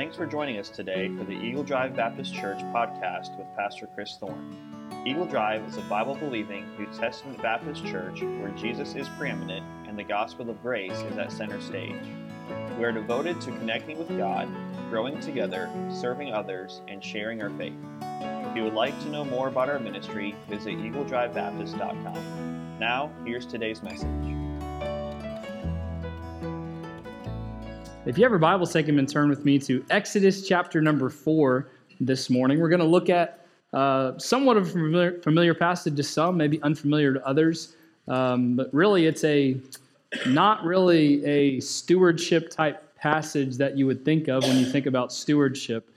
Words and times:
Thanks 0.00 0.16
for 0.16 0.24
joining 0.24 0.56
us 0.56 0.70
today 0.70 1.14
for 1.14 1.24
the 1.24 1.34
Eagle 1.34 1.62
Drive 1.62 1.94
Baptist 1.94 2.34
Church 2.34 2.60
podcast 2.72 3.36
with 3.36 3.46
Pastor 3.54 3.86
Chris 3.86 4.16
Thorne. 4.16 4.56
Eagle 5.04 5.26
Drive 5.26 5.62
is 5.68 5.76
a 5.76 5.82
Bible 5.82 6.14
believing 6.14 6.64
New 6.78 6.86
Testament 6.86 7.42
Baptist 7.42 7.84
church 7.84 8.22
where 8.22 8.48
Jesus 8.56 8.94
is 8.94 9.06
preeminent 9.18 9.62
and 9.86 9.98
the 9.98 10.02
gospel 10.02 10.48
of 10.48 10.62
grace 10.62 10.98
is 11.02 11.18
at 11.18 11.30
center 11.30 11.60
stage. 11.60 12.00
We 12.78 12.84
are 12.84 12.92
devoted 12.92 13.42
to 13.42 13.50
connecting 13.50 13.98
with 13.98 14.08
God, 14.16 14.48
growing 14.88 15.20
together, 15.20 15.68
serving 15.90 16.32
others, 16.32 16.80
and 16.88 17.04
sharing 17.04 17.42
our 17.42 17.50
faith. 17.50 17.76
If 18.00 18.56
you 18.56 18.64
would 18.64 18.72
like 18.72 18.98
to 19.02 19.10
know 19.10 19.26
more 19.26 19.48
about 19.48 19.68
our 19.68 19.78
ministry, 19.78 20.34
visit 20.48 20.78
eagledrivebaptist.com. 20.78 22.78
Now, 22.78 23.10
here's 23.26 23.44
today's 23.44 23.82
message. 23.82 24.39
If 28.10 28.18
you 28.18 28.24
have 28.24 28.32
your 28.32 28.40
Bible, 28.40 28.66
take 28.66 28.86
them 28.86 28.98
and 28.98 29.08
turn 29.08 29.28
with 29.28 29.44
me 29.44 29.56
to 29.60 29.84
Exodus 29.88 30.44
chapter 30.44 30.82
number 30.82 31.08
four 31.08 31.68
this 32.00 32.28
morning. 32.28 32.58
We're 32.58 32.68
going 32.68 32.80
to 32.80 32.84
look 32.84 33.08
at 33.08 33.46
uh, 33.72 34.18
somewhat 34.18 34.56
of 34.56 34.66
a 34.66 34.70
familiar, 34.70 35.20
familiar, 35.20 35.54
passage 35.54 35.94
to 35.94 36.02
some, 36.02 36.36
maybe 36.36 36.60
unfamiliar 36.62 37.14
to 37.14 37.24
others. 37.24 37.76
Um, 38.08 38.56
but 38.56 38.68
really, 38.74 39.06
it's 39.06 39.22
a 39.22 39.60
not 40.26 40.64
really 40.64 41.24
a 41.24 41.60
stewardship 41.60 42.50
type 42.50 42.96
passage 42.96 43.56
that 43.58 43.78
you 43.78 43.86
would 43.86 44.04
think 44.04 44.26
of 44.26 44.42
when 44.42 44.56
you 44.56 44.66
think 44.66 44.86
about 44.86 45.12
stewardship. 45.12 45.88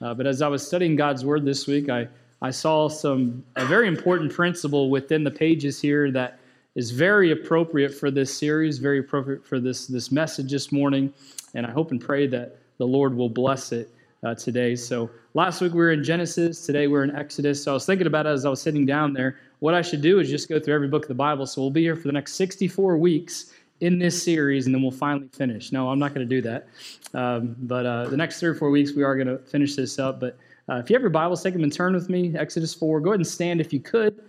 Uh, 0.00 0.14
but 0.14 0.26
as 0.26 0.40
I 0.40 0.48
was 0.48 0.66
studying 0.66 0.96
God's 0.96 1.22
Word 1.22 1.44
this 1.44 1.66
week, 1.66 1.90
I, 1.90 2.08
I 2.40 2.50
saw 2.50 2.88
some 2.88 3.44
a 3.56 3.66
very 3.66 3.88
important 3.88 4.32
principle 4.32 4.88
within 4.88 5.22
the 5.22 5.30
pages 5.30 5.82
here 5.82 6.10
that 6.12 6.38
is 6.74 6.92
very 6.92 7.32
appropriate 7.32 7.92
for 7.92 8.10
this 8.10 8.34
series, 8.34 8.78
very 8.78 9.00
appropriate 9.00 9.44
for 9.44 9.60
this, 9.60 9.86
this 9.86 10.10
message 10.10 10.50
this 10.50 10.72
morning. 10.72 11.12
And 11.54 11.66
I 11.66 11.70
hope 11.70 11.90
and 11.90 12.00
pray 12.00 12.26
that 12.28 12.58
the 12.78 12.86
Lord 12.86 13.14
will 13.14 13.28
bless 13.28 13.72
it 13.72 13.90
uh, 14.24 14.34
today. 14.34 14.74
So 14.74 15.10
last 15.34 15.60
week 15.60 15.72
we 15.72 15.78
were 15.78 15.92
in 15.92 16.02
Genesis, 16.02 16.64
today 16.66 16.86
we're 16.86 17.04
in 17.04 17.14
Exodus. 17.14 17.62
So 17.62 17.72
I 17.72 17.74
was 17.74 17.86
thinking 17.86 18.06
about 18.06 18.26
it 18.26 18.30
as 18.30 18.44
I 18.44 18.50
was 18.50 18.60
sitting 18.60 18.86
down 18.86 19.12
there. 19.12 19.38
What 19.60 19.74
I 19.74 19.82
should 19.82 20.02
do 20.02 20.20
is 20.20 20.28
just 20.28 20.48
go 20.48 20.58
through 20.58 20.74
every 20.74 20.88
book 20.88 21.04
of 21.04 21.08
the 21.08 21.14
Bible. 21.14 21.46
So 21.46 21.60
we'll 21.60 21.70
be 21.70 21.82
here 21.82 21.96
for 21.96 22.08
the 22.08 22.12
next 22.12 22.34
64 22.34 22.96
weeks 22.96 23.52
in 23.80 23.98
this 23.98 24.20
series, 24.20 24.66
and 24.66 24.74
then 24.74 24.82
we'll 24.82 24.90
finally 24.90 25.28
finish. 25.28 25.70
No, 25.70 25.88
I'm 25.88 25.98
not 25.98 26.14
going 26.14 26.28
to 26.28 26.34
do 26.34 26.42
that. 26.42 26.68
Um, 27.14 27.54
but 27.60 27.86
uh, 27.86 28.06
the 28.08 28.16
next 28.16 28.40
three 28.40 28.48
or 28.48 28.54
four 28.54 28.70
weeks, 28.70 28.92
we 28.94 29.04
are 29.04 29.14
going 29.14 29.28
to 29.28 29.38
finish 29.38 29.76
this 29.76 29.98
up. 29.98 30.18
But 30.18 30.36
uh, 30.68 30.76
if 30.76 30.90
you 30.90 30.94
have 30.94 31.02
your 31.02 31.10
Bibles, 31.10 31.42
take 31.42 31.54
them 31.54 31.62
and 31.62 31.72
turn 31.72 31.94
with 31.94 32.08
me. 32.08 32.36
Exodus 32.36 32.74
4. 32.74 33.00
Go 33.00 33.10
ahead 33.10 33.20
and 33.20 33.26
stand 33.26 33.60
if 33.60 33.72
you 33.72 33.80
could 33.80 34.20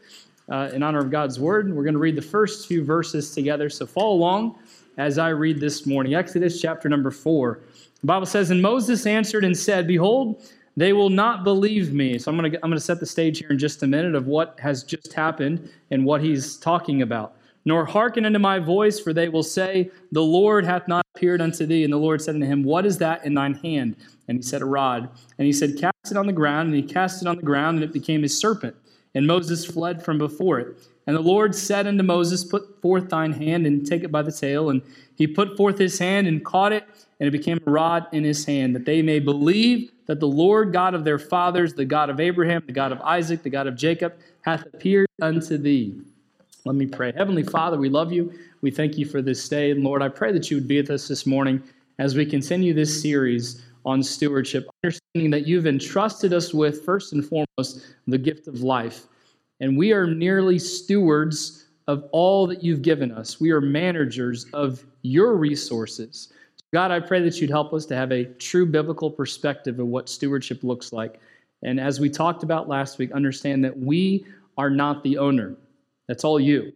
uh, 0.49 0.69
in 0.73 0.83
honor 0.83 0.99
of 0.99 1.09
God's 1.09 1.39
Word. 1.39 1.73
We're 1.73 1.83
going 1.83 1.93
to 1.95 1.99
read 1.99 2.15
the 2.15 2.21
first 2.21 2.67
few 2.67 2.83
verses 2.83 3.33
together. 3.33 3.69
So 3.69 3.85
follow 3.85 4.13
along 4.13 4.59
as 4.99 5.17
I 5.17 5.29
read 5.29 5.59
this 5.59 5.85
morning. 5.85 6.13
Exodus 6.13 6.61
chapter 6.61 6.87
number 6.89 7.09
4. 7.09 7.59
The 8.01 8.07
Bible 8.07 8.25
says, 8.25 8.51
And 8.51 8.61
Moses 8.61 9.05
answered 9.05 9.43
and 9.43 9.57
said, 9.57 9.87
Behold, 9.87 10.43
they 10.77 10.93
will 10.93 11.09
not 11.09 11.43
believe 11.43 11.93
me. 11.93 12.19
So 12.19 12.29
I'm 12.29 12.37
going 12.37 12.51
to 12.51 12.57
I'm 12.63 12.69
going 12.69 12.77
to 12.77 12.85
set 12.85 12.99
the 12.99 13.05
stage 13.05 13.39
here 13.39 13.49
in 13.49 13.57
just 13.57 13.81
a 13.81 13.87
minute 13.87 14.13
of 14.13 14.27
what 14.27 14.59
has 14.59 14.83
just 14.83 15.13
happened 15.13 15.69
and 15.89 16.05
what 16.05 16.21
he's 16.21 16.57
talking 16.57 17.01
about 17.01 17.35
nor 17.65 17.85
hearken 17.85 18.25
unto 18.25 18.39
my 18.39 18.57
voice, 18.59 18.99
for 18.99 19.13
they 19.13 19.29
will 19.29 19.43
say, 19.43 19.91
The 20.11 20.23
Lord 20.23 20.65
hath 20.65 20.87
not 20.87 21.05
appeared 21.15 21.41
unto 21.41 21.65
thee. 21.65 21.83
And 21.83 21.91
the 21.93 21.97
Lord 21.97 22.21
said 22.21 22.35
unto 22.35 22.47
him, 22.47 22.63
What 22.63 22.85
is 22.85 22.97
that 22.99 23.25
in 23.25 23.33
thine 23.33 23.53
hand? 23.53 23.95
And 24.27 24.37
he 24.37 24.41
said, 24.41 24.61
A 24.61 24.65
rod. 24.65 25.09
And 25.37 25.45
he 25.45 25.53
said, 25.53 25.77
Cast 25.77 26.11
it 26.11 26.17
on 26.17 26.27
the 26.27 26.33
ground. 26.33 26.69
And 26.69 26.75
he 26.75 26.81
cast 26.81 27.21
it 27.21 27.27
on 27.27 27.35
the 27.37 27.43
ground, 27.43 27.77
and 27.77 27.83
it 27.83 27.93
became 27.93 28.23
a 28.23 28.29
serpent. 28.29 28.75
And 29.13 29.27
Moses 29.27 29.65
fled 29.65 30.03
from 30.03 30.17
before 30.17 30.59
it. 30.59 30.77
And 31.09 31.17
the 31.17 31.21
Lord 31.21 31.55
said 31.55 31.87
unto 31.87 32.03
Moses, 32.03 32.43
Put 32.43 32.79
forth 32.83 33.09
thine 33.09 33.33
hand 33.33 33.65
and 33.65 33.83
take 33.83 34.03
it 34.03 34.11
by 34.11 34.21
the 34.21 34.31
tail. 34.31 34.69
And 34.69 34.83
he 35.15 35.25
put 35.25 35.57
forth 35.57 35.79
his 35.79 35.97
hand 35.97 36.27
and 36.27 36.45
caught 36.45 36.71
it, 36.71 36.85
and 37.19 37.27
it 37.27 37.31
became 37.31 37.59
a 37.65 37.71
rod 37.71 38.05
in 38.11 38.23
his 38.23 38.45
hand, 38.45 38.75
that 38.75 38.85
they 38.85 39.01
may 39.01 39.17
believe 39.17 39.91
that 40.05 40.19
the 40.19 40.27
Lord 40.27 40.71
God 40.71 40.93
of 40.93 41.05
their 41.05 41.17
fathers, 41.17 41.73
the 41.73 41.83
God 41.83 42.11
of 42.11 42.19
Abraham, 42.19 42.61
the 42.67 42.73
God 42.73 42.91
of 42.91 43.01
Isaac, 43.01 43.41
the 43.41 43.49
God 43.49 43.65
of 43.65 43.75
Jacob, 43.75 44.13
hath 44.41 44.67
appeared 44.67 45.07
unto 45.19 45.57
thee. 45.57 45.99
Let 46.63 46.75
me 46.75 46.85
pray. 46.85 47.11
Heavenly 47.11 47.41
Father, 47.41 47.79
we 47.79 47.89
love 47.89 48.11
you. 48.11 48.31
We 48.61 48.69
thank 48.69 48.95
you 48.95 49.07
for 49.07 49.23
this 49.23 49.49
day. 49.49 49.71
And 49.71 49.83
Lord, 49.83 50.03
I 50.03 50.09
pray 50.09 50.31
that 50.31 50.51
you 50.51 50.57
would 50.57 50.67
be 50.67 50.79
with 50.79 50.91
us 50.91 51.07
this 51.07 51.25
morning 51.25 51.63
as 51.97 52.13
we 52.13 52.23
continue 52.23 52.71
this 52.71 53.01
series 53.01 53.65
on 53.83 54.03
stewardship, 54.03 54.69
understanding 54.83 55.31
that 55.31 55.47
you've 55.47 55.65
entrusted 55.65 56.33
us 56.33 56.53
with, 56.53 56.85
first 56.85 57.13
and 57.13 57.25
foremost, 57.25 57.95
the 58.05 58.19
gift 58.19 58.47
of 58.47 58.61
life. 58.61 59.07
And 59.59 59.77
we 59.77 59.91
are 59.91 60.05
mm-hmm. 60.05 60.19
merely 60.19 60.59
stewards 60.59 61.65
of 61.87 62.07
all 62.11 62.45
that 62.47 62.63
you've 62.63 62.81
given 62.81 63.11
us. 63.11 63.39
We 63.39 63.51
are 63.51 63.61
managers 63.61 64.45
of 64.53 64.85
your 65.01 65.35
resources. 65.35 66.31
God, 66.71 66.91
I 66.91 66.99
pray 66.99 67.21
that 67.23 67.41
you'd 67.41 67.49
help 67.49 67.73
us 67.73 67.85
to 67.87 67.95
have 67.95 68.11
a 68.11 68.25
true 68.25 68.65
biblical 68.65 69.09
perspective 69.09 69.79
of 69.79 69.87
what 69.87 70.07
stewardship 70.07 70.63
looks 70.63 70.93
like. 70.93 71.19
And 71.63 71.79
as 71.79 71.99
we 71.99 72.09
talked 72.09 72.43
about 72.43 72.69
last 72.69 72.99
week, 72.99 73.11
understand 73.11 73.63
that 73.65 73.77
we 73.77 74.25
are 74.57 74.69
not 74.69 75.03
the 75.03 75.17
owner. 75.17 75.55
That's 76.07 76.23
all 76.23 76.39
you. 76.39 76.71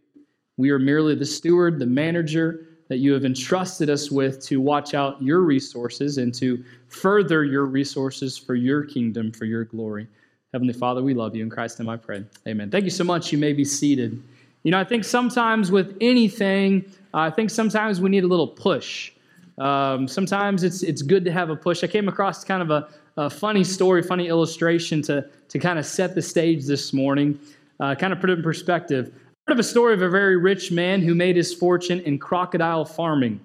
We 0.56 0.70
are 0.70 0.78
merely 0.78 1.14
the 1.14 1.24
steward, 1.24 1.78
the 1.78 1.86
manager 1.86 2.66
that 2.88 2.98
you 2.98 3.12
have 3.12 3.24
entrusted 3.24 3.88
us 3.88 4.10
with 4.10 4.44
to 4.46 4.60
watch 4.60 4.94
out 4.94 5.22
your 5.22 5.40
resources 5.40 6.18
and 6.18 6.34
to 6.34 6.62
further 6.88 7.44
your 7.44 7.64
resources 7.64 8.36
for 8.36 8.54
your 8.54 8.84
kingdom, 8.84 9.32
for 9.32 9.46
your 9.46 9.64
glory. 9.64 10.06
Heavenly 10.54 10.72
Father, 10.72 11.02
we 11.02 11.14
love 11.14 11.34
you. 11.34 11.42
In 11.42 11.50
Christ's 11.50 11.80
name 11.80 11.88
I 11.88 11.96
pray. 11.96 12.24
Amen. 12.46 12.70
Thank 12.70 12.84
you 12.84 12.90
so 12.90 13.02
much. 13.02 13.32
You 13.32 13.38
may 13.38 13.52
be 13.52 13.64
seated. 13.64 14.22
You 14.62 14.70
know, 14.70 14.78
I 14.78 14.84
think 14.84 15.02
sometimes 15.02 15.72
with 15.72 15.96
anything, 16.00 16.84
uh, 17.12 17.18
I 17.18 17.30
think 17.30 17.50
sometimes 17.50 18.00
we 18.00 18.08
need 18.08 18.22
a 18.22 18.28
little 18.28 18.46
push. 18.46 19.10
Um, 19.58 20.06
sometimes 20.06 20.62
it's, 20.62 20.84
it's 20.84 21.02
good 21.02 21.24
to 21.24 21.32
have 21.32 21.50
a 21.50 21.56
push. 21.56 21.82
I 21.82 21.88
came 21.88 22.06
across 22.06 22.44
kind 22.44 22.62
of 22.62 22.70
a, 22.70 22.88
a 23.16 23.28
funny 23.28 23.64
story, 23.64 24.00
funny 24.00 24.28
illustration 24.28 25.02
to, 25.02 25.28
to 25.48 25.58
kind 25.58 25.76
of 25.76 25.86
set 25.86 26.14
the 26.14 26.22
stage 26.22 26.66
this 26.66 26.92
morning, 26.92 27.36
uh, 27.80 27.96
kind 27.96 28.12
of 28.12 28.20
put 28.20 28.30
it 28.30 28.38
in 28.38 28.42
perspective 28.44 29.12
heard 29.46 29.54
of 29.54 29.58
a 29.58 29.62
story 29.62 29.92
of 29.92 30.00
a 30.00 30.08
very 30.08 30.38
rich 30.38 30.72
man 30.72 31.02
who 31.02 31.14
made 31.14 31.36
his 31.36 31.52
fortune 31.52 32.00
in 32.00 32.18
crocodile 32.18 32.84
farming, 32.84 33.38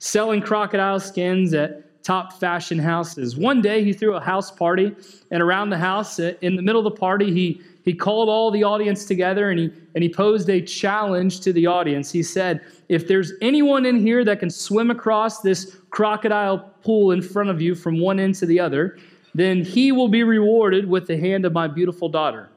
selling 0.00 0.42
crocodile 0.42 1.00
skins 1.00 1.54
at 1.54 1.85
top 2.06 2.38
fashion 2.38 2.78
houses. 2.78 3.36
One 3.36 3.60
day 3.60 3.82
he 3.82 3.92
threw 3.92 4.14
a 4.14 4.20
house 4.20 4.52
party, 4.52 4.94
and 5.32 5.42
around 5.42 5.70
the 5.70 5.76
house, 5.76 6.20
uh, 6.20 6.34
in 6.40 6.54
the 6.54 6.62
middle 6.62 6.86
of 6.86 6.94
the 6.94 7.00
party, 7.00 7.32
he, 7.32 7.60
he 7.84 7.92
called 7.92 8.28
all 8.28 8.52
the 8.52 8.62
audience 8.62 9.06
together 9.06 9.50
and 9.50 9.58
he, 9.58 9.72
and 9.96 10.04
he 10.04 10.08
posed 10.08 10.48
a 10.48 10.60
challenge 10.60 11.40
to 11.40 11.52
the 11.52 11.66
audience. 11.66 12.12
He 12.12 12.22
said, 12.22 12.60
If 12.88 13.08
there's 13.08 13.32
anyone 13.42 13.84
in 13.84 13.98
here 13.98 14.24
that 14.24 14.38
can 14.38 14.50
swim 14.50 14.92
across 14.92 15.40
this 15.40 15.78
crocodile 15.90 16.58
pool 16.84 17.10
in 17.10 17.20
front 17.20 17.50
of 17.50 17.60
you 17.60 17.74
from 17.74 17.98
one 17.98 18.20
end 18.20 18.36
to 18.36 18.46
the 18.46 18.60
other, 18.60 18.98
then 19.34 19.64
he 19.64 19.90
will 19.90 20.08
be 20.08 20.22
rewarded 20.22 20.88
with 20.88 21.08
the 21.08 21.18
hand 21.18 21.44
of 21.44 21.52
my 21.52 21.66
beautiful 21.66 22.08
daughter. 22.08 22.48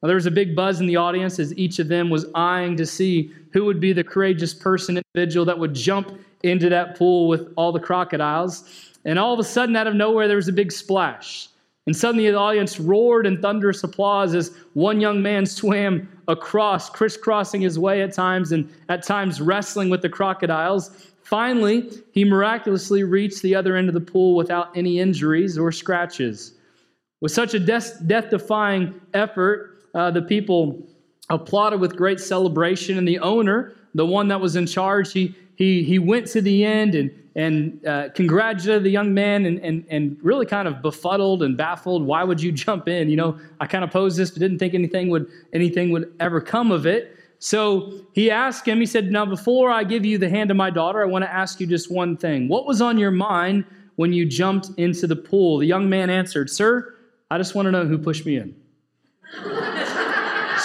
Now, 0.00 0.06
there 0.06 0.16
was 0.16 0.26
a 0.26 0.30
big 0.30 0.54
buzz 0.54 0.80
in 0.80 0.86
the 0.86 0.96
audience 0.96 1.40
as 1.40 1.56
each 1.58 1.80
of 1.80 1.88
them 1.88 2.08
was 2.08 2.26
eyeing 2.36 2.76
to 2.76 2.86
see 2.86 3.32
who 3.52 3.64
would 3.64 3.80
be 3.80 3.92
the 3.92 4.04
courageous 4.04 4.54
person, 4.54 5.02
individual 5.16 5.44
that 5.46 5.58
would 5.58 5.74
jump 5.74 6.20
into 6.42 6.68
that 6.68 6.96
pool 6.96 7.28
with 7.28 7.52
all 7.56 7.72
the 7.72 7.80
crocodiles. 7.80 8.91
And 9.04 9.18
all 9.18 9.32
of 9.32 9.40
a 9.40 9.44
sudden, 9.44 9.74
out 9.76 9.86
of 9.86 9.94
nowhere, 9.94 10.28
there 10.28 10.36
was 10.36 10.48
a 10.48 10.52
big 10.52 10.72
splash. 10.72 11.48
And 11.86 11.96
suddenly 11.96 12.30
the 12.30 12.36
audience 12.36 12.78
roared 12.78 13.26
in 13.26 13.42
thunderous 13.42 13.82
applause 13.82 14.34
as 14.34 14.54
one 14.74 15.00
young 15.00 15.20
man 15.20 15.46
swam 15.58 16.08
across, 16.28 16.88
crisscrossing 16.88 17.60
his 17.60 17.78
way 17.78 18.02
at 18.02 18.14
times 18.14 18.52
and 18.52 18.70
at 18.88 19.02
times 19.02 19.40
wrestling 19.40 19.90
with 19.90 20.02
the 20.02 20.08
crocodiles. 20.08 21.12
Finally, 21.24 21.90
he 22.12 22.24
miraculously 22.24 23.02
reached 23.04 23.42
the 23.42 23.54
other 23.54 23.76
end 23.76 23.88
of 23.88 23.94
the 23.94 24.00
pool 24.00 24.36
without 24.36 24.76
any 24.76 25.00
injuries 25.00 25.58
or 25.58 25.72
scratches. 25.72 26.54
With 27.20 27.32
such 27.32 27.54
a 27.54 27.60
death 27.60 28.30
defying 28.30 29.00
effort, 29.14 29.78
uh, 29.94 30.10
the 30.10 30.22
people 30.22 30.82
applauded 31.30 31.80
with 31.80 31.96
great 31.96 32.20
celebration. 32.20 32.98
And 32.98 33.06
the 33.06 33.18
owner, 33.20 33.74
the 33.94 34.06
one 34.06 34.28
that 34.28 34.40
was 34.40 34.56
in 34.56 34.66
charge, 34.66 35.12
he, 35.12 35.34
he, 35.56 35.82
he 35.82 35.98
went 35.98 36.26
to 36.28 36.40
the 36.40 36.64
end 36.64 36.94
and, 36.94 37.10
and 37.34 37.84
uh, 37.86 38.10
congratulated 38.10 38.84
the 38.84 38.90
young 38.90 39.14
man 39.14 39.46
and, 39.46 39.58
and, 39.60 39.84
and 39.88 40.18
really 40.22 40.46
kind 40.46 40.68
of 40.68 40.82
befuddled 40.82 41.42
and 41.42 41.56
baffled. 41.56 42.04
Why 42.04 42.24
would 42.24 42.40
you 42.40 42.52
jump 42.64 42.88
in? 42.88 43.08
You 43.08 43.16
know, 43.16 43.38
I 43.60 43.66
kind 43.66 43.84
of 43.84 43.90
posed 43.90 44.18
this, 44.18 44.30
but 44.30 44.40
didn't 44.40 44.58
think 44.58 44.74
anything 44.74 45.08
would, 45.10 45.30
anything 45.52 45.90
would 45.92 46.14
ever 46.20 46.40
come 46.40 46.70
of 46.70 46.86
it. 46.86 47.16
So 47.38 47.92
he 48.12 48.30
asked 48.30 48.68
him, 48.68 48.78
he 48.78 48.86
said, 48.86 49.10
Now, 49.10 49.26
before 49.26 49.70
I 49.70 49.82
give 49.82 50.04
you 50.04 50.16
the 50.16 50.30
hand 50.30 50.52
of 50.52 50.56
my 50.56 50.70
daughter, 50.70 51.02
I 51.02 51.06
want 51.06 51.24
to 51.24 51.32
ask 51.32 51.58
you 51.58 51.66
just 51.66 51.90
one 51.90 52.16
thing. 52.16 52.46
What 52.46 52.66
was 52.66 52.80
on 52.80 52.98
your 52.98 53.10
mind 53.10 53.64
when 53.96 54.12
you 54.12 54.26
jumped 54.26 54.70
into 54.76 55.08
the 55.08 55.16
pool? 55.16 55.58
The 55.58 55.66
young 55.66 55.88
man 55.88 56.08
answered, 56.08 56.50
Sir, 56.50 56.94
I 57.30 57.38
just 57.38 57.56
want 57.56 57.66
to 57.66 57.72
know 57.72 57.84
who 57.84 57.98
pushed 57.98 58.24
me 58.24 58.36
in. 58.36 58.54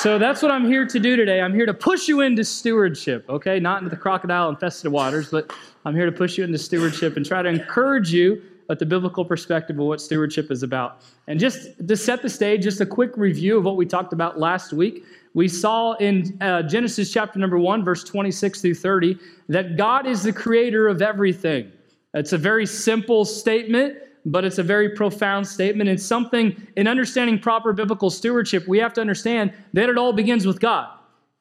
So 0.07 0.17
that's 0.17 0.41
what 0.41 0.51
I'm 0.51 0.65
here 0.65 0.85
to 0.85 0.99
do 1.01 1.17
today. 1.17 1.41
I'm 1.41 1.53
here 1.53 1.65
to 1.65 1.73
push 1.73 2.07
you 2.07 2.21
into 2.21 2.41
stewardship, 2.45 3.25
okay? 3.27 3.59
Not 3.59 3.79
into 3.79 3.89
the 3.89 3.97
crocodile 3.97 4.47
infested 4.47 4.89
waters, 4.89 5.29
but 5.29 5.51
I'm 5.83 5.93
here 5.93 6.05
to 6.05 6.13
push 6.13 6.37
you 6.37 6.45
into 6.45 6.57
stewardship 6.57 7.17
and 7.17 7.25
try 7.25 7.41
to 7.41 7.49
encourage 7.49 8.13
you 8.13 8.41
at 8.69 8.79
the 8.79 8.85
biblical 8.85 9.25
perspective 9.25 9.77
of 9.77 9.85
what 9.85 9.99
stewardship 9.99 10.49
is 10.49 10.63
about. 10.63 11.01
And 11.27 11.41
just 11.41 11.85
to 11.85 11.97
set 11.97 12.21
the 12.21 12.29
stage, 12.29 12.63
just 12.63 12.79
a 12.79 12.85
quick 12.85 13.17
review 13.17 13.57
of 13.57 13.65
what 13.65 13.75
we 13.75 13.85
talked 13.85 14.13
about 14.13 14.39
last 14.39 14.71
week. 14.71 15.03
We 15.33 15.49
saw 15.49 15.95
in 15.95 16.37
uh, 16.39 16.61
Genesis 16.61 17.11
chapter 17.11 17.37
number 17.37 17.59
1, 17.59 17.83
verse 17.83 18.05
26 18.05 18.61
through 18.61 18.75
30, 18.75 19.19
that 19.49 19.75
God 19.75 20.07
is 20.07 20.23
the 20.23 20.31
creator 20.31 20.87
of 20.87 21.01
everything. 21.01 21.69
It's 22.13 22.31
a 22.31 22.37
very 22.37 22.65
simple 22.65 23.25
statement, 23.25 23.97
but 24.27 24.43
it's 24.43 24.57
a 24.57 24.63
very 24.63 24.89
profound 24.89 25.47
statement. 25.47 25.89
It's 25.89 26.05
something 26.05 26.67
in 26.75 26.87
understanding 26.87 27.39
proper 27.39 27.71
biblical 27.71 28.09
stewardship, 28.09 28.67
we 28.67 28.77
have 28.79 28.93
to 28.93 29.01
understand 29.01 29.53
that 29.73 29.89
it 29.89 29.97
all 29.97 30.13
begins 30.13 30.45
with 30.45 30.59
God. 30.59 30.89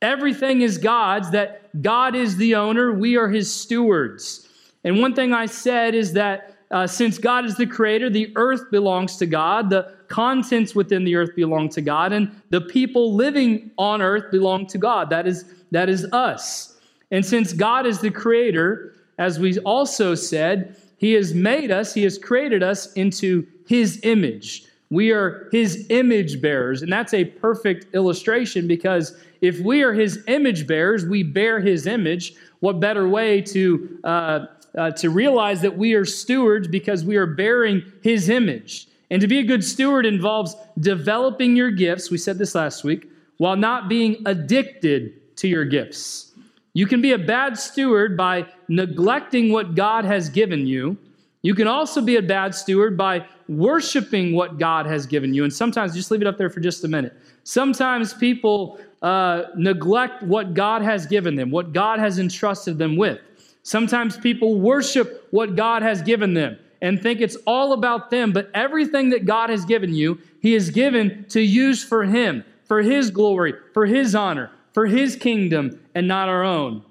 Everything 0.00 0.61
is 0.61 0.79
God's, 0.79 1.31
that 1.33 1.83
God 1.83 2.15
is 2.15 2.37
the 2.37 2.55
owner, 2.55 2.93
we 2.93 3.17
are 3.17 3.29
his 3.29 3.53
stewards. 3.53 4.49
And 4.85 5.00
one 5.00 5.15
thing 5.15 5.33
I 5.33 5.47
said 5.47 5.94
is 5.94 6.12
that 6.12 6.56
uh, 6.71 6.87
since 6.87 7.19
God 7.19 7.44
is 7.44 7.56
the 7.56 7.67
creator, 7.67 8.09
the 8.09 8.33
earth 8.37 8.71
belongs 8.71 9.17
to 9.17 9.27
God, 9.27 9.71
the 9.71 9.94
contents 10.09 10.75
within 10.75 11.05
the 11.05 11.17
earth 11.17 11.35
belong 11.35 11.69
to 11.71 11.81
God, 11.81 12.12
and 12.12 12.41
the 12.50 12.61
people 12.61 13.15
living 13.15 13.71
on 13.79 14.00
earth 14.00 14.31
belong 14.31 14.67
to 14.69 14.79
God. 14.79 15.11
That 15.11 15.27
is, 15.27 15.44
that 15.73 15.88
is 15.88 16.05
us. 16.12 16.79
And 17.11 17.25
since 17.25 17.53
God 17.53 17.87
is 17.87 18.00
the 18.00 18.11
creator, 18.11 18.94
as 19.19 19.38
we 19.38 19.59
also 19.61 20.15
said, 20.15 20.77
he 20.96 21.12
has 21.12 21.34
made 21.34 21.70
us, 21.70 21.94
He 21.94 22.02
has 22.04 22.19
created 22.19 22.62
us 22.62 22.93
into 22.94 23.46
His 23.66 24.00
image. 24.02 24.64
We 24.90 25.12
are 25.12 25.48
His 25.52 25.87
image 25.90 26.40
bearers. 26.40 26.82
And 26.82 26.93
that's 26.93 27.14
a 27.14 27.25
perfect 27.25 27.94
illustration 27.94 28.66
because 28.66 29.16
if 29.40 29.60
we 29.60 29.82
are 29.82 29.93
His 29.93 30.25
image 30.26 30.66
bearers, 30.66 31.04
we 31.04 31.22
bear 31.22 31.60
His 31.60 31.87
image. 31.87 32.34
What 32.60 32.81
better 32.81 33.06
way 33.08 33.43
to, 33.43 33.98
uh, 34.04 34.46
uh, 34.76 34.90
to 34.93 35.10
realize 35.10 35.60
that 35.62 35.76
we 35.76 35.94
are 35.94 36.04
stewards 36.04 36.66
because 36.69 37.04
we 37.04 37.16
are 37.16 37.26
bearing 37.26 37.82
His 38.02 38.28
image? 38.28 38.88
And 39.10 39.20
to 39.20 39.28
be 39.28 39.38
a 39.38 39.44
good 39.44 39.62
steward 39.62 40.06
involves 40.06 40.56
developing 40.81 41.54
your 41.54 41.70
gifts. 41.70 42.10
We 42.10 42.19
said 42.19 42.38
this 42.38 42.54
last 42.54 42.82
week, 42.82 43.08
while 43.37 43.54
not 43.54 43.88
being 43.88 44.22
addicted 44.26 45.37
to 45.37 45.46
your 45.46 45.64
gifts. 45.64 46.32
You 46.76 46.87
can 46.87 47.00
be 47.00 47.12
a 47.12 47.19
bad 47.19 47.58
steward 47.58 48.19
by 48.19 48.44
neglecting 48.69 49.50
what 49.50 49.75
God 49.75 50.05
has 50.05 50.28
given 50.28 50.67
you. 50.67 50.99
You 51.40 51.55
can 51.55 51.67
also 51.67 52.02
be 52.02 52.17
a 52.17 52.23
bad 52.23 52.55
steward 52.55 52.99
by 52.99 53.25
worshiping 53.49 54.34
what 54.34 54.58
God 54.58 54.84
has 54.84 55.06
given 55.06 55.32
you. 55.32 55.44
And 55.44 55.50
sometimes, 55.50 55.94
just 55.94 56.11
leave 56.11 56.20
it 56.20 56.26
up 56.26 56.37
there 56.37 56.50
for 56.50 56.61
just 56.61 56.84
a 56.84 56.88
minute. 56.88 57.14
Sometimes 57.44 58.12
people 58.12 58.78
uh, 59.00 59.44
neglect 59.56 60.23
what 60.23 60.52
God 60.52 60.82
has 60.82 61.06
given 61.06 61.34
them, 61.34 61.50
what 61.50 61.73
God 61.73 61.99
has 61.99 62.19
entrusted 62.19 62.76
them 62.76 62.94
with. 62.99 63.20
Sometimes 63.62 64.19
people 64.19 64.61
worship 64.61 65.28
what 65.31 65.56
God 65.56 65.81
has 65.81 66.02
given 66.02 66.34
them 66.34 66.58
and 66.82 67.02
think 67.02 67.23
it's 67.23 67.37
all 67.46 67.73
about 67.73 68.11
them, 68.11 68.32
but 68.32 68.50
everything 68.52 69.08
that 69.08 69.25
God 69.25 69.49
has 69.49 69.64
given 69.64 69.94
you, 69.94 70.19
He 70.43 70.52
has 70.52 70.69
given 70.69 71.25
to 71.31 71.40
use 71.40 71.82
for 71.82 72.05
Him, 72.05 72.44
for 72.64 72.82
His 72.82 73.11
glory, 73.11 73.55
for 73.73 73.87
His 73.87 74.14
honor, 74.14 74.50
for 74.76 74.84
his 74.84 75.17
kingdom 75.17 75.81
and 75.96 76.06
not 76.06 76.28
our 76.28 76.44
own. 76.44 76.84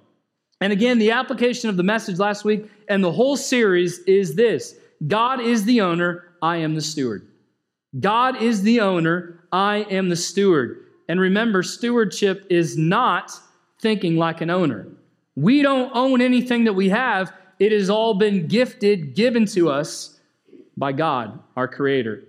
And 0.60 0.74
again, 0.74 0.98
the 0.98 1.12
application 1.12 1.70
of 1.70 1.78
the 1.78 1.84
message 1.84 2.18
last 2.18 2.44
week 2.44 2.66
and 2.90 3.04
the 3.04 3.12
whole 3.12 3.38
series 3.38 4.00
is 4.00 4.34
this 4.34 4.76
God 5.08 5.40
is 5.40 5.64
the 5.64 5.80
owner, 5.80 6.34
I 6.42 6.58
am 6.58 6.74
the 6.74 6.82
steward. 6.82 7.28
God 8.00 8.42
is 8.42 8.64
the 8.64 8.82
owner, 8.82 9.44
I 9.52 9.86
am 9.92 10.10
the 10.10 10.16
steward. 10.16 10.88
And 11.08 11.20
remember, 11.20 11.62
stewardship 11.62 12.48
is 12.50 12.80
not 12.80 13.32
thinking 13.80 14.18
like 14.18 14.42
an 14.42 14.50
owner. 14.50 14.88
We 15.36 15.62
don't 15.62 15.92
own 15.94 16.20
anything 16.20 16.64
that 16.64 16.74
we 16.74 16.90
have, 16.90 17.32
it 17.60 17.72
has 17.72 17.92
all 17.92 18.16
been 18.16 18.48
gifted, 18.48 19.14
given 19.14 19.46
to 19.48 19.70
us 19.70 20.20
by 20.76 20.94
God, 20.94 21.40
our 21.56 21.68
Creator. 21.68 22.24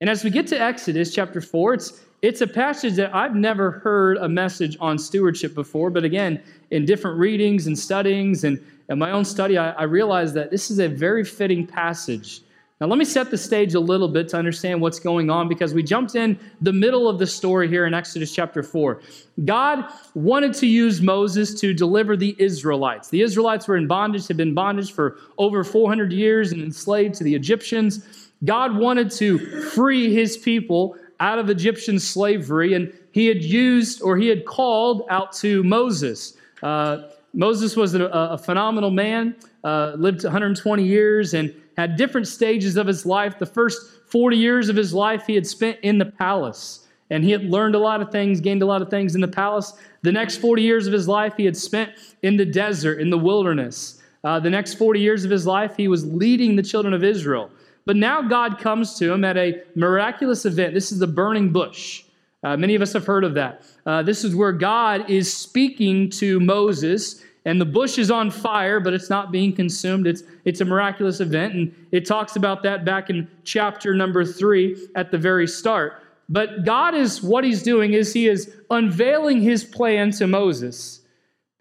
And 0.00 0.10
as 0.10 0.24
we 0.24 0.30
get 0.30 0.48
to 0.48 0.60
Exodus 0.60 1.14
chapter 1.14 1.40
4, 1.40 1.74
it's 1.74 2.00
it's 2.24 2.40
a 2.40 2.46
passage 2.46 2.94
that 2.94 3.14
I've 3.14 3.34
never 3.34 3.70
heard 3.70 4.16
a 4.16 4.28
message 4.28 4.78
on 4.80 4.98
stewardship 4.98 5.54
before, 5.54 5.90
but 5.90 6.04
again, 6.04 6.42
in 6.70 6.86
different 6.86 7.18
readings 7.18 7.66
and 7.66 7.78
studyings 7.78 8.44
and, 8.44 8.64
in 8.88 8.98
my 8.98 9.10
own 9.10 9.26
study, 9.26 9.58
I, 9.58 9.72
I 9.72 9.82
realized 9.82 10.32
that 10.34 10.50
this 10.50 10.70
is 10.70 10.78
a 10.78 10.88
very 10.88 11.22
fitting 11.22 11.66
passage. 11.66 12.40
Now, 12.80 12.86
let 12.86 12.98
me 12.98 13.04
set 13.04 13.30
the 13.30 13.36
stage 13.36 13.74
a 13.74 13.80
little 13.80 14.08
bit 14.08 14.28
to 14.28 14.38
understand 14.38 14.80
what's 14.80 14.98
going 14.98 15.28
on 15.28 15.48
because 15.48 15.74
we 15.74 15.82
jumped 15.82 16.14
in 16.14 16.38
the 16.62 16.72
middle 16.72 17.08
of 17.08 17.18
the 17.18 17.26
story 17.26 17.68
here 17.68 17.84
in 17.84 17.92
Exodus 17.92 18.34
chapter 18.34 18.62
4. 18.62 19.02
God 19.44 19.84
wanted 20.14 20.54
to 20.54 20.66
use 20.66 21.02
Moses 21.02 21.58
to 21.60 21.74
deliver 21.74 22.16
the 22.16 22.34
Israelites. 22.38 23.08
The 23.08 23.20
Israelites 23.20 23.68
were 23.68 23.76
in 23.76 23.86
bondage, 23.86 24.28
had 24.28 24.38
been 24.38 24.54
bondage 24.54 24.92
for 24.92 25.18
over 25.36 25.62
400 25.62 26.10
years 26.10 26.52
and 26.52 26.62
enslaved 26.62 27.16
to 27.16 27.24
the 27.24 27.34
Egyptians. 27.34 28.30
God 28.44 28.76
wanted 28.76 29.10
to 29.12 29.38
free 29.70 30.12
his 30.12 30.36
people 30.36 30.96
out 31.20 31.38
of 31.38 31.50
Egyptian 31.50 31.98
slavery, 31.98 32.74
and 32.74 32.92
he 33.12 33.26
had 33.26 33.42
used 33.42 34.02
or 34.02 34.16
he 34.16 34.28
had 34.28 34.44
called 34.44 35.06
out 35.10 35.32
to 35.34 35.62
Moses. 35.62 36.36
Uh, 36.62 37.08
Moses 37.32 37.76
was 37.76 37.94
a, 37.94 38.04
a 38.06 38.38
phenomenal 38.38 38.90
man, 38.90 39.36
uh, 39.64 39.94
lived 39.96 40.24
120 40.24 40.84
years, 40.84 41.34
and 41.34 41.54
had 41.76 41.96
different 41.96 42.28
stages 42.28 42.76
of 42.76 42.86
his 42.86 43.04
life. 43.04 43.38
The 43.38 43.46
first 43.46 43.90
40 44.06 44.36
years 44.36 44.68
of 44.68 44.76
his 44.76 44.94
life 44.94 45.26
he 45.26 45.34
had 45.34 45.46
spent 45.46 45.78
in 45.82 45.98
the 45.98 46.06
palace, 46.06 46.86
and 47.10 47.24
he 47.24 47.30
had 47.30 47.44
learned 47.44 47.74
a 47.74 47.78
lot 47.78 48.00
of 48.00 48.10
things, 48.10 48.40
gained 48.40 48.62
a 48.62 48.66
lot 48.66 48.82
of 48.82 48.88
things 48.88 49.14
in 49.14 49.20
the 49.20 49.28
palace. 49.28 49.72
The 50.02 50.12
next 50.12 50.36
40 50.36 50.62
years 50.62 50.86
of 50.86 50.92
his 50.92 51.08
life 51.08 51.34
he 51.36 51.44
had 51.44 51.56
spent 51.56 51.92
in 52.22 52.36
the 52.36 52.44
desert, 52.44 53.00
in 53.00 53.10
the 53.10 53.18
wilderness. 53.18 54.00
Uh, 54.22 54.40
the 54.40 54.50
next 54.50 54.74
40 54.74 55.00
years 55.00 55.24
of 55.24 55.30
his 55.30 55.46
life, 55.46 55.76
he 55.76 55.88
was 55.88 56.06
leading 56.06 56.56
the 56.56 56.62
children 56.62 56.94
of 56.94 57.04
Israel. 57.04 57.50
But 57.86 57.96
now 57.96 58.22
God 58.22 58.58
comes 58.58 58.94
to 58.98 59.12
him 59.12 59.24
at 59.24 59.36
a 59.36 59.62
miraculous 59.74 60.46
event. 60.46 60.74
This 60.74 60.90
is 60.90 60.98
the 60.98 61.06
burning 61.06 61.52
bush. 61.52 62.04
Uh, 62.42 62.56
many 62.56 62.74
of 62.74 62.82
us 62.82 62.92
have 62.92 63.06
heard 63.06 63.24
of 63.24 63.34
that. 63.34 63.62
Uh, 63.86 64.02
this 64.02 64.24
is 64.24 64.34
where 64.34 64.52
God 64.52 65.08
is 65.10 65.32
speaking 65.32 66.10
to 66.10 66.40
Moses, 66.40 67.22
and 67.46 67.60
the 67.60 67.66
bush 67.66 67.98
is 67.98 68.10
on 68.10 68.30
fire, 68.30 68.80
but 68.80 68.92
it's 68.92 69.10
not 69.10 69.32
being 69.32 69.52
consumed. 69.52 70.06
It's, 70.06 70.22
it's 70.44 70.60
a 70.60 70.64
miraculous 70.64 71.20
event, 71.20 71.54
and 71.54 71.74
it 71.90 72.06
talks 72.06 72.36
about 72.36 72.62
that 72.62 72.84
back 72.84 73.10
in 73.10 73.28
chapter 73.44 73.94
number 73.94 74.24
three 74.24 74.76
at 74.94 75.10
the 75.10 75.18
very 75.18 75.46
start. 75.46 76.02
But 76.28 76.64
God 76.64 76.94
is, 76.94 77.22
what 77.22 77.44
he's 77.44 77.62
doing 77.62 77.92
is 77.92 78.12
he 78.12 78.28
is 78.28 78.54
unveiling 78.70 79.40
his 79.42 79.64
plan 79.64 80.10
to 80.12 80.26
Moses. 80.26 81.00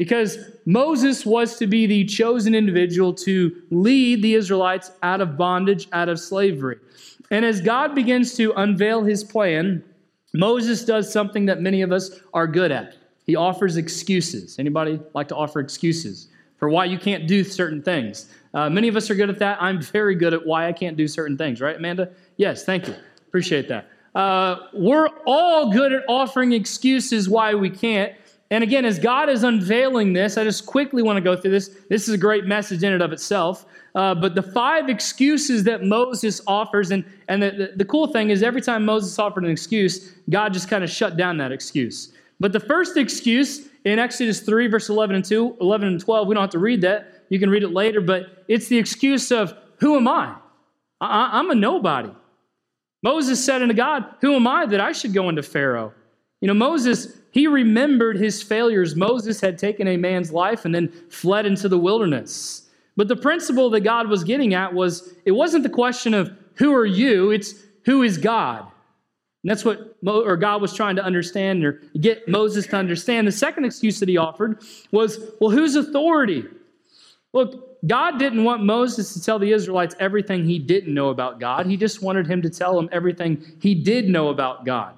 Because 0.03 0.37
Moses 0.65 1.25
was 1.25 1.57
to 1.59 1.65
be 1.65 1.85
the 1.85 2.03
chosen 2.03 2.53
individual 2.53 3.13
to 3.13 3.55
lead 3.71 4.21
the 4.21 4.33
Israelites 4.33 4.91
out 5.01 5.21
of 5.21 5.37
bondage, 5.37 5.87
out 5.93 6.09
of 6.09 6.19
slavery. 6.19 6.77
And 7.31 7.45
as 7.45 7.61
God 7.61 7.95
begins 7.95 8.35
to 8.35 8.51
unveil 8.57 9.01
his 9.01 9.23
plan, 9.23 9.81
Moses 10.33 10.83
does 10.83 11.09
something 11.09 11.45
that 11.45 11.61
many 11.61 11.81
of 11.81 11.93
us 11.93 12.19
are 12.33 12.47
good 12.47 12.69
at. 12.69 12.97
He 13.25 13.37
offers 13.37 13.77
excuses. 13.77 14.59
Anybody 14.59 14.99
like 15.13 15.29
to 15.29 15.37
offer 15.37 15.61
excuses 15.61 16.27
for 16.57 16.67
why 16.67 16.83
you 16.83 16.99
can't 16.99 17.25
do 17.25 17.41
certain 17.45 17.81
things? 17.81 18.29
Uh, 18.53 18.69
many 18.69 18.89
of 18.89 18.97
us 18.97 19.09
are 19.09 19.15
good 19.15 19.29
at 19.29 19.39
that. 19.39 19.57
I'm 19.61 19.81
very 19.81 20.15
good 20.15 20.33
at 20.33 20.45
why 20.45 20.67
I 20.67 20.73
can't 20.73 20.97
do 20.97 21.07
certain 21.07 21.37
things, 21.37 21.61
right, 21.61 21.77
Amanda? 21.77 22.09
Yes, 22.35 22.65
thank 22.65 22.89
you. 22.89 22.95
Appreciate 23.25 23.69
that. 23.69 23.87
Uh, 24.13 24.67
we're 24.73 25.07
all 25.25 25.71
good 25.71 25.93
at 25.93 26.03
offering 26.09 26.51
excuses 26.51 27.29
why 27.29 27.55
we 27.55 27.69
can't. 27.69 28.13
And 28.53 28.63
again, 28.63 28.85
as 28.85 28.99
God 28.99 29.29
is 29.29 29.43
unveiling 29.43 30.13
this, 30.13 30.37
I 30.37 30.43
just 30.43 30.67
quickly 30.67 31.01
want 31.01 31.17
to 31.17 31.21
go 31.21 31.35
through 31.35 31.49
this. 31.49 31.69
This 31.89 32.07
is 32.07 32.13
a 32.13 32.17
great 32.19 32.45
message 32.45 32.83
in 32.83 32.93
and 32.93 33.01
of 33.01 33.11
itself. 33.11 33.65
Uh, 33.95 34.13
but 34.13 34.35
the 34.35 34.43
five 34.43 34.89
excuses 34.89 35.63
that 35.63 35.83
Moses 35.83 36.39
offers, 36.45 36.91
and, 36.91 37.03
and 37.27 37.41
the, 37.41 37.49
the, 37.49 37.73
the 37.77 37.85
cool 37.85 38.05
thing 38.05 38.29
is 38.29 38.43
every 38.43 38.61
time 38.61 38.85
Moses 38.85 39.17
offered 39.17 39.43
an 39.43 39.49
excuse, 39.49 40.11
God 40.29 40.53
just 40.53 40.69
kind 40.69 40.83
of 40.83 40.91
shut 40.91 41.17
down 41.17 41.35
that 41.37 41.51
excuse. 41.51 42.13
But 42.39 42.53
the 42.53 42.59
first 42.59 42.95
excuse 42.95 43.69
in 43.85 43.97
Exodus 43.97 44.41
3, 44.41 44.67
verse 44.67 44.87
11 44.87 45.15
and 45.15 45.25
2, 45.25 45.57
11 45.59 45.87
and 45.87 45.99
12, 45.99 46.27
we 46.27 46.35
don't 46.35 46.43
have 46.43 46.51
to 46.51 46.59
read 46.59 46.81
that. 46.81 47.25
You 47.29 47.39
can 47.39 47.49
read 47.49 47.63
it 47.63 47.69
later, 47.71 48.01
but 48.01 48.45
it's 48.47 48.67
the 48.67 48.77
excuse 48.77 49.31
of, 49.31 49.57
Who 49.79 49.95
am 49.95 50.07
I? 50.07 50.35
I 51.01 51.39
I'm 51.39 51.49
a 51.49 51.55
nobody. 51.55 52.11
Moses 53.01 53.43
said 53.43 53.63
unto 53.63 53.73
God, 53.73 54.05
Who 54.21 54.35
am 54.35 54.45
I 54.45 54.67
that 54.67 54.79
I 54.79 54.91
should 54.91 55.11
go 55.11 55.29
into 55.29 55.41
Pharaoh? 55.41 55.91
You 56.43 56.47
know, 56.47 56.53
Moses 56.53 57.17
he 57.33 57.47
remembered 57.47 58.17
his 58.17 58.43
failures. 58.43 58.95
Moses 58.95 59.41
had 59.41 59.57
taken 59.57 59.87
a 59.87 59.97
man's 59.97 60.31
life 60.31 60.65
and 60.65 60.73
then 60.73 60.89
fled 61.09 61.47
into 61.47 61.67
the 61.67 61.79
wilderness. 61.79 62.69
But 62.95 63.07
the 63.07 63.15
principle 63.15 63.71
that 63.71 63.79
God 63.79 64.07
was 64.07 64.23
getting 64.23 64.53
at 64.53 64.71
was 64.71 65.15
it 65.25 65.31
wasn't 65.31 65.63
the 65.63 65.69
question 65.69 66.13
of 66.13 66.31
who 66.55 66.75
are 66.75 66.85
you, 66.85 67.31
it's 67.31 67.55
who 67.85 68.03
is 68.03 68.19
God. 68.19 68.59
And 68.61 69.49
that's 69.49 69.65
what 69.65 69.97
Mo, 70.03 70.21
or 70.21 70.37
God 70.37 70.61
was 70.61 70.75
trying 70.75 70.95
to 70.97 71.03
understand 71.03 71.65
or 71.65 71.81
get 71.99 72.27
Moses 72.27 72.67
to 72.67 72.75
understand. 72.75 73.27
The 73.27 73.31
second 73.31 73.65
excuse 73.65 73.99
that 73.99 74.07
he 74.07 74.17
offered 74.17 74.61
was, 74.91 75.31
well, 75.41 75.49
whose 75.49 75.75
authority? 75.75 76.45
Look, 77.33 77.83
God 77.87 78.19
didn't 78.19 78.43
want 78.43 78.63
Moses 78.63 79.11
to 79.15 79.23
tell 79.23 79.39
the 79.39 79.51
Israelites 79.51 79.95
everything 79.99 80.45
he 80.45 80.59
didn't 80.59 80.93
know 80.93 81.09
about 81.09 81.39
God. 81.39 81.65
He 81.65 81.77
just 81.77 82.03
wanted 82.03 82.27
him 82.27 82.43
to 82.43 82.49
tell 82.51 82.75
them 82.75 82.89
everything 82.91 83.43
he 83.59 83.73
did 83.73 84.07
know 84.07 84.27
about 84.27 84.65
God. 84.65 84.93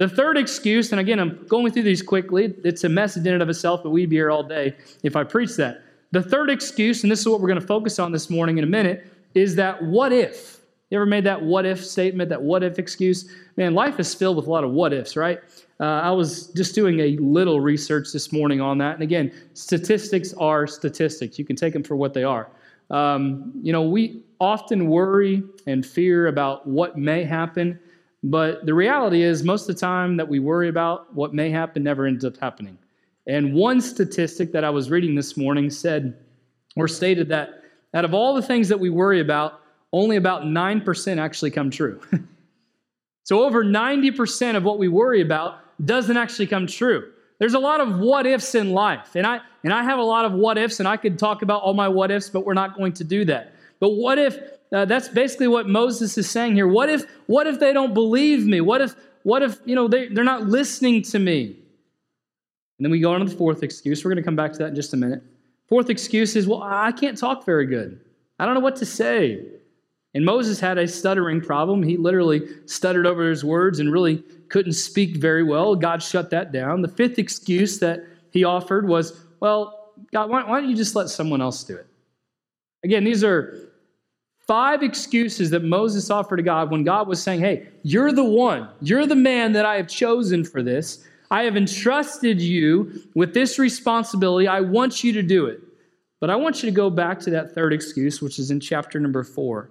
The 0.00 0.08
third 0.08 0.38
excuse, 0.38 0.92
and 0.92 1.00
again, 1.00 1.20
I'm 1.20 1.44
going 1.46 1.70
through 1.74 1.82
these 1.82 2.00
quickly, 2.00 2.54
it's 2.64 2.84
a 2.84 2.88
message 2.88 3.26
in 3.26 3.34
and 3.34 3.42
of 3.42 3.50
itself, 3.50 3.82
but 3.82 3.90
we'd 3.90 4.08
be 4.08 4.16
here 4.16 4.30
all 4.30 4.42
day 4.42 4.74
if 5.02 5.14
I 5.14 5.24
preach 5.24 5.56
that. 5.56 5.82
The 6.10 6.22
third 6.22 6.48
excuse, 6.48 7.02
and 7.02 7.12
this 7.12 7.20
is 7.20 7.28
what 7.28 7.38
we're 7.38 7.48
going 7.48 7.60
to 7.60 7.66
focus 7.66 7.98
on 7.98 8.10
this 8.10 8.30
morning 8.30 8.56
in 8.56 8.64
a 8.64 8.66
minute, 8.66 9.06
is 9.34 9.56
that 9.56 9.82
what 9.82 10.10
if? 10.10 10.62
You 10.88 10.96
ever 10.96 11.04
made 11.04 11.24
that 11.24 11.42
what 11.42 11.66
if 11.66 11.84
statement, 11.84 12.30
that 12.30 12.40
what 12.40 12.62
if 12.62 12.78
excuse? 12.78 13.30
Man, 13.58 13.74
life 13.74 14.00
is 14.00 14.14
filled 14.14 14.38
with 14.38 14.46
a 14.46 14.50
lot 14.50 14.64
of 14.64 14.70
what 14.70 14.94
ifs, 14.94 15.16
right? 15.16 15.38
Uh, 15.78 15.84
I 15.84 16.12
was 16.12 16.46
just 16.46 16.74
doing 16.74 17.00
a 17.00 17.18
little 17.18 17.60
research 17.60 18.10
this 18.10 18.32
morning 18.32 18.62
on 18.62 18.78
that. 18.78 18.94
And 18.94 19.02
again, 19.02 19.30
statistics 19.52 20.32
are 20.38 20.66
statistics. 20.66 21.38
You 21.38 21.44
can 21.44 21.56
take 21.56 21.74
them 21.74 21.82
for 21.82 21.94
what 21.94 22.14
they 22.14 22.24
are. 22.24 22.48
Um, 22.88 23.52
you 23.62 23.70
know, 23.70 23.82
we 23.82 24.22
often 24.40 24.88
worry 24.88 25.42
and 25.66 25.84
fear 25.84 26.28
about 26.28 26.66
what 26.66 26.96
may 26.96 27.22
happen, 27.22 27.78
but 28.22 28.66
the 28.66 28.74
reality 28.74 29.22
is, 29.22 29.42
most 29.42 29.68
of 29.68 29.74
the 29.74 29.80
time 29.80 30.16
that 30.18 30.28
we 30.28 30.40
worry 30.40 30.68
about 30.68 31.14
what 31.14 31.32
may 31.32 31.50
happen 31.50 31.82
never 31.82 32.06
ends 32.06 32.24
up 32.24 32.36
happening. 32.36 32.76
And 33.26 33.54
one 33.54 33.80
statistic 33.80 34.52
that 34.52 34.64
I 34.64 34.70
was 34.70 34.90
reading 34.90 35.14
this 35.14 35.36
morning 35.36 35.70
said, 35.70 36.18
or 36.76 36.86
stated 36.88 37.28
that 37.28 37.62
out 37.94 38.04
of 38.04 38.14
all 38.14 38.34
the 38.34 38.42
things 38.42 38.68
that 38.68 38.78
we 38.78 38.90
worry 38.90 39.20
about, 39.20 39.60
only 39.92 40.16
about 40.16 40.42
9% 40.42 41.18
actually 41.18 41.50
come 41.50 41.70
true. 41.70 42.00
so 43.24 43.44
over 43.44 43.64
90% 43.64 44.56
of 44.56 44.64
what 44.64 44.78
we 44.78 44.88
worry 44.88 45.20
about 45.20 45.58
doesn't 45.84 46.16
actually 46.16 46.46
come 46.46 46.66
true. 46.66 47.10
There's 47.38 47.54
a 47.54 47.58
lot 47.58 47.80
of 47.80 47.98
what 47.98 48.26
ifs 48.26 48.54
in 48.54 48.72
life. 48.72 49.16
And 49.16 49.26
I 49.26 49.40
and 49.64 49.72
I 49.72 49.82
have 49.82 49.98
a 49.98 50.02
lot 50.02 50.24
of 50.24 50.32
what 50.32 50.58
ifs 50.58 50.78
and 50.78 50.88
I 50.88 50.96
could 50.96 51.18
talk 51.18 51.42
about 51.42 51.62
all 51.62 51.74
my 51.74 51.88
what 51.88 52.10
ifs, 52.10 52.28
but 52.28 52.44
we're 52.44 52.54
not 52.54 52.76
going 52.76 52.92
to 52.94 53.04
do 53.04 53.24
that. 53.26 53.54
But 53.78 53.90
what 53.90 54.18
if 54.18 54.38
uh, 54.72 54.84
that's 54.84 55.08
basically 55.08 55.48
what 55.48 55.68
Moses 55.68 56.16
is 56.16 56.30
saying 56.30 56.54
here? 56.54 56.68
What 56.68 56.88
if 56.88 57.04
what 57.26 57.46
if 57.46 57.58
they 57.58 57.72
don't 57.72 57.94
believe 57.94 58.46
me? 58.46 58.60
What 58.60 58.80
if 58.80 58.94
what 59.22 59.42
if, 59.42 59.58
you 59.64 59.74
know, 59.74 59.88
they, 59.88 60.08
they're 60.08 60.24
not 60.24 60.46
listening 60.46 61.02
to 61.02 61.18
me? 61.18 61.44
And 62.78 62.84
then 62.84 62.90
we 62.90 63.00
go 63.00 63.12
on 63.12 63.20
to 63.20 63.26
the 63.26 63.36
fourth 63.36 63.62
excuse. 63.62 64.04
We're 64.04 64.10
going 64.10 64.22
to 64.22 64.26
come 64.26 64.36
back 64.36 64.52
to 64.52 64.58
that 64.58 64.68
in 64.68 64.74
just 64.74 64.94
a 64.94 64.96
minute. 64.96 65.22
Fourth 65.68 65.90
excuse 65.90 66.34
is, 66.36 66.46
well, 66.46 66.62
I 66.62 66.92
can't 66.92 67.16
talk 67.16 67.44
very 67.44 67.66
good. 67.66 68.00
I 68.38 68.46
don't 68.46 68.54
know 68.54 68.60
what 68.60 68.76
to 68.76 68.86
say. 68.86 69.44
And 70.14 70.24
Moses 70.24 70.58
had 70.58 70.78
a 70.78 70.88
stuttering 70.88 71.40
problem. 71.40 71.82
He 71.82 71.96
literally 71.96 72.48
stuttered 72.66 73.06
over 73.06 73.28
his 73.28 73.44
words 73.44 73.78
and 73.78 73.92
really 73.92 74.24
couldn't 74.48 74.72
speak 74.72 75.16
very 75.18 75.44
well. 75.44 75.76
God 75.76 76.02
shut 76.02 76.30
that 76.30 76.50
down. 76.50 76.82
The 76.82 76.88
fifth 76.88 77.18
excuse 77.18 77.78
that 77.80 78.04
he 78.32 78.42
offered 78.42 78.88
was, 78.88 79.24
well, 79.38 79.92
God, 80.12 80.30
why, 80.30 80.42
why 80.42 80.60
don't 80.60 80.70
you 80.70 80.76
just 80.76 80.96
let 80.96 81.10
someone 81.10 81.40
else 81.40 81.62
do 81.62 81.76
it? 81.76 81.86
Again, 82.82 83.04
these 83.04 83.22
are 83.22 83.69
five 84.50 84.82
excuses 84.82 85.48
that 85.50 85.62
Moses 85.62 86.10
offered 86.10 86.38
to 86.38 86.42
God 86.42 86.72
when 86.72 86.82
God 86.82 87.06
was 87.06 87.22
saying, 87.22 87.38
hey, 87.38 87.68
you're 87.84 88.10
the 88.10 88.24
one, 88.24 88.68
you're 88.80 89.06
the 89.06 89.14
man 89.14 89.52
that 89.52 89.64
I 89.64 89.76
have 89.76 89.86
chosen 89.86 90.44
for 90.44 90.60
this. 90.60 91.06
I 91.30 91.44
have 91.44 91.56
entrusted 91.56 92.40
you 92.40 93.00
with 93.14 93.32
this 93.32 93.60
responsibility. 93.60 94.48
I 94.48 94.60
want 94.60 95.04
you 95.04 95.12
to 95.12 95.22
do 95.22 95.46
it. 95.46 95.60
But 96.18 96.30
I 96.30 96.34
want 96.34 96.64
you 96.64 96.68
to 96.68 96.74
go 96.74 96.90
back 96.90 97.20
to 97.20 97.30
that 97.30 97.54
third 97.54 97.72
excuse, 97.72 98.20
which 98.20 98.40
is 98.40 98.50
in 98.50 98.58
chapter 98.58 98.98
number 98.98 99.22
four. 99.22 99.70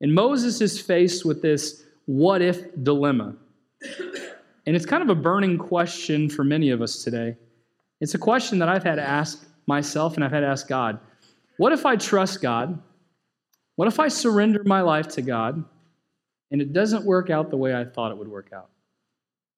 And 0.00 0.14
Moses 0.14 0.60
is 0.60 0.80
faced 0.80 1.24
with 1.24 1.42
this 1.42 1.82
what 2.04 2.40
if 2.40 2.62
dilemma. 2.84 3.34
And 4.66 4.76
it's 4.76 4.86
kind 4.86 5.02
of 5.02 5.10
a 5.10 5.20
burning 5.20 5.58
question 5.58 6.30
for 6.30 6.44
many 6.44 6.70
of 6.70 6.80
us 6.80 7.02
today. 7.02 7.34
It's 8.00 8.14
a 8.14 8.18
question 8.18 8.60
that 8.60 8.68
I've 8.68 8.84
had 8.84 8.94
to 8.96 9.02
ask 9.02 9.44
myself 9.66 10.14
and 10.14 10.24
I've 10.24 10.30
had 10.30 10.42
to 10.42 10.46
ask 10.46 10.68
God. 10.68 11.00
What 11.56 11.72
if 11.72 11.84
I 11.84 11.96
trust 11.96 12.40
God? 12.40 12.80
What 13.76 13.88
if 13.88 14.00
I 14.00 14.08
surrender 14.08 14.62
my 14.64 14.80
life 14.80 15.08
to 15.08 15.22
God 15.22 15.62
and 16.50 16.60
it 16.60 16.72
doesn't 16.72 17.04
work 17.04 17.30
out 17.30 17.50
the 17.50 17.56
way 17.56 17.74
I 17.74 17.84
thought 17.84 18.10
it 18.10 18.18
would 18.18 18.28
work 18.28 18.50
out? 18.52 18.68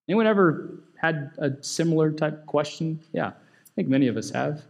Anyone 0.07 0.27
ever 0.27 0.83
had 1.01 1.31
a 1.37 1.51
similar 1.61 2.11
type 2.11 2.45
question? 2.45 2.99
Yeah, 3.13 3.27
I 3.27 3.71
think 3.75 3.87
many 3.87 4.07
of 4.07 4.17
us 4.17 4.29
have. 4.31 4.63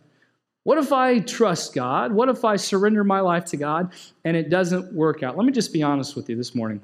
What 0.64 0.78
if 0.78 0.92
I 0.92 1.20
trust 1.20 1.74
God? 1.74 2.12
What 2.12 2.30
if 2.30 2.46
I 2.46 2.58
surrender 2.58 3.04
my 3.04 3.22
life 3.22 3.46
to 3.46 3.58
God 3.58 3.92
and 4.24 4.38
it 4.38 4.50
doesn't 4.50 4.94
work 4.94 5.24
out? 5.24 5.38
Let 5.38 5.46
me 5.46 5.52
just 5.52 5.74
be 5.74 5.82
honest 5.82 6.16
with 6.16 6.30
you 6.30 6.36
this 6.36 6.54
morning. 6.54 6.82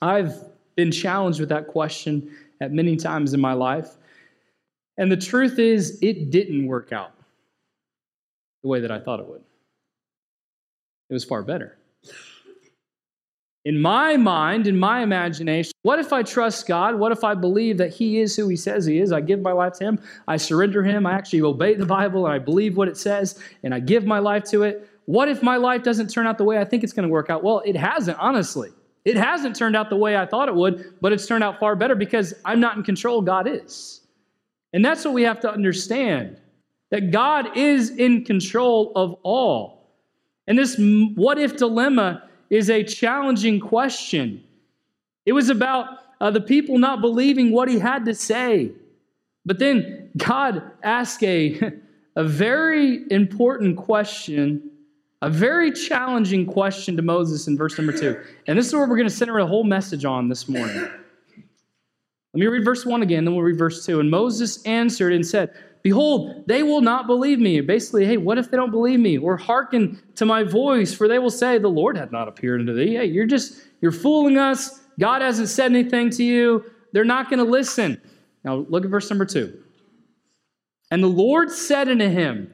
I've 0.00 0.44
been 0.76 0.92
challenged 0.92 1.40
with 1.40 1.48
that 1.48 1.66
question 1.66 2.30
at 2.60 2.72
many 2.72 2.96
times 2.96 3.34
in 3.34 3.40
my 3.40 3.54
life. 3.54 3.96
And 4.98 5.10
the 5.10 5.16
truth 5.16 5.58
is, 5.58 5.98
it 6.02 6.30
didn't 6.30 6.66
work 6.66 6.92
out 6.92 7.12
the 8.62 8.68
way 8.68 8.80
that 8.80 8.90
I 8.90 9.00
thought 9.00 9.20
it 9.20 9.26
would. 9.26 9.42
It 11.08 11.14
was 11.14 11.24
far 11.24 11.42
better. 11.42 11.76
In 13.66 13.82
my 13.82 14.16
mind, 14.16 14.68
in 14.68 14.78
my 14.78 15.02
imagination, 15.02 15.72
what 15.82 15.98
if 15.98 16.12
I 16.12 16.22
trust 16.22 16.68
God? 16.68 16.94
What 16.94 17.10
if 17.10 17.24
I 17.24 17.34
believe 17.34 17.78
that 17.78 17.92
He 17.92 18.20
is 18.20 18.36
who 18.36 18.46
He 18.46 18.54
says 18.54 18.86
He 18.86 19.00
is? 19.00 19.10
I 19.10 19.20
give 19.20 19.42
my 19.42 19.50
life 19.50 19.72
to 19.74 19.84
Him. 19.84 19.98
I 20.28 20.36
surrender 20.36 20.84
Him. 20.84 21.04
I 21.04 21.14
actually 21.14 21.42
obey 21.42 21.74
the 21.74 21.84
Bible 21.84 22.26
and 22.26 22.32
I 22.32 22.38
believe 22.38 22.76
what 22.76 22.86
it 22.86 22.96
says 22.96 23.42
and 23.64 23.74
I 23.74 23.80
give 23.80 24.06
my 24.06 24.20
life 24.20 24.44
to 24.50 24.62
it. 24.62 24.88
What 25.06 25.28
if 25.28 25.42
my 25.42 25.56
life 25.56 25.82
doesn't 25.82 26.06
turn 26.06 26.28
out 26.28 26.38
the 26.38 26.44
way 26.44 26.58
I 26.58 26.64
think 26.64 26.84
it's 26.84 26.92
going 26.92 27.08
to 27.08 27.12
work 27.12 27.28
out? 27.28 27.42
Well, 27.42 27.60
it 27.66 27.74
hasn't, 27.74 28.16
honestly. 28.20 28.70
It 29.04 29.16
hasn't 29.16 29.56
turned 29.56 29.74
out 29.74 29.90
the 29.90 29.96
way 29.96 30.16
I 30.16 30.26
thought 30.26 30.48
it 30.48 30.54
would, 30.54 30.94
but 31.00 31.12
it's 31.12 31.26
turned 31.26 31.42
out 31.42 31.58
far 31.58 31.74
better 31.74 31.96
because 31.96 32.34
I'm 32.44 32.60
not 32.60 32.76
in 32.76 32.84
control, 32.84 33.20
God 33.20 33.48
is. 33.48 34.00
And 34.74 34.84
that's 34.84 35.04
what 35.04 35.12
we 35.12 35.24
have 35.24 35.40
to 35.40 35.50
understand 35.50 36.40
that 36.90 37.10
God 37.10 37.56
is 37.56 37.90
in 37.90 38.24
control 38.24 38.92
of 38.94 39.16
all. 39.24 39.90
And 40.46 40.56
this 40.56 40.76
what 41.16 41.40
if 41.40 41.56
dilemma 41.56 42.25
is 42.50 42.70
a 42.70 42.82
challenging 42.82 43.60
question. 43.60 44.42
It 45.24 45.32
was 45.32 45.48
about 45.48 45.88
uh, 46.20 46.30
the 46.30 46.40
people 46.40 46.78
not 46.78 47.00
believing 47.00 47.52
what 47.52 47.68
he 47.68 47.78
had 47.78 48.04
to 48.06 48.14
say. 48.14 48.72
But 49.44 49.58
then 49.58 50.10
God 50.16 50.62
asked 50.82 51.22
a, 51.22 51.60
a 52.16 52.24
very 52.24 53.04
important 53.10 53.76
question, 53.76 54.70
a 55.22 55.30
very 55.30 55.72
challenging 55.72 56.46
question 56.46 56.96
to 56.96 57.02
Moses 57.02 57.46
in 57.46 57.56
verse 57.56 57.76
number 57.78 57.92
two. 57.92 58.20
And 58.46 58.58
this 58.58 58.66
is 58.66 58.72
where 58.72 58.86
we're 58.86 58.96
going 58.96 59.08
to 59.08 59.14
center 59.14 59.38
a 59.38 59.46
whole 59.46 59.64
message 59.64 60.04
on 60.04 60.28
this 60.28 60.48
morning. 60.48 60.88
Let 62.36 62.40
me 62.40 62.46
read 62.48 62.64
verse 62.64 62.84
one 62.84 63.02
again, 63.02 63.24
then 63.24 63.34
we'll 63.34 63.44
read 63.44 63.56
verse 63.56 63.86
two. 63.86 64.00
And 64.00 64.10
Moses 64.10 64.62
answered 64.64 65.12
and 65.12 65.26
said, 65.26 65.54
Behold, 65.86 66.48
they 66.48 66.64
will 66.64 66.80
not 66.80 67.06
believe 67.06 67.38
me. 67.38 67.60
Basically, 67.60 68.04
hey, 68.04 68.16
what 68.16 68.38
if 68.38 68.50
they 68.50 68.56
don't 68.56 68.72
believe 68.72 68.98
me? 68.98 69.18
Or 69.18 69.36
hearken 69.36 70.02
to 70.16 70.26
my 70.26 70.42
voice, 70.42 70.92
for 70.92 71.06
they 71.06 71.20
will 71.20 71.30
say, 71.30 71.58
The 71.58 71.68
Lord 71.68 71.96
hath 71.96 72.10
not 72.10 72.26
appeared 72.26 72.58
unto 72.58 72.74
thee. 72.74 72.96
Hey, 72.96 73.04
you're 73.04 73.24
just, 73.24 73.60
you're 73.80 73.92
fooling 73.92 74.36
us. 74.36 74.80
God 74.98 75.22
hasn't 75.22 75.48
said 75.48 75.70
anything 75.70 76.10
to 76.10 76.24
you. 76.24 76.64
They're 76.90 77.04
not 77.04 77.30
going 77.30 77.38
to 77.38 77.48
listen. 77.48 78.00
Now, 78.42 78.66
look 78.68 78.84
at 78.84 78.90
verse 78.90 79.08
number 79.08 79.24
two. 79.24 79.62
And 80.90 81.04
the 81.04 81.06
Lord 81.06 81.52
said 81.52 81.88
unto 81.88 82.08
him, 82.08 82.52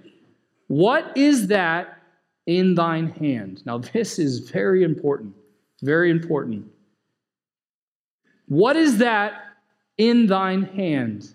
What 0.66 1.16
is 1.16 1.46
that 1.46 2.02
in 2.44 2.74
thine 2.74 3.08
hand? 3.12 3.62
Now, 3.64 3.78
this 3.94 4.18
is 4.18 4.40
very 4.40 4.84
important. 4.84 5.34
Very 5.80 6.10
important. 6.10 6.66
What 8.44 8.76
is 8.76 8.98
that 8.98 9.54
in 9.96 10.26
thine 10.26 10.64
hand? 10.64 11.32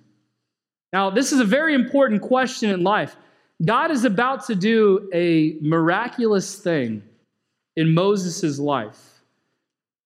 Now, 0.93 1.09
this 1.09 1.31
is 1.31 1.39
a 1.39 1.45
very 1.45 1.73
important 1.73 2.21
question 2.21 2.69
in 2.69 2.83
life. 2.83 3.15
God 3.65 3.91
is 3.91 4.05
about 4.05 4.45
to 4.47 4.55
do 4.55 5.09
a 5.13 5.57
miraculous 5.61 6.55
thing 6.57 7.03
in 7.75 7.93
Moses' 7.93 8.59
life. 8.59 9.21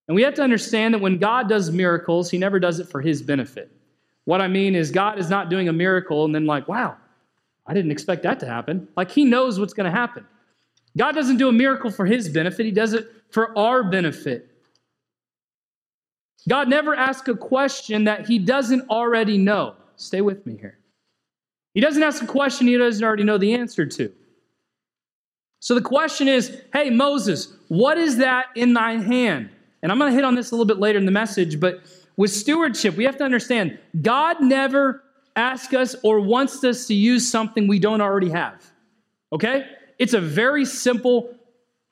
And 0.08 0.16
we 0.16 0.24
have 0.24 0.34
to 0.36 0.42
understand 0.42 0.94
that 0.94 1.00
when 1.00 1.18
God 1.18 1.48
does 1.48 1.72
miracles, 1.72 2.30
he 2.30 2.38
never 2.38 2.60
does 2.60 2.80
it 2.80 2.90
for 2.90 3.02
his 3.02 3.22
benefit. 3.22 3.72
What 4.26 4.42
I 4.42 4.48
mean 4.48 4.76
is, 4.76 4.92
God 4.92 5.20
is 5.20 5.30
not 5.30 5.50
doing 5.50 5.70
a 5.70 5.74
miracle 5.74 6.26
and 6.26 6.34
then, 6.34 6.46
like, 6.46 6.68
wow, 6.68 6.98
I 7.66 7.74
didn't 7.74 7.92
expect 7.92 8.24
that 8.24 8.40
to 8.42 8.46
happen. 8.46 8.88
Like, 8.96 9.12
he 9.12 9.26
knows 9.26 9.60
what's 9.60 9.74
going 9.74 9.92
to 9.92 9.92
happen. 9.92 10.26
God 10.98 11.14
doesn't 11.14 11.38
do 11.38 11.48
a 11.48 11.54
miracle 11.54 11.90
for 11.90 12.06
his 12.06 12.30
benefit, 12.30 12.66
he 12.66 12.72
does 12.72 12.94
it 12.94 13.08
for 13.30 13.58
our 13.58 13.84
benefit. 13.84 14.50
God 16.50 16.70
never 16.70 16.96
asks 16.96 17.28
a 17.30 17.36
question 17.36 18.06
that 18.06 18.26
he 18.28 18.40
doesn't 18.40 18.90
already 18.90 19.38
know. 19.38 19.76
Stay 20.02 20.22
with 20.22 20.46
me 20.46 20.58
here. 20.58 20.78
He 21.74 21.82
doesn't 21.82 22.02
ask 22.02 22.22
a 22.22 22.28
question 22.28 22.68
he 22.68 22.78
doesn't 22.78 23.04
already 23.04 23.24
know 23.24 23.38
the 23.38 23.54
answer 23.54 23.86
to. 23.86 24.12
So 25.60 25.76
the 25.76 25.82
question 25.82 26.28
is 26.28 26.60
hey, 26.74 26.90
Moses, 26.90 27.54
what 27.68 27.98
is 27.98 28.18
that 28.18 28.48
in 28.56 28.74
thine 28.74 29.04
hand? 29.04 29.50
And 29.84 29.92
I'm 29.92 30.00
going 30.00 30.12
to 30.12 30.16
hit 30.16 30.26
on 30.26 30.36
this 30.36 30.52
a 30.52 30.56
little 30.56 30.66
bit 30.66 30.80
later 30.80 31.00
in 31.00 31.06
the 31.06 31.12
message, 31.12 31.60
but 31.60 31.82
with 32.18 32.32
stewardship, 32.32 32.96
we 32.96 33.06
have 33.06 33.18
to 33.18 33.24
understand 33.24 33.80
God 34.02 34.42
never 34.42 35.04
asks 35.36 35.74
us 35.74 35.96
or 36.04 36.20
wants 36.20 36.64
us 36.64 36.88
to 36.88 36.94
use 36.94 37.30
something 37.30 37.68
we 37.68 37.80
don't 37.80 38.02
already 38.02 38.30
have. 38.30 38.64
Okay? 39.32 39.66
It's 39.98 40.14
a 40.14 40.22
very 40.22 40.66
simple 40.66 41.34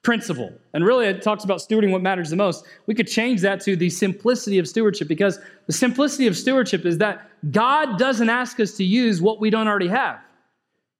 principle. 0.01 0.51
And 0.73 0.85
really, 0.85 1.07
it 1.07 1.21
talks 1.21 1.43
about 1.43 1.59
stewarding 1.59 1.91
what 1.91 2.01
matters 2.01 2.29
the 2.29 2.35
most. 2.35 2.65
We 2.85 2.95
could 2.95 3.07
change 3.07 3.41
that 3.41 3.61
to 3.61 3.75
the 3.75 3.89
simplicity 3.89 4.57
of 4.57 4.67
stewardship 4.67 5.07
because 5.07 5.39
the 5.67 5.73
simplicity 5.73 6.27
of 6.27 6.37
stewardship 6.37 6.85
is 6.85 6.97
that 6.99 7.29
God 7.51 7.97
doesn't 7.97 8.29
ask 8.29 8.59
us 8.59 8.73
to 8.77 8.83
use 8.83 9.21
what 9.21 9.39
we 9.39 9.49
don't 9.49 9.67
already 9.67 9.89
have. 9.89 10.19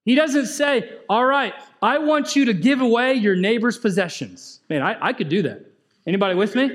He 0.05 0.15
doesn't 0.15 0.47
say, 0.47 0.97
All 1.07 1.25
right, 1.25 1.53
I 1.81 1.97
want 1.99 2.35
you 2.35 2.45
to 2.45 2.53
give 2.53 2.81
away 2.81 3.13
your 3.13 3.35
neighbor's 3.35 3.77
possessions. 3.77 4.59
Man, 4.69 4.81
I, 4.81 4.97
I 4.99 5.13
could 5.13 5.29
do 5.29 5.41
that. 5.43 5.65
Anybody 6.07 6.35
with 6.35 6.55
me? 6.55 6.69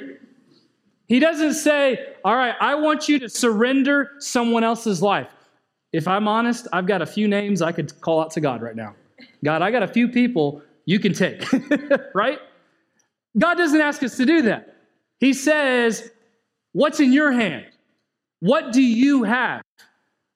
He 1.07 1.19
doesn't 1.19 1.55
say, 1.55 2.15
All 2.25 2.37
right, 2.37 2.55
I 2.61 2.75
want 2.77 3.09
you 3.09 3.19
to 3.21 3.29
surrender 3.29 4.13
someone 4.19 4.65
else's 4.65 5.03
life. 5.03 5.29
If 5.93 6.09
I'm 6.09 6.27
honest, 6.27 6.67
I've 6.73 6.87
got 6.87 7.03
a 7.03 7.07
few 7.07 7.29
names 7.29 7.63
I 7.63 7.73
could 7.73 8.01
call 8.01 8.21
out 8.21 8.31
to 8.33 8.41
God 8.41 8.63
right 8.63 8.75
now. 8.75 8.95
God, 9.45 9.63
I 9.63 9.71
got 9.71 9.83
a 9.83 9.89
few 9.89 10.09
people 10.09 10.63
you 10.85 10.99
can 10.99 11.13
take, 11.13 11.45
right? 12.15 12.39
God 13.39 13.55
doesn't 13.55 13.81
ask 13.81 14.03
us 14.03 14.17
to 14.17 14.27
do 14.27 14.43
that. 14.43 14.77
He 15.19 15.33
says, 15.33 16.11
What's 16.73 16.99
in 16.99 17.13
your 17.13 17.33
hand? 17.33 17.67
What 18.41 18.73
do 18.73 18.83
you 18.83 19.23
have? 19.23 19.63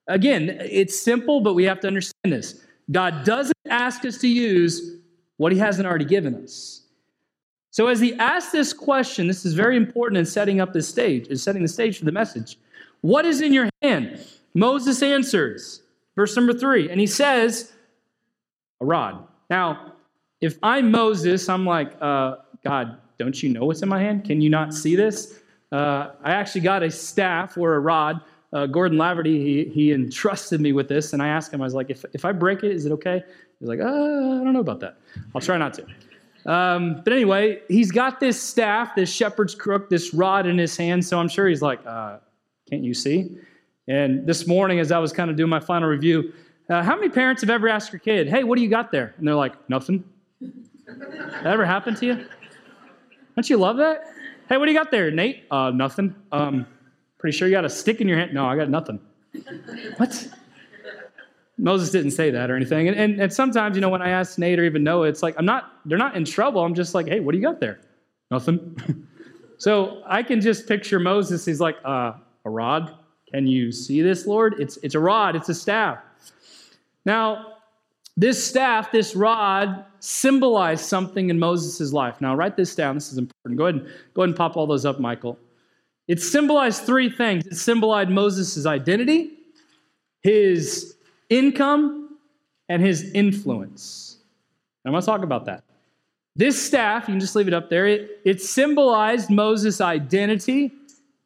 Again, 0.07 0.57
it's 0.61 0.99
simple, 0.99 1.41
but 1.41 1.53
we 1.53 1.65
have 1.65 1.79
to 1.81 1.87
understand 1.87 2.33
this. 2.33 2.63
God 2.89 3.23
doesn't 3.25 3.53
ask 3.69 4.05
us 4.05 4.17
to 4.19 4.27
use 4.27 4.97
what 5.37 5.51
he 5.51 5.59
hasn't 5.59 5.85
already 5.85 6.05
given 6.05 6.35
us. 6.35 6.83
So 7.71 7.87
as 7.87 7.99
he 7.99 8.13
asks 8.15 8.51
this 8.51 8.73
question, 8.73 9.27
this 9.27 9.45
is 9.45 9.53
very 9.53 9.77
important 9.77 10.17
in 10.17 10.25
setting 10.25 10.59
up 10.59 10.73
this 10.73 10.87
stage, 10.87 11.27
is 11.27 11.43
setting 11.43 11.61
the 11.61 11.67
stage 11.67 11.99
for 11.99 12.05
the 12.05 12.11
message. 12.11 12.57
What 13.01 13.25
is 13.25 13.41
in 13.41 13.53
your 13.53 13.69
hand? 13.81 14.25
Moses 14.55 15.03
answers, 15.03 15.83
verse 16.15 16.35
number 16.35 16.53
three, 16.53 16.89
and 16.89 16.99
he 16.99 17.07
says, 17.07 17.71
a 18.81 18.85
rod. 18.85 19.27
Now, 19.49 19.93
if 20.41 20.57
I'm 20.63 20.91
Moses, 20.91 21.49
I'm 21.49 21.65
like, 21.65 21.93
uh, 22.01 22.37
God, 22.63 22.97
don't 23.17 23.41
you 23.41 23.49
know 23.49 23.65
what's 23.65 23.81
in 23.81 23.89
my 23.89 23.99
hand? 23.99 24.23
Can 24.23 24.41
you 24.41 24.49
not 24.49 24.73
see 24.73 24.95
this? 24.95 25.39
Uh, 25.71 26.11
I 26.23 26.31
actually 26.31 26.61
got 26.61 26.83
a 26.83 26.89
staff 26.89 27.57
or 27.57 27.75
a 27.75 27.79
rod. 27.79 28.21
Uh, 28.51 28.65
Gordon 28.65 28.97
Laverty, 28.97 29.37
he, 29.43 29.65
he 29.65 29.91
entrusted 29.93 30.59
me 30.59 30.71
with 30.71 30.87
this, 30.87 31.13
and 31.13 31.21
I 31.21 31.27
asked 31.27 31.53
him, 31.53 31.61
I 31.61 31.65
was 31.65 31.75
like, 31.75 31.89
if, 31.89 32.03
if 32.13 32.25
I 32.25 32.31
break 32.31 32.63
it, 32.63 32.71
is 32.71 32.85
it 32.85 32.91
okay? 32.93 33.23
He's 33.59 33.69
like, 33.69 33.79
uh, 33.79 33.83
I 33.83 33.87
don't 34.43 34.53
know 34.53 34.61
about 34.61 34.79
that. 34.79 34.97
I'll 35.35 35.41
try 35.41 35.57
not 35.57 35.73
to. 35.75 35.85
Um, 36.45 37.01
but 37.03 37.13
anyway, 37.13 37.61
he's 37.67 37.91
got 37.91 38.19
this 38.19 38.41
staff, 38.41 38.95
this 38.95 39.11
shepherd's 39.13 39.53
crook, 39.53 39.89
this 39.89 40.13
rod 40.13 40.47
in 40.47 40.57
his 40.57 40.75
hand. 40.75 41.05
So 41.05 41.19
I'm 41.19 41.27
sure 41.27 41.47
he's 41.47 41.61
like, 41.61 41.85
uh, 41.85 42.17
can't 42.69 42.83
you 42.83 42.93
see? 42.93 43.37
And 43.87 44.25
this 44.25 44.47
morning, 44.47 44.79
as 44.79 44.91
I 44.91 44.99
was 44.99 45.11
kind 45.11 45.29
of 45.29 45.35
doing 45.35 45.49
my 45.49 45.59
final 45.59 45.89
review, 45.89 46.33
uh, 46.69 46.81
how 46.81 46.95
many 46.95 47.09
parents 47.09 47.41
have 47.41 47.49
ever 47.49 47.67
asked 47.67 47.91
your 47.91 47.99
kid, 47.99 48.29
hey, 48.29 48.43
what 48.43 48.55
do 48.55 48.63
you 48.63 48.69
got 48.69 48.91
there? 48.91 49.13
And 49.17 49.27
they're 49.27 49.35
like, 49.35 49.69
nothing. 49.69 50.03
That 50.41 51.45
ever 51.45 51.65
happened 51.65 51.97
to 51.97 52.05
you? 52.05 52.25
Don't 53.35 53.49
you 53.49 53.57
love 53.57 53.77
that? 53.77 54.03
Hey, 54.49 54.57
what 54.57 54.65
do 54.65 54.71
you 54.71 54.77
got 54.77 54.91
there, 54.91 55.11
Nate? 55.11 55.43
Uh, 55.51 55.71
nothing. 55.71 56.15
Um, 56.31 56.65
pretty 57.17 57.37
sure 57.37 57.47
you 57.47 57.53
got 57.53 57.65
a 57.65 57.69
stick 57.69 58.01
in 58.01 58.07
your 58.07 58.17
hand. 58.17 58.33
No, 58.33 58.45
I 58.45 58.55
got 58.55 58.69
nothing. 58.69 58.99
what? 59.97 60.27
Moses 61.57 61.91
didn't 61.91 62.11
say 62.11 62.31
that 62.31 62.49
or 62.49 62.55
anything. 62.55 62.87
And, 62.87 62.97
and, 62.97 63.21
and, 63.21 63.33
sometimes, 63.33 63.75
you 63.75 63.81
know, 63.81 63.89
when 63.89 64.01
I 64.01 64.09
ask 64.09 64.39
Nate 64.39 64.59
or 64.59 64.63
even 64.63 64.83
Noah, 64.83 65.07
it's 65.07 65.21
like, 65.21 65.35
I'm 65.37 65.45
not, 65.45 65.73
they're 65.85 65.97
not 65.97 66.15
in 66.15 66.23
trouble. 66.23 66.63
I'm 66.63 66.73
just 66.73 66.95
like, 66.95 67.07
hey, 67.07 67.19
what 67.19 67.33
do 67.33 67.37
you 67.37 67.43
got 67.43 67.59
there? 67.59 67.81
Nothing. 68.31 69.07
so 69.57 70.01
I 70.07 70.23
can 70.23 70.39
just 70.39 70.67
picture 70.67 70.99
Moses. 70.99 71.45
He's 71.45 71.59
like, 71.59 71.75
uh, 71.83 72.13
a 72.45 72.49
rod. 72.49 72.95
Can 73.31 73.45
you 73.45 73.71
see 73.71 74.01
this, 74.01 74.25
Lord? 74.25 74.55
It's, 74.59 74.77
it's 74.77 74.95
a 74.95 74.99
rod, 74.99 75.35
it's 75.35 75.49
a 75.49 75.53
staff. 75.53 75.99
Now, 77.05 77.57
this 78.19 78.43
staff, 78.43 78.91
this 78.91 79.15
rod, 79.15 79.85
symbolized 80.01 80.83
something 80.83 81.29
in 81.29 81.39
Moses' 81.39 81.93
life. 81.93 82.19
Now, 82.19 82.35
write 82.35 82.57
this 82.57 82.75
down. 82.75 82.95
This 82.95 83.13
is 83.13 83.17
important. 83.17 83.57
Go 83.57 83.67
ahead, 83.67 83.75
and, 83.75 83.85
go 84.13 84.23
ahead 84.23 84.29
and 84.29 84.35
pop 84.35 84.57
all 84.57 84.67
those 84.67 84.85
up, 84.85 84.99
Michael. 84.99 85.39
It 86.09 86.21
symbolized 86.21 86.83
three 86.83 87.09
things. 87.09 87.47
It 87.47 87.55
symbolized 87.55 88.09
Moses' 88.09 88.65
identity, 88.65 89.37
his 90.21 90.97
income, 91.29 92.17
and 92.67 92.81
his 92.81 93.09
influence. 93.13 94.17
I'm 94.83 94.91
going 94.91 95.01
to 95.01 95.05
talk 95.05 95.23
about 95.23 95.45
that. 95.45 95.63
This 96.35 96.61
staff, 96.61 97.03
you 97.07 97.13
can 97.13 97.21
just 97.21 97.37
leave 97.37 97.47
it 97.47 97.53
up 97.53 97.69
there, 97.69 97.87
it, 97.87 98.19
it 98.25 98.41
symbolized 98.41 99.29
Moses' 99.29 99.79
identity, 99.79 100.73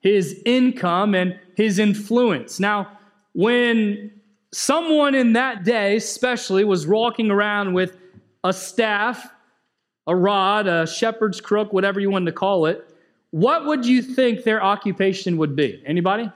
his 0.02 0.40
income, 0.46 1.16
and 1.16 1.40
his 1.56 1.80
influence. 1.80 2.60
Now, 2.60 3.00
when 3.34 4.12
someone 4.54 5.16
in 5.16 5.34
that 5.34 5.64
day, 5.64 5.98
especially, 5.98 6.64
was 6.64 6.88
walking 6.88 7.32
around 7.32 7.74
with 7.74 7.98
a 8.44 8.54
staff, 8.54 9.28
a 10.08 10.16
rod, 10.16 10.68
a 10.68 10.88
shepherd's 10.88 11.42
crook, 11.42 11.74
whatever 11.74 12.00
you 12.00 12.10
want 12.10 12.26
to 12.26 12.32
call 12.32 12.66
it, 12.68 12.88
what 13.32 13.66
would 13.66 13.86
you 13.86 14.02
think 14.02 14.44
their 14.44 14.64
occupation 14.64 15.38
would 15.38 15.56
be? 15.56 15.82
Anybody? 15.86 16.32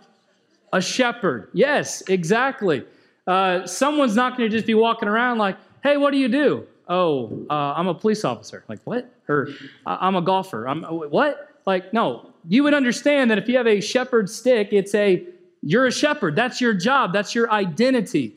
A 0.73 0.81
shepherd. 0.81 1.49
Yes, 1.53 2.01
exactly. 2.07 2.83
Uh, 3.27 3.67
someone's 3.67 4.15
not 4.15 4.37
going 4.37 4.49
to 4.49 4.55
just 4.55 4.65
be 4.65 4.73
walking 4.73 5.07
around 5.07 5.37
like, 5.37 5.57
hey, 5.83 5.97
what 5.97 6.11
do 6.11 6.17
you 6.17 6.27
do? 6.27 6.65
Oh, 6.89 7.45
uh, 7.49 7.73
I'm 7.75 7.87
a 7.87 7.93
police 7.93 8.25
officer. 8.25 8.63
Like, 8.67 8.79
what? 8.85 9.13
Or 9.29 9.49
I'm 9.85 10.15
a 10.15 10.21
golfer. 10.21 10.67
I'm 10.67 10.83
what? 10.83 11.59
Like, 11.65 11.93
no. 11.93 12.33
You 12.47 12.63
would 12.63 12.73
understand 12.73 13.29
that 13.29 13.37
if 13.37 13.47
you 13.47 13.57
have 13.57 13.67
a 13.67 13.81
shepherd 13.81 14.29
stick, 14.29 14.69
it's 14.71 14.95
a 14.95 15.27
you're 15.67 15.85
a 15.85 15.91
shepherd. 15.91 16.35
That's 16.35 16.61
your 16.61 16.73
job. 16.73 17.13
That's 17.13 17.35
your 17.35 17.51
identity. 17.51 18.35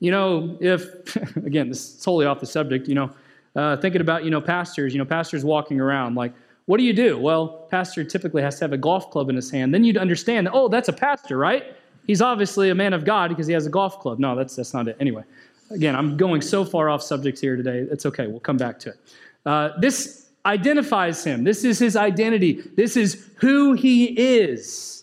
You 0.00 0.10
know, 0.10 0.56
if 0.60 1.16
again, 1.36 1.68
this 1.68 1.94
is 1.94 2.02
totally 2.02 2.26
off 2.26 2.40
the 2.40 2.46
subject. 2.46 2.88
You 2.88 2.94
know, 2.94 3.10
uh, 3.56 3.76
thinking 3.76 4.00
about 4.00 4.24
you 4.24 4.30
know 4.30 4.40
pastors. 4.40 4.92
You 4.92 4.98
know, 4.98 5.04
pastors 5.04 5.44
walking 5.44 5.80
around 5.80 6.14
like, 6.14 6.32
what 6.66 6.78
do 6.78 6.84
you 6.84 6.92
do? 6.92 7.18
Well, 7.18 7.66
pastor 7.70 8.04
typically 8.04 8.42
has 8.42 8.58
to 8.58 8.64
have 8.64 8.72
a 8.72 8.78
golf 8.78 9.10
club 9.10 9.28
in 9.28 9.36
his 9.36 9.50
hand. 9.50 9.74
Then 9.74 9.84
you'd 9.84 9.96
understand 9.96 10.46
that. 10.46 10.52
Oh, 10.54 10.68
that's 10.68 10.88
a 10.88 10.92
pastor, 10.92 11.36
right? 11.38 11.76
he's 12.06 12.22
obviously 12.22 12.70
a 12.70 12.74
man 12.74 12.92
of 12.92 13.04
God 13.04 13.28
because 13.28 13.46
he 13.46 13.52
has 13.52 13.66
a 13.66 13.70
golf 13.70 14.00
club. 14.00 14.18
No, 14.18 14.36
that's, 14.36 14.56
that's 14.56 14.74
not 14.74 14.88
it. 14.88 14.96
Anyway, 15.00 15.24
again, 15.70 15.94
I'm 15.94 16.16
going 16.16 16.40
so 16.40 16.64
far 16.64 16.90
off 16.90 17.02
subject 17.02 17.38
here 17.38 17.56
today. 17.56 17.86
It's 17.90 18.06
okay. 18.06 18.26
We'll 18.26 18.40
come 18.40 18.56
back 18.56 18.78
to 18.80 18.90
it. 18.90 18.96
Uh, 19.44 19.70
this 19.80 20.30
identifies 20.46 21.22
him. 21.24 21.44
This 21.44 21.64
is 21.64 21.78
his 21.78 21.96
identity. 21.96 22.62
This 22.76 22.96
is 22.96 23.30
who 23.36 23.74
he 23.74 24.06
is. 24.06 25.01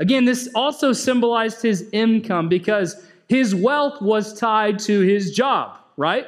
Again, 0.00 0.24
this 0.24 0.48
also 0.54 0.92
symbolized 0.92 1.62
his 1.62 1.88
income 1.92 2.48
because 2.48 3.06
his 3.28 3.54
wealth 3.54 4.00
was 4.00 4.38
tied 4.38 4.78
to 4.80 5.00
his 5.00 5.32
job, 5.32 5.76
right? 5.96 6.26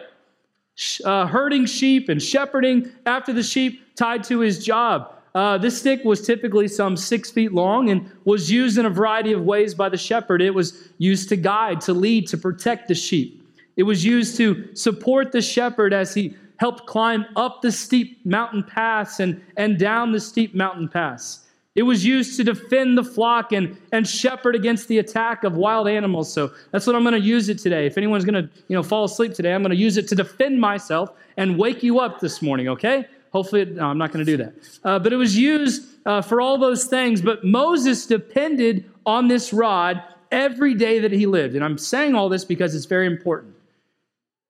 Uh, 1.04 1.26
herding 1.26 1.66
sheep 1.66 2.08
and 2.08 2.22
shepherding 2.22 2.92
after 3.06 3.32
the 3.32 3.42
sheep 3.42 3.96
tied 3.96 4.22
to 4.24 4.40
his 4.40 4.64
job. 4.64 5.14
Uh, 5.34 5.56
this 5.56 5.78
stick 5.78 6.04
was 6.04 6.20
typically 6.24 6.68
some 6.68 6.96
six 6.96 7.30
feet 7.30 7.52
long 7.52 7.88
and 7.88 8.10
was 8.26 8.50
used 8.50 8.76
in 8.76 8.84
a 8.84 8.90
variety 8.90 9.32
of 9.32 9.42
ways 9.42 9.74
by 9.74 9.88
the 9.88 9.96
shepherd. 9.96 10.42
It 10.42 10.54
was 10.54 10.90
used 10.98 11.30
to 11.30 11.36
guide, 11.36 11.80
to 11.82 11.94
lead, 11.94 12.26
to 12.28 12.36
protect 12.36 12.88
the 12.88 12.94
sheep. 12.94 13.42
It 13.76 13.84
was 13.84 14.04
used 14.04 14.36
to 14.36 14.74
support 14.76 15.32
the 15.32 15.40
shepherd 15.40 15.94
as 15.94 16.12
he 16.12 16.36
helped 16.58 16.86
climb 16.86 17.24
up 17.36 17.62
the 17.62 17.72
steep 17.72 18.24
mountain 18.26 18.62
paths 18.62 19.18
and, 19.18 19.42
and 19.56 19.78
down 19.78 20.12
the 20.12 20.20
steep 20.20 20.54
mountain 20.54 20.88
paths. 20.88 21.41
It 21.74 21.84
was 21.84 22.04
used 22.04 22.36
to 22.36 22.44
defend 22.44 22.98
the 22.98 23.04
flock 23.04 23.52
and, 23.52 23.76
and 23.92 24.06
shepherd 24.06 24.54
against 24.54 24.88
the 24.88 24.98
attack 24.98 25.42
of 25.42 25.54
wild 25.54 25.88
animals. 25.88 26.30
So 26.30 26.52
that's 26.70 26.86
what 26.86 26.94
I'm 26.94 27.02
going 27.02 27.14
to 27.14 27.20
use 27.20 27.48
it 27.48 27.58
today. 27.58 27.86
If 27.86 27.96
anyone's 27.96 28.26
going 28.26 28.46
to 28.46 28.50
you 28.68 28.76
know, 28.76 28.82
fall 28.82 29.04
asleep 29.04 29.32
today, 29.32 29.54
I'm 29.54 29.62
going 29.62 29.70
to 29.70 29.76
use 29.76 29.96
it 29.96 30.06
to 30.08 30.14
defend 30.14 30.60
myself 30.60 31.10
and 31.38 31.58
wake 31.58 31.82
you 31.82 31.98
up 31.98 32.20
this 32.20 32.42
morning, 32.42 32.68
okay? 32.68 33.06
Hopefully, 33.32 33.62
it, 33.62 33.76
no, 33.76 33.86
I'm 33.86 33.96
not 33.96 34.12
going 34.12 34.24
to 34.24 34.30
do 34.30 34.36
that. 34.36 34.54
Uh, 34.84 34.98
but 34.98 35.14
it 35.14 35.16
was 35.16 35.36
used 35.36 35.96
uh, 36.04 36.20
for 36.20 36.42
all 36.42 36.58
those 36.58 36.84
things. 36.84 37.22
But 37.22 37.42
Moses 37.42 38.04
depended 38.04 38.90
on 39.06 39.28
this 39.28 39.54
rod 39.54 40.02
every 40.30 40.74
day 40.74 40.98
that 40.98 41.12
he 41.12 41.24
lived. 41.24 41.54
And 41.54 41.64
I'm 41.64 41.78
saying 41.78 42.14
all 42.14 42.28
this 42.28 42.44
because 42.44 42.74
it's 42.74 42.84
very 42.84 43.06
important. 43.06 43.54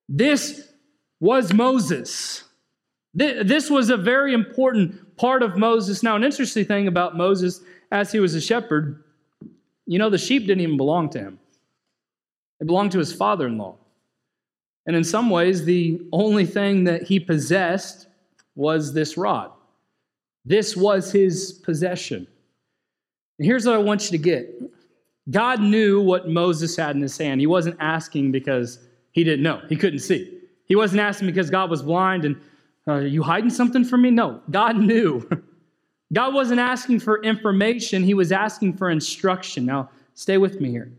This 0.09 0.73
was 1.21 1.53
Moses. 1.53 2.43
This 3.15 3.71
was 3.71 3.91
a 3.91 3.97
very 3.97 4.35
important 4.35 5.12
part 5.23 5.45
of 5.45 5.57
Moses. 5.57 6.03
Now, 6.03 6.17
an 6.17 6.25
interesting 6.25 6.65
thing 6.65 6.89
about 6.89 7.17
Moses 7.17 7.61
as 7.93 8.11
he 8.11 8.19
was 8.19 8.35
a 8.35 8.41
shepherd, 8.41 9.05
you 9.87 9.97
know, 9.97 10.11
the 10.11 10.19
sheep 10.19 10.49
didn't 10.49 10.63
even 10.63 10.77
belong 10.77 11.11
to 11.11 11.21
him, 11.21 11.39
they 12.59 12.67
belonged 12.67 12.91
to 12.93 12.99
his 12.99 13.13
father 13.13 13.47
in 13.47 13.57
law. 13.57 13.77
And 14.85 14.97
in 14.97 15.05
some 15.05 15.31
ways, 15.31 15.65
the 15.65 16.03
only 16.13 16.45
thing 16.45 16.83
that 16.85 17.05
he 17.05 17.21
possessed 17.21 18.09
was 18.57 18.93
this 18.93 19.17
rod. 19.17 19.53
This 20.45 20.77
was 20.77 21.13
his 21.13 21.53
possession. 21.53 22.27
And 23.39 23.47
here's 23.47 23.65
what 23.65 23.77
I 23.77 23.79
want 23.79 24.11
you 24.11 24.19
to 24.19 24.23
get 24.23 24.53
God 25.31 25.61
knew 25.61 26.01
what 26.01 26.29
Moses 26.29 26.77
had 26.77 26.97
in 26.97 27.03
his 27.03 27.17
hand. 27.17 27.41
He 27.41 27.47
wasn't 27.47 27.77
asking 27.79 28.33
because 28.33 28.81
he 29.13 29.23
didn't 29.23 29.45
know, 29.45 29.63
he 29.69 29.77
couldn't 29.77 30.01
see. 30.01 30.41
He 30.67 30.75
wasn't 30.75 31.01
asking 31.01 31.29
because 31.29 31.49
God 31.49 31.71
was 31.71 31.81
blind 31.81 32.25
and 32.25 32.41
uh, 32.87 32.93
are 32.93 33.07
you 33.07 33.23
hiding 33.23 33.51
something 33.51 33.85
from 33.85 34.03
me? 34.03 34.11
No, 34.11 34.41
God 34.51 34.77
knew. 34.89 35.29
God 36.13 36.35
wasn't 36.35 36.61
asking 36.61 37.01
for 37.01 37.23
information, 37.23 38.03
he 38.03 38.15
was 38.15 38.33
asking 38.33 38.77
for 38.77 38.91
instruction. 38.91 39.65
Now, 39.65 39.91
stay 40.15 40.39
with 40.39 40.61
me 40.61 40.71
here. 40.71 40.93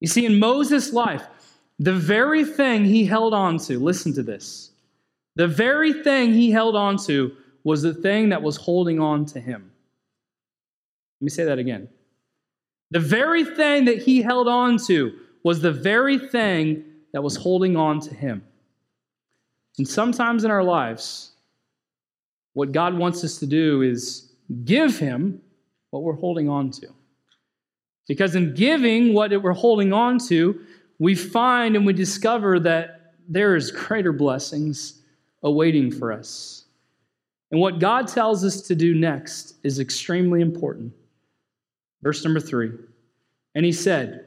You 0.00 0.08
see, 0.08 0.26
in 0.26 0.38
Moses' 0.38 0.92
life, 0.92 1.26
the 1.78 1.92
very 1.92 2.44
thing 2.44 2.84
he 2.84 3.04
held 3.04 3.34
on 3.34 3.58
to, 3.60 3.78
listen 3.78 4.12
to 4.14 4.22
this, 4.22 4.70
the 5.36 5.46
very 5.46 5.92
thing 5.92 6.32
he 6.32 6.50
held 6.50 6.74
on 6.74 6.96
to 7.04 7.36
was 7.62 7.82
the 7.82 7.94
thing 7.94 8.30
that 8.30 8.42
was 8.42 8.56
holding 8.56 9.00
on 9.00 9.26
to 9.26 9.40
him. 9.40 9.70
Let 11.20 11.24
me 11.24 11.30
say 11.30 11.44
that 11.44 11.58
again. 11.58 11.88
The 12.90 13.00
very 13.00 13.44
thing 13.44 13.84
that 13.86 13.98
he 13.98 14.22
held 14.22 14.48
on 14.48 14.78
to 14.86 15.12
was 15.42 15.60
the 15.60 15.72
very 15.72 16.18
thing 16.18 16.84
that 17.12 17.22
was 17.22 17.36
holding 17.36 17.76
on 17.76 18.00
to 18.00 18.14
him. 18.14 18.44
And 19.78 19.86
sometimes 19.86 20.44
in 20.44 20.50
our 20.50 20.64
lives, 20.64 21.32
what 22.54 22.72
God 22.72 22.96
wants 22.96 23.22
us 23.24 23.38
to 23.38 23.46
do 23.46 23.82
is 23.82 24.32
give 24.64 24.98
him 24.98 25.40
what 25.90 26.02
we're 26.02 26.14
holding 26.14 26.48
on 26.48 26.70
to. 26.70 26.88
Because 28.08 28.34
in 28.34 28.54
giving 28.54 29.12
what 29.12 29.30
we're 29.42 29.52
holding 29.52 29.92
on 29.92 30.18
to, 30.28 30.60
we 30.98 31.14
find 31.14 31.76
and 31.76 31.84
we 31.84 31.92
discover 31.92 32.58
that 32.60 33.14
there 33.28 33.56
is 33.56 33.70
greater 33.70 34.12
blessings 34.12 35.02
awaiting 35.42 35.90
for 35.90 36.12
us. 36.12 36.64
And 37.50 37.60
what 37.60 37.78
God 37.78 38.08
tells 38.08 38.44
us 38.44 38.62
to 38.62 38.74
do 38.74 38.94
next 38.94 39.54
is 39.62 39.78
extremely 39.78 40.40
important. 40.40 40.92
Verse 42.02 42.24
number 42.24 42.40
three. 42.40 42.72
And 43.54 43.64
he 43.64 43.72
said, 43.72 44.26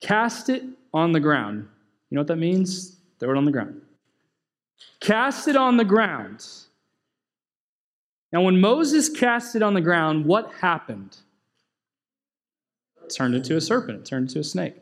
Cast 0.00 0.48
it 0.48 0.62
on 0.94 1.12
the 1.12 1.20
ground. 1.20 1.68
You 2.08 2.14
know 2.14 2.20
what 2.20 2.28
that 2.28 2.36
means? 2.36 2.96
Throw 3.18 3.32
it 3.32 3.36
on 3.36 3.44
the 3.44 3.52
ground. 3.52 3.80
Cast 5.00 5.48
it 5.48 5.56
on 5.56 5.76
the 5.76 5.84
ground. 5.84 6.46
Now, 8.32 8.42
when 8.42 8.60
Moses 8.60 9.08
cast 9.08 9.56
it 9.56 9.62
on 9.62 9.74
the 9.74 9.80
ground, 9.80 10.24
what 10.24 10.52
happened? 10.60 11.16
It 13.04 13.12
turned 13.14 13.34
into 13.34 13.56
a 13.56 13.60
serpent, 13.60 14.00
it 14.00 14.04
turned 14.04 14.28
into 14.28 14.38
a 14.38 14.44
snake. 14.44 14.76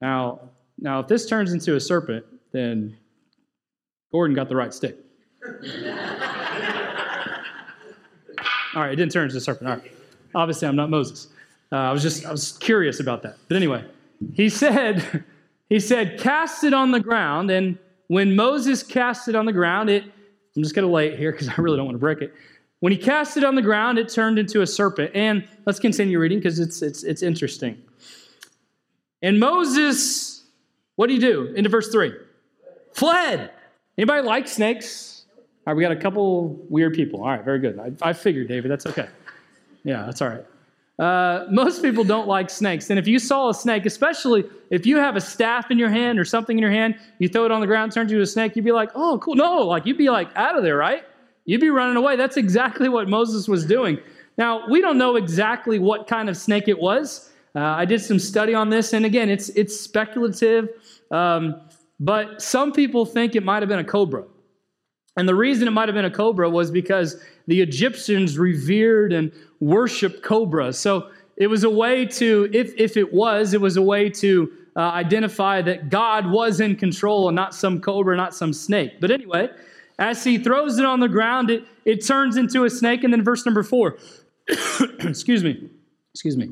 Now, 0.00 0.40
now 0.78 1.00
if 1.00 1.08
this 1.08 1.26
turns 1.26 1.52
into 1.52 1.76
a 1.76 1.80
serpent, 1.80 2.24
then 2.52 2.96
Gordon 4.10 4.34
got 4.34 4.48
the 4.48 4.56
right 4.56 4.72
stick. 4.72 4.96
All 8.74 8.82
right, 8.82 8.92
it 8.92 8.96
didn't 8.96 9.12
turn 9.12 9.24
into 9.24 9.36
a 9.36 9.40
serpent. 9.40 9.68
All 9.68 9.76
right. 9.76 9.92
Obviously, 10.34 10.66
I'm 10.66 10.76
not 10.76 10.90
Moses. 10.90 11.28
Uh, 11.70 11.76
I 11.76 11.92
was 11.92 12.02
just 12.02 12.26
I 12.26 12.32
was 12.32 12.58
curious 12.58 13.00
about 13.00 13.22
that. 13.22 13.36
But 13.48 13.56
anyway, 13.56 13.84
he 14.32 14.48
said, 14.48 15.24
he 15.68 15.80
said, 15.80 16.18
cast 16.18 16.64
it 16.64 16.74
on 16.74 16.90
the 16.90 17.00
ground. 17.00 17.50
And 17.50 17.78
when 18.08 18.36
Moses 18.36 18.82
cast 18.82 19.28
it 19.28 19.34
on 19.34 19.46
the 19.46 19.52
ground, 19.52 19.90
it 19.90 20.04
I'm 20.56 20.62
just 20.62 20.74
gonna 20.74 20.86
lay 20.90 21.08
it 21.08 21.18
here 21.18 21.32
because 21.32 21.48
I 21.48 21.54
really 21.58 21.76
don't 21.76 21.86
want 21.86 21.96
to 21.96 22.00
break 22.00 22.20
it. 22.20 22.32
When 22.80 22.92
he 22.92 22.98
cast 22.98 23.36
it 23.36 23.44
on 23.44 23.54
the 23.54 23.62
ground, 23.62 23.98
it 23.98 24.08
turned 24.08 24.38
into 24.38 24.60
a 24.60 24.66
serpent. 24.66 25.10
And 25.14 25.48
let's 25.66 25.78
continue 25.80 26.18
reading 26.18 26.38
because 26.38 26.58
it's 26.58 26.82
it's 26.82 27.02
it's 27.02 27.22
interesting. 27.22 27.80
And 29.22 29.40
Moses, 29.40 30.44
what 30.96 31.06
do 31.06 31.14
you 31.14 31.20
do? 31.20 31.46
Into 31.54 31.70
verse 31.70 31.88
3. 31.88 32.12
Fled. 32.92 33.50
Anybody 33.96 34.22
like 34.22 34.46
snakes? 34.46 35.24
All 35.66 35.72
right, 35.72 35.76
we 35.76 35.82
got 35.82 35.92
a 35.92 35.96
couple 35.96 36.48
weird 36.68 36.92
people. 36.92 37.22
All 37.22 37.28
right, 37.28 37.42
very 37.42 37.58
good. 37.58 37.78
I, 37.78 38.10
I 38.10 38.12
figured, 38.12 38.48
David. 38.48 38.70
That's 38.70 38.86
okay. 38.86 39.08
Yeah, 39.82 40.04
that's 40.04 40.20
all 40.20 40.28
right. 40.28 40.44
Uh, 40.98 41.46
most 41.50 41.82
people 41.82 42.04
don't 42.04 42.28
like 42.28 42.48
snakes. 42.48 42.90
And 42.90 42.98
if 42.98 43.08
you 43.08 43.18
saw 43.18 43.48
a 43.48 43.54
snake, 43.54 43.84
especially 43.84 44.44
if 44.70 44.86
you 44.86 44.96
have 44.96 45.16
a 45.16 45.20
staff 45.20 45.70
in 45.70 45.78
your 45.78 45.90
hand 45.90 46.18
or 46.20 46.24
something 46.24 46.56
in 46.56 46.62
your 46.62 46.70
hand, 46.70 46.94
you 47.18 47.28
throw 47.28 47.44
it 47.44 47.50
on 47.50 47.60
the 47.60 47.66
ground, 47.66 47.92
turns 47.92 48.12
into 48.12 48.22
a 48.22 48.26
snake, 48.26 48.54
you'd 48.54 48.64
be 48.64 48.72
like, 48.72 48.90
oh, 48.94 49.18
cool. 49.18 49.34
No, 49.34 49.62
like 49.62 49.86
you'd 49.86 49.98
be 49.98 50.10
like 50.10 50.28
out 50.36 50.56
of 50.56 50.62
there, 50.62 50.76
right? 50.76 51.04
You'd 51.46 51.60
be 51.60 51.70
running 51.70 51.96
away. 51.96 52.16
That's 52.16 52.36
exactly 52.36 52.88
what 52.88 53.08
Moses 53.08 53.48
was 53.48 53.66
doing. 53.66 53.98
Now, 54.38 54.68
we 54.68 54.80
don't 54.80 54.98
know 54.98 55.16
exactly 55.16 55.78
what 55.78 56.06
kind 56.06 56.28
of 56.28 56.36
snake 56.36 56.68
it 56.68 56.78
was. 56.78 57.30
Uh, 57.56 57.60
I 57.60 57.84
did 57.84 58.00
some 58.00 58.18
study 58.18 58.54
on 58.54 58.70
this, 58.70 58.92
and 58.92 59.04
again, 59.04 59.28
it's, 59.28 59.48
it's 59.50 59.78
speculative, 59.78 60.68
um, 61.12 61.60
but 62.00 62.42
some 62.42 62.72
people 62.72 63.06
think 63.06 63.36
it 63.36 63.44
might 63.44 63.62
have 63.62 63.68
been 63.68 63.78
a 63.78 63.84
cobra. 63.84 64.24
And 65.16 65.28
the 65.28 65.34
reason 65.34 65.68
it 65.68 65.70
might 65.70 65.88
have 65.88 65.94
been 65.94 66.04
a 66.04 66.10
cobra 66.10 66.50
was 66.50 66.70
because 66.70 67.22
the 67.46 67.60
Egyptians 67.60 68.36
revered 68.38 69.12
and 69.12 69.30
worshiped 69.60 70.22
cobras. 70.22 70.78
So 70.78 71.10
it 71.36 71.46
was 71.46 71.64
a 71.64 71.70
way 71.70 72.06
to, 72.06 72.50
if, 72.52 72.74
if 72.76 72.96
it 72.96 73.12
was, 73.12 73.54
it 73.54 73.60
was 73.60 73.76
a 73.76 73.82
way 73.82 74.10
to 74.10 74.50
uh, 74.76 74.80
identify 74.80 75.62
that 75.62 75.88
God 75.88 76.30
was 76.30 76.60
in 76.60 76.76
control 76.76 77.28
and 77.28 77.36
not 77.36 77.54
some 77.54 77.80
cobra, 77.80 78.16
not 78.16 78.34
some 78.34 78.52
snake. 78.52 79.00
But 79.00 79.12
anyway, 79.12 79.50
as 79.98 80.24
he 80.24 80.38
throws 80.38 80.78
it 80.78 80.84
on 80.84 80.98
the 80.98 81.08
ground, 81.08 81.50
it, 81.50 81.64
it 81.84 82.04
turns 82.04 82.36
into 82.36 82.64
a 82.64 82.70
snake. 82.70 83.04
And 83.04 83.12
then 83.12 83.22
verse 83.22 83.46
number 83.46 83.62
four, 83.62 83.98
excuse 85.00 85.44
me, 85.44 85.70
excuse 86.12 86.36
me. 86.36 86.50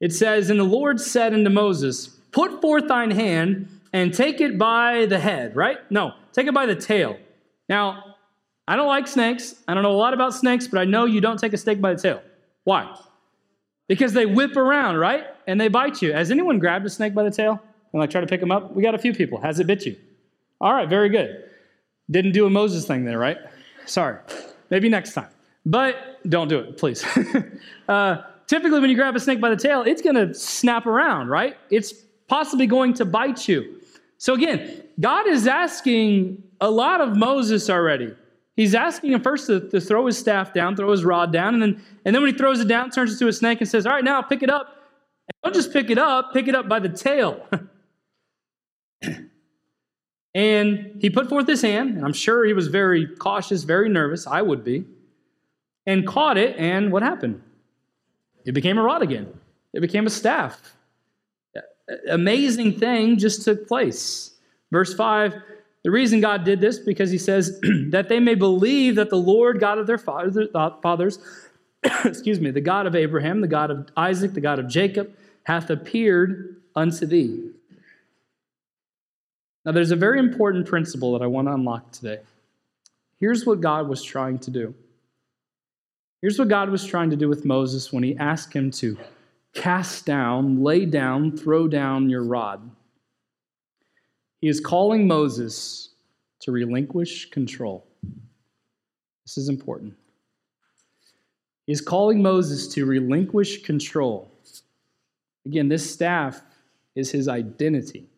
It 0.00 0.14
says, 0.14 0.48
And 0.48 0.58
the 0.58 0.64
Lord 0.64 0.98
said 0.98 1.34
unto 1.34 1.50
Moses, 1.50 2.08
Put 2.32 2.60
forth 2.62 2.88
thine 2.88 3.10
hand 3.10 3.68
and 3.92 4.12
take 4.12 4.40
it 4.40 4.58
by 4.58 5.06
the 5.06 5.18
head, 5.18 5.56
right? 5.56 5.78
No, 5.90 6.12
take 6.32 6.46
it 6.46 6.54
by 6.54 6.66
the 6.66 6.74
tail 6.74 7.18
now, 7.68 8.16
I 8.68 8.76
don't 8.76 8.88
like 8.88 9.06
snakes. 9.06 9.54
I 9.68 9.74
don't 9.74 9.82
know 9.82 9.92
a 9.92 9.96
lot 9.96 10.14
about 10.14 10.34
snakes, 10.34 10.66
but 10.66 10.78
I 10.78 10.84
know 10.84 11.04
you 11.04 11.20
don't 11.20 11.38
take 11.38 11.52
a 11.52 11.56
snake 11.56 11.80
by 11.80 11.94
the 11.94 12.00
tail. 12.00 12.22
Why? 12.64 12.94
Because 13.88 14.12
they 14.12 14.26
whip 14.26 14.56
around, 14.56 14.96
right? 14.96 15.24
And 15.46 15.60
they 15.60 15.68
bite 15.68 16.02
you. 16.02 16.12
Has 16.12 16.30
anyone 16.30 16.58
grabbed 16.58 16.84
a 16.86 16.90
snake 16.90 17.14
by 17.14 17.22
the 17.22 17.30
tail 17.30 17.60
and 17.92 18.00
like 18.00 18.10
try 18.10 18.20
to 18.20 18.26
pick 18.26 18.40
them 18.40 18.50
up? 18.50 18.74
We 18.74 18.82
got 18.82 18.94
a 18.94 18.98
few 18.98 19.12
people. 19.12 19.40
Has 19.40 19.60
it 19.60 19.66
bit 19.66 19.86
you? 19.86 19.96
All 20.60 20.72
right, 20.72 20.88
very 20.88 21.08
good. 21.08 21.44
Didn't 22.10 22.32
do 22.32 22.46
a 22.46 22.50
Moses 22.50 22.86
thing 22.86 23.04
there, 23.04 23.18
right? 23.18 23.38
Sorry. 23.84 24.18
Maybe 24.70 24.88
next 24.88 25.14
time. 25.14 25.28
But 25.64 25.96
don't 26.28 26.48
do 26.48 26.58
it, 26.58 26.76
please. 26.76 27.04
uh, 27.88 28.22
typically, 28.46 28.80
when 28.80 28.90
you 28.90 28.96
grab 28.96 29.14
a 29.16 29.20
snake 29.20 29.40
by 29.40 29.50
the 29.50 29.56
tail, 29.56 29.82
it's 29.82 30.02
going 30.02 30.14
to 30.14 30.32
snap 30.34 30.86
around, 30.86 31.28
right? 31.28 31.56
It's 31.70 31.92
possibly 32.28 32.66
going 32.66 32.94
to 32.94 33.04
bite 33.04 33.48
you. 33.48 33.80
So, 34.18 34.34
again, 34.34 34.82
God 34.98 35.26
is 35.26 35.46
asking 35.46 36.42
a 36.60 36.70
lot 36.70 37.00
of 37.00 37.16
Moses 37.16 37.68
already. 37.70 38.14
He's 38.56 38.74
asking 38.74 39.12
him 39.12 39.22
first 39.22 39.46
to, 39.46 39.68
to 39.68 39.80
throw 39.80 40.06
his 40.06 40.18
staff 40.18 40.54
down, 40.54 40.76
throw 40.76 40.90
his 40.90 41.04
rod 41.04 41.30
down, 41.32 41.54
and 41.54 41.62
then, 41.62 41.82
and 42.04 42.14
then 42.14 42.22
when 42.22 42.32
he 42.32 42.38
throws 42.38 42.58
it 42.60 42.68
down, 42.68 42.90
turns 42.90 43.12
into 43.12 43.28
a 43.28 43.32
snake 43.32 43.60
and 43.60 43.68
says, 43.68 43.86
All 43.86 43.92
right, 43.92 44.04
now 44.04 44.22
pick 44.22 44.42
it 44.42 44.48
up. 44.48 44.68
And 45.28 45.34
don't 45.44 45.54
just 45.54 45.72
pick 45.72 45.90
it 45.90 45.98
up, 45.98 46.32
pick 46.32 46.48
it 46.48 46.54
up 46.54 46.66
by 46.68 46.78
the 46.78 46.88
tail. 46.88 47.46
and 50.34 50.96
he 51.00 51.10
put 51.10 51.28
forth 51.28 51.46
his 51.46 51.60
hand, 51.60 51.96
and 51.96 52.04
I'm 52.04 52.14
sure 52.14 52.46
he 52.46 52.54
was 52.54 52.68
very 52.68 53.06
cautious, 53.06 53.64
very 53.64 53.90
nervous. 53.90 54.26
I 54.26 54.40
would 54.40 54.64
be. 54.64 54.86
And 55.84 56.06
caught 56.06 56.38
it, 56.38 56.56
and 56.56 56.90
what 56.90 57.02
happened? 57.02 57.42
It 58.46 58.52
became 58.52 58.78
a 58.78 58.82
rod 58.82 59.02
again. 59.02 59.28
It 59.74 59.80
became 59.80 60.06
a 60.06 60.10
staff. 60.10 60.60
Amazing 62.08 62.78
thing 62.78 63.18
just 63.18 63.42
took 63.42 63.68
place. 63.68 64.32
Verse 64.72 64.94
5 64.94 65.34
the 65.86 65.92
reason 65.92 66.20
God 66.20 66.42
did 66.42 66.60
this 66.60 66.80
because 66.80 67.12
he 67.12 67.16
says 67.16 67.60
that 67.90 68.08
they 68.08 68.18
may 68.18 68.34
believe 68.34 68.96
that 68.96 69.08
the 69.08 69.14
Lord 69.14 69.60
God 69.60 69.78
of 69.78 69.86
their 69.86 69.98
fathers, 69.98 71.20
excuse 72.04 72.40
me, 72.40 72.50
the 72.50 72.60
God 72.60 72.88
of 72.88 72.96
Abraham, 72.96 73.40
the 73.40 73.46
God 73.46 73.70
of 73.70 73.88
Isaac, 73.96 74.34
the 74.34 74.40
God 74.40 74.58
of 74.58 74.66
Jacob, 74.66 75.14
hath 75.44 75.70
appeared 75.70 76.60
unto 76.74 77.06
thee. 77.06 77.52
Now, 79.64 79.70
there's 79.70 79.92
a 79.92 79.96
very 79.96 80.18
important 80.18 80.66
principle 80.66 81.12
that 81.12 81.22
I 81.22 81.28
want 81.28 81.46
to 81.46 81.54
unlock 81.54 81.92
today. 81.92 82.18
Here's 83.20 83.46
what 83.46 83.60
God 83.60 83.86
was 83.86 84.02
trying 84.02 84.40
to 84.40 84.50
do. 84.50 84.74
Here's 86.20 86.36
what 86.36 86.48
God 86.48 86.68
was 86.68 86.84
trying 86.84 87.10
to 87.10 87.16
do 87.16 87.28
with 87.28 87.44
Moses 87.44 87.92
when 87.92 88.02
he 88.02 88.16
asked 88.16 88.52
him 88.52 88.72
to 88.72 88.98
cast 89.54 90.04
down, 90.04 90.64
lay 90.64 90.84
down, 90.84 91.36
throw 91.36 91.68
down 91.68 92.10
your 92.10 92.24
rod. 92.24 92.72
He 94.46 94.50
is 94.50 94.60
calling 94.60 95.08
Moses 95.08 95.88
to 96.38 96.52
relinquish 96.52 97.30
control. 97.30 97.84
This 99.24 99.38
is 99.38 99.48
important. 99.48 99.94
He 101.66 101.72
is 101.72 101.80
calling 101.80 102.22
Moses 102.22 102.68
to 102.74 102.86
relinquish 102.86 103.64
control. 103.64 104.30
Again, 105.46 105.68
this 105.68 105.92
staff 105.92 106.42
is 106.94 107.10
his 107.10 107.26
identity, 107.26 108.08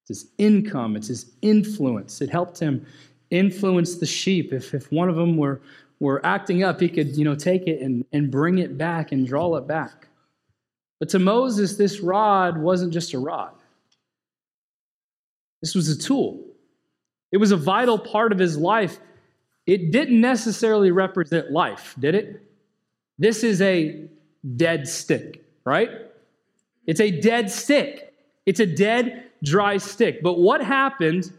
it's 0.00 0.22
his 0.22 0.30
income, 0.38 0.96
it's 0.96 1.08
his 1.08 1.32
influence. 1.42 2.22
It 2.22 2.30
helped 2.30 2.58
him 2.58 2.86
influence 3.28 3.96
the 3.96 4.06
sheep. 4.06 4.54
If, 4.54 4.72
if 4.72 4.90
one 4.90 5.10
of 5.10 5.16
them 5.16 5.36
were, 5.36 5.60
were 6.00 6.24
acting 6.24 6.64
up, 6.64 6.80
he 6.80 6.88
could 6.88 7.14
you 7.14 7.26
know, 7.26 7.34
take 7.34 7.66
it 7.66 7.82
and, 7.82 8.06
and 8.10 8.30
bring 8.30 8.56
it 8.56 8.78
back 8.78 9.12
and 9.12 9.26
draw 9.26 9.54
it 9.56 9.66
back. 9.66 10.08
But 10.98 11.10
to 11.10 11.18
Moses, 11.18 11.76
this 11.76 12.00
rod 12.00 12.56
wasn't 12.56 12.94
just 12.94 13.12
a 13.12 13.18
rod. 13.18 13.52
This 15.66 15.74
was 15.74 15.88
a 15.88 15.98
tool, 15.98 16.46
it 17.32 17.38
was 17.38 17.50
a 17.50 17.56
vital 17.56 17.98
part 17.98 18.30
of 18.30 18.38
his 18.38 18.56
life. 18.56 19.00
It 19.66 19.90
didn't 19.90 20.20
necessarily 20.20 20.92
represent 20.92 21.50
life, 21.50 21.96
did 21.98 22.14
it? 22.14 22.40
This 23.18 23.42
is 23.42 23.60
a 23.60 24.08
dead 24.54 24.86
stick, 24.86 25.44
right? 25.64 25.90
It's 26.86 27.00
a 27.00 27.10
dead 27.10 27.50
stick. 27.50 28.14
It's 28.46 28.60
a 28.60 28.66
dead, 28.66 29.24
dry 29.42 29.78
stick. 29.78 30.22
But 30.22 30.38
what 30.38 30.62
happened? 30.62 31.32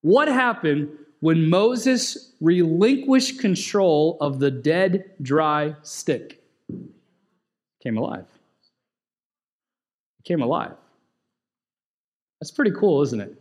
What 0.00 0.28
happened 0.28 0.88
when 1.20 1.50
Moses 1.50 2.32
relinquished 2.40 3.40
control 3.40 4.16
of 4.22 4.38
the 4.38 4.50
dead, 4.50 5.04
dry 5.20 5.76
stick? 5.82 6.42
Came 7.82 7.98
alive. 7.98 8.24
Came 10.24 10.40
alive. 10.40 10.76
That's 12.42 12.50
pretty 12.50 12.72
cool, 12.72 13.02
isn't 13.02 13.20
it? 13.20 13.40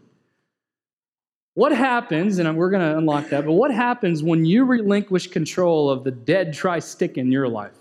What 1.55 1.71
happens, 1.71 2.37
and 2.37 2.55
we're 2.55 2.69
going 2.69 2.87
to 2.87 2.99
unlock 2.99 3.29
that, 3.29 3.47
but 3.47 3.53
what 3.53 3.71
happens 3.71 4.21
when 4.21 4.45
you 4.45 4.63
relinquish 4.63 5.25
control 5.25 5.89
of 5.89 6.03
the 6.03 6.11
dead 6.11 6.51
dry 6.51 6.77
stick 6.77 7.17
in 7.17 7.31
your 7.31 7.47
life 7.47 7.73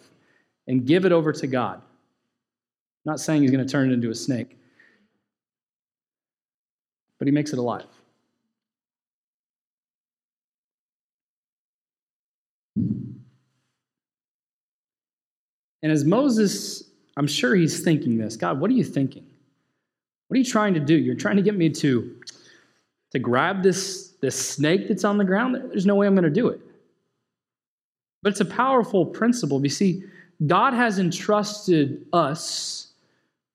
and 0.67 0.87
give 0.87 1.05
it 1.05 1.13
over 1.13 1.31
to 1.31 1.47
God? 1.47 1.75
I'm 1.75 1.83
not 3.05 3.21
saying 3.21 3.43
he's 3.43 3.51
going 3.51 3.63
to 3.63 3.71
turn 3.71 3.91
it 3.91 3.93
into 3.93 4.09
a 4.09 4.15
snake, 4.15 4.57
but 7.19 7.29
he 7.29 7.33
makes 7.33 7.53
it 7.53 7.59
alive. 7.59 7.85
And 15.83 15.93
as 15.93 16.03
Moses, 16.03 16.83
I'm 17.19 17.27
sure 17.27 17.55
he's 17.55 17.85
thinking 17.85 18.17
this 18.17 18.39
God, 18.39 18.59
what 18.59 18.71
are 18.71 18.75
you 18.75 18.85
thinking? 18.85 19.27
What 20.31 20.37
are 20.37 20.39
you 20.39 20.45
trying 20.45 20.75
to 20.75 20.81
do? 20.81 20.95
You're 20.95 21.17
trying 21.17 21.35
to 21.39 21.43
get 21.43 21.57
me 21.57 21.71
to, 21.71 22.17
to 23.11 23.19
grab 23.19 23.65
this, 23.65 24.15
this 24.21 24.37
snake 24.37 24.87
that's 24.87 25.03
on 25.03 25.19
the 25.19 25.25
ground? 25.25 25.57
There's 25.73 25.87
no 25.87 25.97
way 25.97 26.07
I'm 26.07 26.15
going 26.15 26.23
to 26.23 26.31
do 26.31 26.47
it. 26.47 26.61
But 28.23 28.31
it's 28.31 28.41
a 28.41 28.45
powerful 28.45 29.05
principle. 29.05 29.61
You 29.61 29.69
see, 29.69 30.05
God 30.47 30.73
has 30.73 31.01
entrusted 31.01 32.07
us 32.13 32.93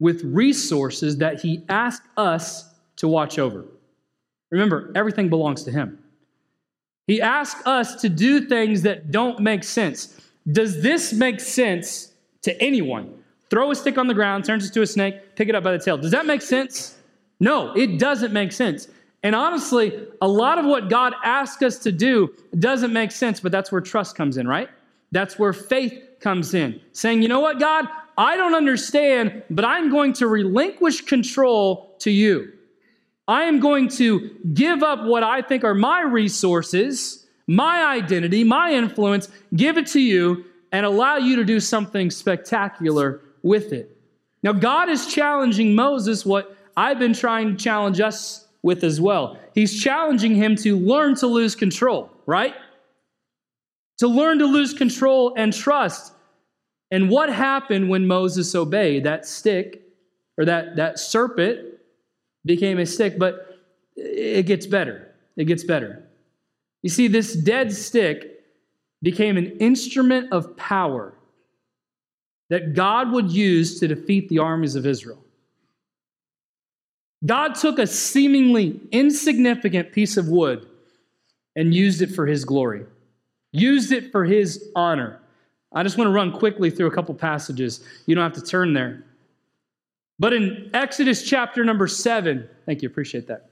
with 0.01 0.21
resources 0.25 1.15
that 1.19 1.39
He 1.39 1.63
asked 1.69 2.09
us 2.17 2.73
to 2.97 3.07
watch 3.07 3.39
over. 3.39 3.63
Remember, 4.51 4.91
everything 4.95 5.29
belongs 5.29 5.63
to 5.63 5.71
Him. 5.71 5.97
He 7.07 7.21
asks 7.21 7.65
us 7.65 8.01
to 8.01 8.09
do 8.09 8.47
things 8.47 8.81
that 8.81 9.11
don't 9.11 9.39
make 9.39 9.63
sense. 9.63 10.19
Does 10.51 10.81
this 10.81 11.13
make 11.13 11.39
sense 11.39 12.11
to 12.41 12.61
anyone? 12.61 13.23
Throw 13.49 13.71
a 13.71 13.75
stick 13.75 13.97
on 13.97 14.07
the 14.07 14.13
ground, 14.13 14.45
turns 14.45 14.65
into 14.65 14.81
a 14.81 14.87
snake, 14.87 15.35
pick 15.35 15.49
it 15.49 15.55
up 15.55 15.63
by 15.63 15.71
the 15.71 15.79
tail. 15.79 15.97
Does 15.97 16.11
that 16.11 16.25
make 16.25 16.41
sense? 16.41 16.97
No, 17.39 17.73
it 17.73 17.99
doesn't 17.99 18.33
make 18.33 18.51
sense. 18.51 18.87
And 19.23 19.35
honestly, 19.35 20.07
a 20.21 20.27
lot 20.27 20.57
of 20.57 20.65
what 20.65 20.89
God 20.89 21.13
asks 21.23 21.61
us 21.63 21.79
to 21.79 21.91
do 21.91 22.33
doesn't 22.57 22.93
make 22.93 23.11
sense, 23.11 23.39
but 23.39 23.51
that's 23.51 23.71
where 23.71 23.81
trust 23.81 24.15
comes 24.15 24.37
in, 24.37 24.47
right? 24.47 24.69
That's 25.11 25.39
where 25.39 25.53
faith 25.53 25.99
comes 26.19 26.53
in. 26.53 26.79
Saying, 26.93 27.21
you 27.21 27.27
know 27.27 27.39
what, 27.39 27.59
God, 27.59 27.87
I 28.17 28.37
don't 28.37 28.55
understand, 28.55 29.43
but 29.49 29.65
I'm 29.65 29.89
going 29.89 30.13
to 30.13 30.27
relinquish 30.27 31.01
control 31.01 31.95
to 31.99 32.11
you. 32.11 32.51
I 33.27 33.43
am 33.43 33.59
going 33.59 33.87
to 33.89 34.29
give 34.53 34.83
up 34.83 35.03
what 35.03 35.23
I 35.23 35.41
think 35.41 35.63
are 35.63 35.73
my 35.73 36.01
resources, 36.01 37.25
my 37.47 37.83
identity, 37.83 38.43
my 38.43 38.71
influence, 38.71 39.29
give 39.55 39.77
it 39.77 39.87
to 39.87 39.99
you, 39.99 40.45
and 40.71 40.85
allow 40.85 41.17
you 41.17 41.35
to 41.37 41.43
do 41.43 41.59
something 41.59 42.11
spectacular 42.11 43.21
with 43.45 43.71
it. 43.71 43.95
Now, 44.41 44.53
God 44.53 44.89
is 44.89 45.05
challenging 45.05 45.75
Moses 45.75 46.25
what 46.25 46.57
I've 46.75 46.99
been 46.99 47.13
trying 47.13 47.55
to 47.55 47.63
challenge 47.63 48.01
us 48.01 48.47
with 48.63 48.83
as 48.83 48.99
well. 48.99 49.37
He's 49.53 49.81
challenging 49.81 50.35
him 50.35 50.55
to 50.57 50.77
learn 50.77 51.15
to 51.17 51.27
lose 51.27 51.55
control, 51.55 52.11
right? 52.25 52.55
To 53.99 54.07
learn 54.07 54.39
to 54.39 54.45
lose 54.45 54.73
control 54.73 55.33
and 55.37 55.53
trust. 55.53 56.11
And 56.89 57.09
what 57.09 57.31
happened 57.31 57.89
when 57.89 58.07
Moses 58.07 58.55
obeyed? 58.55 59.03
That 59.03 59.25
stick 59.27 59.83
or 60.37 60.45
that, 60.45 60.75
that 60.77 60.99
serpent 60.99 61.59
became 62.45 62.79
a 62.79 62.85
stick, 62.85 63.19
but 63.19 63.59
it 63.95 64.47
gets 64.47 64.65
better. 64.65 65.13
It 65.37 65.45
gets 65.45 65.63
better. 65.63 66.03
You 66.81 66.89
see, 66.89 67.07
this 67.07 67.33
dead 67.33 67.71
stick 67.71 68.43
became 69.03 69.37
an 69.37 69.57
instrument 69.57 70.31
of 70.31 70.57
power 70.57 71.14
that 72.49 72.73
God 72.73 73.11
would 73.11 73.31
use 73.31 73.79
to 73.79 73.87
defeat 73.87 74.29
the 74.29 74.39
armies 74.39 74.75
of 74.75 74.85
Israel. 74.85 75.23
God 77.25 77.55
took 77.55 77.79
a 77.79 77.87
seemingly 77.87 78.79
insignificant 78.91 79.91
piece 79.91 80.17
of 80.17 80.27
wood 80.27 80.67
and 81.55 81.73
used 81.73 82.01
it 82.01 82.11
for 82.11 82.25
his 82.25 82.45
glory, 82.45 82.85
used 83.51 83.91
it 83.91 84.11
for 84.11 84.25
his 84.25 84.69
honor. 84.75 85.19
I 85.73 85.83
just 85.83 85.97
want 85.97 86.07
to 86.07 86.11
run 86.11 86.31
quickly 86.31 86.69
through 86.69 86.87
a 86.87 86.91
couple 86.91 87.15
passages. 87.15 87.83
You 88.05 88.15
don't 88.15 88.23
have 88.23 88.41
to 88.41 88.47
turn 88.47 88.73
there. 88.73 89.03
But 90.19 90.33
in 90.33 90.69
Exodus 90.73 91.23
chapter 91.23 91.65
number 91.65 91.87
7, 91.87 92.47
thank 92.65 92.81
you, 92.81 92.87
appreciate 92.87 93.27
that. 93.27 93.49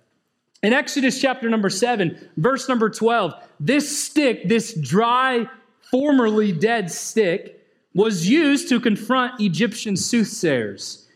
In 0.62 0.72
Exodus 0.72 1.20
chapter 1.20 1.50
number 1.50 1.70
7, 1.70 2.30
verse 2.38 2.70
number 2.70 2.90
12, 2.90 3.34
this 3.60 4.06
stick, 4.06 4.48
this 4.48 4.74
dry, 4.74 5.46
formerly 5.92 6.54
dead 6.54 6.90
stick, 6.90 7.63
was 7.94 8.28
used 8.28 8.70
to 8.70 8.80
confront 8.80 9.40
Egyptian 9.40 9.96
soothsayers. 9.96 11.08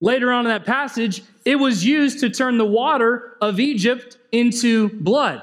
Later 0.00 0.32
on 0.32 0.46
in 0.46 0.50
that 0.50 0.64
passage, 0.64 1.22
it 1.44 1.56
was 1.56 1.84
used 1.84 2.20
to 2.20 2.30
turn 2.30 2.56
the 2.56 2.64
water 2.64 3.36
of 3.40 3.58
Egypt 3.58 4.18
into 4.32 4.88
blood. 5.00 5.42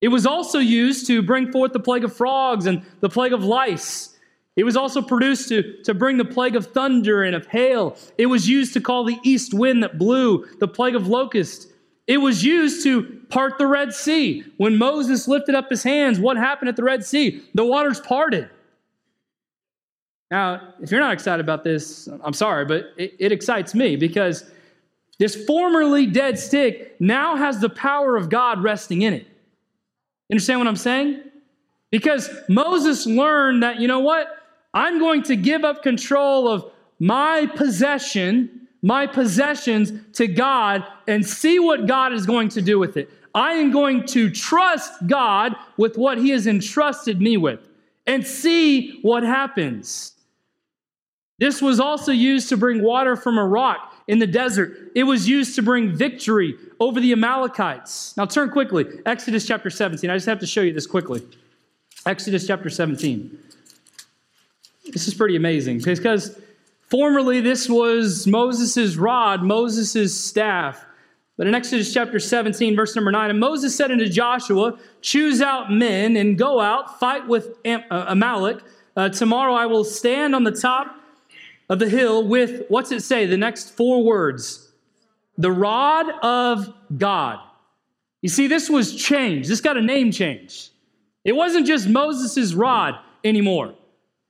It 0.00 0.08
was 0.08 0.26
also 0.26 0.58
used 0.58 1.06
to 1.06 1.22
bring 1.22 1.52
forth 1.52 1.72
the 1.72 1.80
plague 1.80 2.04
of 2.04 2.14
frogs 2.14 2.66
and 2.66 2.82
the 3.00 3.08
plague 3.08 3.32
of 3.32 3.44
lice. 3.44 4.16
It 4.56 4.64
was 4.64 4.76
also 4.76 5.00
produced 5.00 5.48
to, 5.48 5.82
to 5.84 5.94
bring 5.94 6.16
the 6.16 6.24
plague 6.24 6.56
of 6.56 6.66
thunder 6.66 7.22
and 7.22 7.34
of 7.36 7.46
hail. 7.46 7.96
It 8.18 8.26
was 8.26 8.48
used 8.48 8.74
to 8.74 8.80
call 8.80 9.04
the 9.04 9.18
east 9.22 9.54
wind 9.54 9.82
that 9.82 9.98
blew, 9.98 10.46
the 10.58 10.68
plague 10.68 10.96
of 10.96 11.06
locust. 11.06 11.68
It 12.06 12.18
was 12.18 12.44
used 12.44 12.82
to 12.84 13.20
part 13.28 13.58
the 13.58 13.66
Red 13.66 13.94
Sea. 13.94 14.44
When 14.56 14.76
Moses 14.76 15.28
lifted 15.28 15.54
up 15.54 15.70
his 15.70 15.82
hands, 15.82 16.18
what 16.18 16.36
happened 16.36 16.68
at 16.68 16.76
the 16.76 16.82
Red 16.82 17.04
Sea? 17.04 17.42
The 17.54 17.64
waters 17.64 18.00
parted. 18.00 18.50
Now, 20.32 20.62
if 20.80 20.90
you're 20.90 20.98
not 20.98 21.12
excited 21.12 21.44
about 21.44 21.62
this, 21.62 22.08
I'm 22.24 22.32
sorry, 22.32 22.64
but 22.64 22.94
it, 22.96 23.14
it 23.18 23.32
excites 23.32 23.74
me 23.74 23.96
because 23.96 24.50
this 25.18 25.44
formerly 25.44 26.06
dead 26.06 26.38
stick 26.38 26.96
now 26.98 27.36
has 27.36 27.60
the 27.60 27.68
power 27.68 28.16
of 28.16 28.30
God 28.30 28.62
resting 28.62 29.02
in 29.02 29.12
it. 29.12 29.24
You 29.24 30.32
understand 30.34 30.58
what 30.58 30.68
I'm 30.68 30.76
saying? 30.76 31.20
Because 31.90 32.30
Moses 32.48 33.04
learned 33.04 33.62
that, 33.62 33.78
you 33.78 33.86
know 33.86 34.00
what? 34.00 34.26
I'm 34.72 34.98
going 34.98 35.22
to 35.24 35.36
give 35.36 35.64
up 35.64 35.82
control 35.82 36.48
of 36.48 36.64
my 36.98 37.44
possession, 37.54 38.68
my 38.80 39.06
possessions 39.06 39.92
to 40.14 40.26
God 40.26 40.82
and 41.06 41.26
see 41.26 41.58
what 41.58 41.86
God 41.86 42.14
is 42.14 42.24
going 42.24 42.48
to 42.48 42.62
do 42.62 42.78
with 42.78 42.96
it. 42.96 43.10
I 43.34 43.52
am 43.52 43.70
going 43.70 44.06
to 44.06 44.30
trust 44.30 45.06
God 45.06 45.54
with 45.76 45.98
what 45.98 46.16
He 46.16 46.30
has 46.30 46.46
entrusted 46.46 47.20
me 47.20 47.36
with 47.36 47.68
and 48.06 48.26
see 48.26 48.98
what 49.02 49.24
happens. 49.24 50.11
This 51.42 51.60
was 51.60 51.80
also 51.80 52.12
used 52.12 52.48
to 52.50 52.56
bring 52.56 52.82
water 52.82 53.16
from 53.16 53.36
a 53.36 53.44
rock 53.44 53.96
in 54.06 54.20
the 54.20 54.28
desert. 54.28 54.92
It 54.94 55.02
was 55.02 55.28
used 55.28 55.56
to 55.56 55.62
bring 55.62 55.90
victory 55.90 56.54
over 56.78 57.00
the 57.00 57.10
Amalekites. 57.10 58.16
Now 58.16 58.26
turn 58.26 58.48
quickly, 58.48 58.86
Exodus 59.06 59.44
chapter 59.44 59.68
17. 59.68 60.08
I 60.08 60.14
just 60.14 60.26
have 60.26 60.38
to 60.38 60.46
show 60.46 60.60
you 60.60 60.72
this 60.72 60.86
quickly. 60.86 61.20
Exodus 62.06 62.46
chapter 62.46 62.70
17. 62.70 63.36
This 64.92 65.08
is 65.08 65.14
pretty 65.14 65.34
amazing 65.34 65.80
because 65.80 66.40
formerly 66.88 67.40
this 67.40 67.68
was 67.68 68.24
Moses' 68.24 68.94
rod, 68.94 69.42
Moses' 69.42 70.16
staff. 70.16 70.84
But 71.36 71.48
in 71.48 71.56
Exodus 71.56 71.92
chapter 71.92 72.20
17, 72.20 72.76
verse 72.76 72.94
number 72.94 73.10
9, 73.10 73.30
and 73.30 73.40
Moses 73.40 73.74
said 73.74 73.90
unto 73.90 74.08
Joshua, 74.08 74.78
Choose 75.00 75.42
out 75.42 75.72
men 75.72 76.16
and 76.16 76.38
go 76.38 76.60
out, 76.60 77.00
fight 77.00 77.26
with 77.26 77.56
uh, 77.64 77.80
Amalek. 77.90 78.60
Uh, 78.96 79.08
tomorrow 79.08 79.54
I 79.54 79.66
will 79.66 79.82
stand 79.82 80.36
on 80.36 80.44
the 80.44 80.52
top 80.52 81.00
of 81.72 81.78
the 81.78 81.88
hill 81.88 82.28
with, 82.28 82.66
what's 82.68 82.92
it 82.92 83.00
say? 83.00 83.24
The 83.24 83.38
next 83.38 83.70
four 83.70 84.04
words 84.04 84.68
the 85.38 85.50
rod 85.50 86.06
of 86.22 86.72
God. 86.98 87.38
You 88.20 88.28
see, 88.28 88.46
this 88.46 88.68
was 88.68 88.94
changed. 88.94 89.48
This 89.48 89.62
got 89.62 89.78
a 89.78 89.80
name 89.80 90.12
change. 90.12 90.70
It 91.24 91.32
wasn't 91.32 91.66
just 91.66 91.88
Moses' 91.88 92.52
rod 92.52 92.96
anymore. 93.24 93.74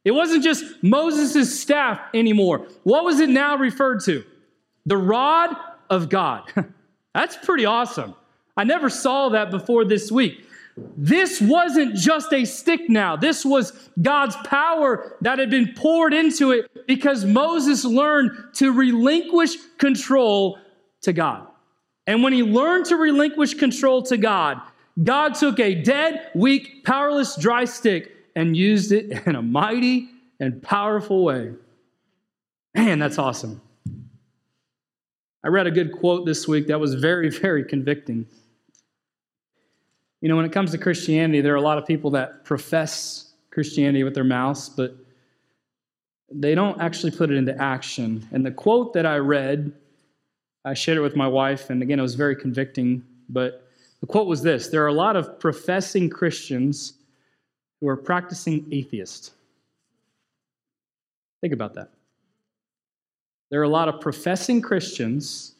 It 0.05 0.13
wasn't 0.13 0.45
just 0.45 0.65
Moses' 0.83 1.61
staff 1.61 2.01
anymore. 2.15 2.69
What 2.85 3.05
was 3.05 3.19
it 3.19 3.29
now 3.29 3.57
referred 3.57 4.05
to? 4.05 4.25
The 4.87 4.97
rod 4.97 5.57
of 5.91 6.09
God. 6.09 6.45
That's 7.15 7.37
pretty 7.37 7.65
awesome. 7.65 8.15
I 8.57 8.63
never 8.63 8.89
saw 8.89 9.31
that 9.31 9.51
before 9.51 9.85
this 9.85 10.13
week. 10.13 10.47
This 10.77 11.41
wasn't 11.41 11.97
just 11.97 12.33
a 12.33 12.45
stick 12.45 12.89
now. 12.89 13.17
This 13.17 13.45
was 13.45 13.73
God's 14.01 14.37
power 14.45 15.17
that 15.21 15.39
had 15.39 15.51
been 15.51 15.75
poured 15.75 16.15
into 16.15 16.53
it 16.53 16.87
because 16.87 17.25
Moses 17.25 17.85
learned 17.85 18.55
to 18.55 18.73
relinquish 18.73 19.57
control 19.79 20.59
to 21.03 21.13
God. 21.13 21.47
And 22.07 22.23
when 22.23 22.33
he 22.33 22.43
learned 22.43 22.87
to 22.87 22.97
relinquish 22.97 23.55
control 23.55 24.03
to 24.05 24.17
God, 24.17 24.61
God 25.03 25.35
took 25.35 25.61
a 25.61 25.75
dead, 25.75 26.31
weak, 26.35 26.85
powerless, 26.85 27.37
dry 27.37 27.65
stick 27.65 28.13
and 28.35 28.57
used 28.57 28.93
it 28.93 29.11
in 29.27 29.37
a 29.37 29.43
mighty 29.43 30.09
and 30.41 30.63
powerful 30.63 31.25
way. 31.25 31.53
Man, 32.75 32.99
that's 32.99 33.19
awesome. 33.19 33.61
I 35.45 35.49
read 35.49 35.67
a 35.67 35.71
good 35.71 35.93
quote 35.93 36.25
this 36.25 36.47
week 36.47 36.69
that 36.69 36.81
was 36.81 36.95
very, 36.95 37.29
very 37.41 37.65
convicting. 37.65 38.27
You 40.23 40.29
know, 40.29 40.37
when 40.37 40.45
it 40.45 40.53
comes 40.53 40.71
to 40.71 40.79
Christianity, 40.79 41.41
there 41.41 41.53
are 41.53 41.57
a 41.57 41.63
lot 41.63 41.79
of 41.79 41.85
people 41.85 42.13
that 42.13 42.45
profess 42.45 43.33
Christianity 43.51 44.05
with 44.05 44.15
their 44.15 44.25
mouths, 44.25 44.69
but 44.69 44.95
they 46.31 46.55
don't 46.55 46.81
actually 46.81 47.11
put 47.11 47.31
it 47.31 47.37
into 47.37 47.61
action. 47.61 48.27
And 48.31 48.47
the 48.47 48.53
quote 48.53 48.93
that 48.95 49.05
I 49.05 49.17
read, 49.17 49.73
I 50.65 50.75
shared 50.75 50.97
it 50.97 51.01
with 51.01 51.17
my 51.17 51.27
wife, 51.27 51.71
and 51.71 51.83
again, 51.83 51.99
it 51.99 52.03
was 52.03 52.15
very 52.15 52.37
convicting, 52.37 53.03
but 53.29 53.69
the 54.01 54.07
quote 54.07 54.29
was 54.29 54.43
this 54.43 54.69
There 54.69 54.85
are 54.85 54.89
a 54.89 54.95
lot 54.95 55.17
of 55.17 55.41
professing 55.41 56.09
Christians 56.09 56.95
who 57.81 57.89
are 57.89 57.97
practicing 57.97 58.69
atheists. 58.71 59.33
Think 61.41 61.53
about 61.53 61.75
that. 61.75 61.91
There 63.51 63.59
are 63.61 63.65
a 63.65 63.69
lot 63.69 63.89
of 63.89 64.01
professing 64.01 64.63
Christians 64.63 65.57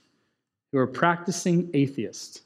who 0.71 0.79
are 0.79 0.87
practicing 0.87 1.69
atheists. 1.75 2.43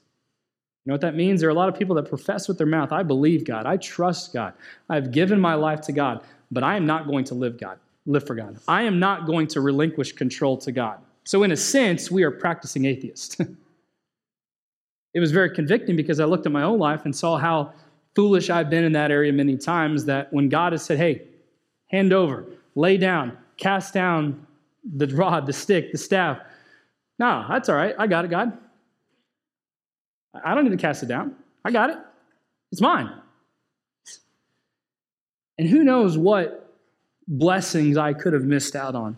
You 0.87 0.91
know 0.91 0.95
what 0.95 1.01
that 1.01 1.17
means? 1.17 1.41
There 1.41 1.49
are 1.49 1.53
a 1.53 1.55
lot 1.55 1.69
of 1.69 1.77
people 1.77 1.97
that 1.97 2.09
profess 2.09 2.47
with 2.47 2.59
their 2.59 2.67
mouth, 2.67 2.93
I 2.93 3.03
believe 3.03 3.45
God, 3.45 3.67
I 3.67 3.77
trust 3.77 4.33
God, 4.33 4.55
I've 4.89 5.11
given 5.11 5.41
my 5.41 5.55
life 5.55 5.81
to 5.83 5.93
God, 5.93 6.23
but 6.53 6.63
I 6.63 6.77
am 6.77 6.87
not 6.87 7.09
going 7.09 7.25
to 7.25 7.35
live 7.35 7.59
God, 7.59 7.81
live 8.07 8.25
for 8.25 8.37
God. 8.37 8.57
I 8.69 8.83
am 8.83 9.01
not 9.01 9.27
going 9.27 9.49
to 9.49 9.61
relinquish 9.61 10.13
control 10.13 10.57
to 10.59 10.71
God. 10.71 11.01
So, 11.25 11.43
in 11.43 11.51
a 11.51 11.57
sense, 11.57 12.09
we 12.09 12.23
are 12.23 12.31
practicing 12.31 12.85
atheists. 12.85 13.37
it 15.15 15.19
was 15.19 15.33
very 15.33 15.51
convicting 15.51 15.97
because 15.97 16.21
I 16.21 16.25
looked 16.25 16.47
at 16.47 16.53
my 16.53 16.63
own 16.63 16.79
life 16.79 17.05
and 17.05 17.15
saw 17.15 17.37
how 17.37 17.73
foolish 18.15 18.49
I've 18.49 18.71
been 18.71 18.85
in 18.85 18.93
that 18.93 19.11
area 19.11 19.33
many 19.33 19.57
times 19.57 20.05
that 20.05 20.33
when 20.33 20.49
God 20.49 20.71
has 20.71 20.85
said, 20.85 20.99
hey, 20.99 21.23
hand 21.91 22.13
over, 22.13 22.47
lay 22.77 22.97
down, 22.97 23.37
cast 23.57 23.93
down 23.93 24.47
the 24.85 25.09
rod, 25.09 25.47
the 25.47 25.53
stick, 25.53 25.91
the 25.91 25.99
staff. 25.99 26.39
No, 27.19 27.45
that's 27.49 27.69
all 27.69 27.75
right. 27.75 27.97
I 27.99 28.07
got 28.07 28.25
it, 28.25 28.31
God. 28.31 28.57
I 30.45 30.55
don't 30.55 30.65
need 30.65 30.71
to 30.71 30.77
cast 30.77 31.03
it 31.03 31.07
down. 31.07 31.35
I 31.65 31.71
got 31.71 31.91
it. 31.91 31.99
It's 32.73 32.81
mine. 32.81 33.13
And 35.59 35.69
who 35.69 35.85
knows 35.85 36.19
what 36.19 36.75
blessings 37.27 37.97
I 37.97 38.13
could 38.13 38.33
have 38.33 38.45
missed 38.45 38.77
out 38.77 38.95
on. 38.95 39.17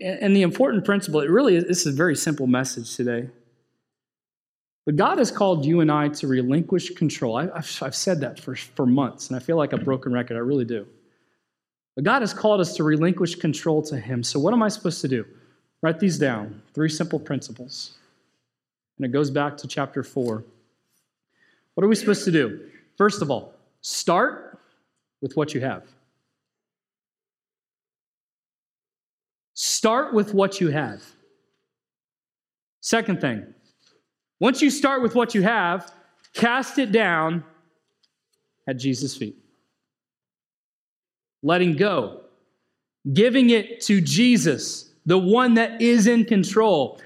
And 0.00 0.34
the 0.34 0.42
important 0.42 0.84
principle, 0.84 1.20
it 1.20 1.30
really 1.30 1.56
is, 1.56 1.64
this 1.64 1.86
is 1.86 1.94
a 1.94 1.96
very 1.96 2.14
simple 2.14 2.46
message 2.46 2.94
today. 2.94 3.28
But 4.86 4.96
God 4.96 5.18
has 5.18 5.30
called 5.30 5.66
you 5.66 5.80
and 5.80 5.90
I 5.90 6.08
to 6.08 6.26
relinquish 6.26 6.90
control. 6.90 7.36
I, 7.36 7.42
have 7.42 7.78
I've 7.82 7.94
said 7.94 8.20
that 8.20 8.40
for, 8.40 8.54
for 8.54 8.86
months, 8.86 9.28
and 9.28 9.36
I 9.36 9.40
feel 9.40 9.56
like 9.56 9.72
a 9.72 9.76
broken 9.76 10.12
record. 10.12 10.36
I 10.36 10.40
really 10.40 10.64
do. 10.64 10.86
But 11.94 12.04
God 12.04 12.22
has 12.22 12.32
called 12.32 12.60
us 12.60 12.74
to 12.76 12.84
relinquish 12.84 13.34
control 13.34 13.82
to 13.82 13.98
Him. 13.98 14.22
So, 14.22 14.38
what 14.38 14.54
am 14.54 14.62
I 14.62 14.68
supposed 14.68 15.00
to 15.02 15.08
do? 15.08 15.26
Write 15.82 16.00
these 16.00 16.18
down 16.18 16.62
three 16.72 16.88
simple 16.88 17.18
principles. 17.18 17.98
And 18.98 19.06
it 19.06 19.12
goes 19.12 19.30
back 19.30 19.56
to 19.58 19.68
chapter 19.68 20.02
4. 20.02 20.44
What 21.74 21.84
are 21.84 21.88
we 21.88 21.94
supposed 21.94 22.24
to 22.24 22.32
do? 22.32 22.68
First 22.96 23.22
of 23.22 23.30
all, 23.30 23.54
start 23.80 24.58
with 25.20 25.36
what 25.36 25.54
you 25.54 25.60
have. 25.60 25.84
Start 29.54 30.12
with 30.12 30.34
what 30.34 30.60
you 30.60 30.68
have. 30.68 31.02
Second 32.80 33.20
thing, 33.20 33.54
once 34.40 34.62
you 34.62 34.70
start 34.70 35.02
with 35.02 35.14
what 35.14 35.34
you 35.34 35.42
have, 35.42 35.92
cast 36.32 36.78
it 36.78 36.92
down 36.92 37.44
at 38.68 38.76
Jesus' 38.76 39.16
feet. 39.16 39.36
Letting 41.42 41.76
go, 41.76 42.22
giving 43.12 43.50
it 43.50 43.80
to 43.82 44.00
Jesus, 44.00 44.90
the 45.06 45.18
one 45.18 45.54
that 45.54 45.80
is 45.80 46.06
in 46.06 46.24
control. 46.24 47.00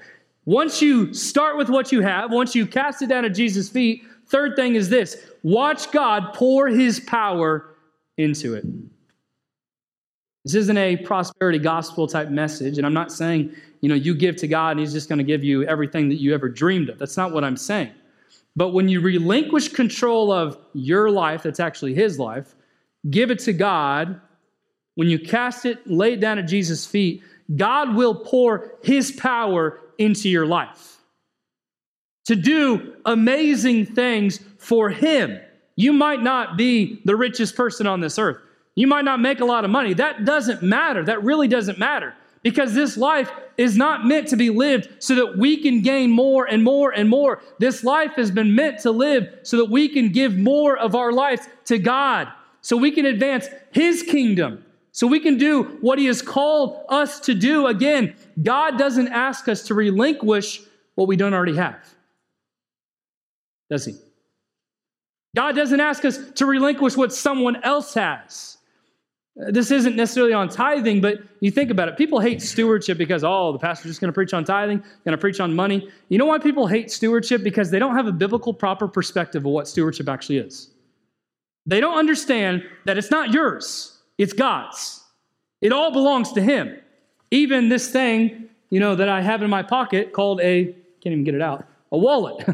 Once 0.45 0.81
you 0.81 1.13
start 1.13 1.57
with 1.57 1.69
what 1.69 1.91
you 1.91 2.01
have, 2.01 2.31
once 2.31 2.53
you 2.53 2.65
cast 2.65 3.01
it 3.01 3.07
down 3.07 3.23
at 3.23 3.33
Jesus' 3.33 3.69
feet, 3.69 4.03
third 4.27 4.55
thing 4.55 4.75
is 4.75 4.89
this 4.89 5.17
watch 5.43 5.91
God 5.91 6.33
pour 6.33 6.67
his 6.67 6.99
power 6.99 7.75
into 8.17 8.53
it. 8.53 8.65
This 10.43 10.55
isn't 10.55 10.77
a 10.77 10.97
prosperity 10.97 11.59
gospel 11.59 12.05
type 12.05 12.29
message, 12.29 12.77
and 12.77 12.85
I'm 12.85 12.93
not 12.93 13.11
saying, 13.13 13.55
you 13.79 13.87
know, 13.87 13.95
you 13.95 14.13
give 14.13 14.35
to 14.37 14.47
God 14.47 14.71
and 14.71 14.81
he's 14.81 14.91
just 14.91 15.07
going 15.07 15.19
to 15.19 15.23
give 15.23 15.43
you 15.43 15.63
everything 15.63 16.09
that 16.09 16.15
you 16.15 16.33
ever 16.33 16.49
dreamed 16.49 16.89
of. 16.89 16.99
That's 16.99 17.15
not 17.15 17.31
what 17.31 17.45
I'm 17.45 17.55
saying. 17.55 17.91
But 18.55 18.69
when 18.69 18.89
you 18.89 18.99
relinquish 18.99 19.69
control 19.69 20.31
of 20.31 20.57
your 20.73 21.09
life, 21.09 21.43
that's 21.43 21.61
actually 21.61 21.93
his 21.93 22.19
life, 22.19 22.55
give 23.09 23.31
it 23.31 23.39
to 23.39 23.53
God, 23.53 24.19
when 24.95 25.09
you 25.09 25.17
cast 25.17 25.65
it, 25.65 25.85
lay 25.87 26.13
it 26.13 26.19
down 26.19 26.37
at 26.37 26.43
Jesus' 26.43 26.85
feet, 26.85 27.23
God 27.55 27.95
will 27.95 28.13
pour 28.13 28.75
his 28.83 29.11
power 29.11 29.79
into 29.97 30.29
your 30.29 30.45
life 30.45 30.97
to 32.25 32.35
do 32.35 32.95
amazing 33.05 33.85
things 33.85 34.39
for 34.57 34.89
him. 34.89 35.39
You 35.75 35.93
might 35.93 36.21
not 36.21 36.57
be 36.57 37.01
the 37.05 37.15
richest 37.15 37.55
person 37.55 37.87
on 37.87 37.99
this 37.99 38.17
earth. 38.17 38.37
You 38.75 38.87
might 38.87 39.05
not 39.05 39.19
make 39.19 39.39
a 39.39 39.45
lot 39.45 39.65
of 39.65 39.71
money. 39.71 39.93
That 39.93 40.25
doesn't 40.25 40.63
matter. 40.63 41.03
That 41.03 41.23
really 41.23 41.47
doesn't 41.47 41.77
matter 41.77 42.13
because 42.43 42.73
this 42.73 42.97
life 42.97 43.31
is 43.57 43.77
not 43.77 44.05
meant 44.05 44.27
to 44.27 44.35
be 44.35 44.49
lived 44.49 44.89
so 44.99 45.15
that 45.15 45.37
we 45.37 45.57
can 45.57 45.81
gain 45.81 46.11
more 46.11 46.45
and 46.45 46.63
more 46.63 46.91
and 46.91 47.09
more. 47.09 47.41
This 47.59 47.83
life 47.83 48.13
has 48.15 48.31
been 48.31 48.55
meant 48.55 48.79
to 48.79 48.91
live 48.91 49.27
so 49.43 49.57
that 49.57 49.69
we 49.69 49.87
can 49.87 50.09
give 50.09 50.37
more 50.37 50.77
of 50.77 50.95
our 50.95 51.11
lives 51.11 51.47
to 51.65 51.77
God, 51.77 52.27
so 52.61 52.77
we 52.77 52.91
can 52.91 53.05
advance 53.05 53.47
His 53.71 54.03
kingdom, 54.03 54.63
so 54.91 55.07
we 55.07 55.19
can 55.19 55.37
do 55.37 55.63
what 55.81 55.99
He 55.99 56.05
has 56.05 56.21
called 56.21 56.83
us 56.89 57.19
to 57.21 57.33
do. 57.33 57.67
Again, 57.67 58.15
God 58.41 58.77
doesn't 58.77 59.09
ask 59.09 59.47
us 59.47 59.63
to 59.63 59.73
relinquish 59.73 60.61
what 60.95 61.07
we 61.07 61.15
don't 61.15 61.33
already 61.33 61.55
have, 61.55 61.77
does 63.69 63.85
He? 63.85 63.95
God 65.35 65.55
doesn't 65.55 65.79
ask 65.79 66.05
us 66.05 66.19
to 66.35 66.45
relinquish 66.45 66.95
what 66.95 67.11
someone 67.11 67.63
else 67.63 67.93
has. 67.95 68.57
This 69.35 69.71
isn't 69.71 69.95
necessarily 69.95 70.33
on 70.33 70.47
tithing, 70.47 71.01
but 71.01 71.17
you 71.39 71.49
think 71.49 71.71
about 71.71 71.87
it. 71.87 71.97
People 71.97 72.19
hate 72.19 72.39
stewardship 72.39 72.99
because, 72.99 73.23
oh, 73.23 73.51
the 73.51 73.57
pastor's 73.57 73.89
just 73.89 73.99
going 73.99 74.09
to 74.09 74.13
preach 74.13 74.31
on 74.31 74.45
tithing, 74.45 74.77
going 74.77 75.11
to 75.11 75.17
preach 75.17 75.39
on 75.39 75.55
money. 75.55 75.89
You 76.09 76.19
know 76.19 76.25
why 76.27 76.37
people 76.37 76.67
hate 76.67 76.91
stewardship? 76.91 77.41
Because 77.43 77.71
they 77.71 77.79
don't 77.79 77.95
have 77.95 78.05
a 78.05 78.11
biblical, 78.11 78.53
proper 78.53 78.87
perspective 78.87 79.43
of 79.43 79.51
what 79.51 79.67
stewardship 79.67 80.07
actually 80.07 80.37
is. 80.37 80.69
They 81.65 81.79
don't 81.79 81.97
understand 81.97 82.63
that 82.85 82.99
it's 82.99 83.09
not 83.09 83.31
yours, 83.31 83.97
it's 84.19 84.33
God's. 84.33 85.03
It 85.61 85.71
all 85.71 85.91
belongs 85.91 86.33
to 86.33 86.41
Him. 86.41 86.77
Even 87.33 87.67
this 87.67 87.89
thing, 87.89 88.47
you 88.69 88.79
know, 88.79 88.93
that 88.93 89.09
I 89.09 89.19
have 89.19 89.41
in 89.41 89.49
my 89.49 89.63
pocket 89.63 90.13
called 90.13 90.39
a, 90.41 90.65
can't 90.65 91.13
even 91.13 91.23
get 91.23 91.33
it 91.33 91.41
out, 91.41 91.65
a 91.91 91.97
wallet. 91.97 92.47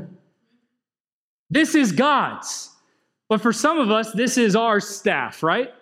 this 1.49 1.75
is 1.75 1.91
God's. 1.91 2.71
But 3.27 3.41
for 3.41 3.51
some 3.51 3.77
of 3.77 3.91
us, 3.91 4.13
this 4.13 4.37
is 4.37 4.55
our 4.55 4.79
staff, 4.79 5.43
right? 5.43 5.73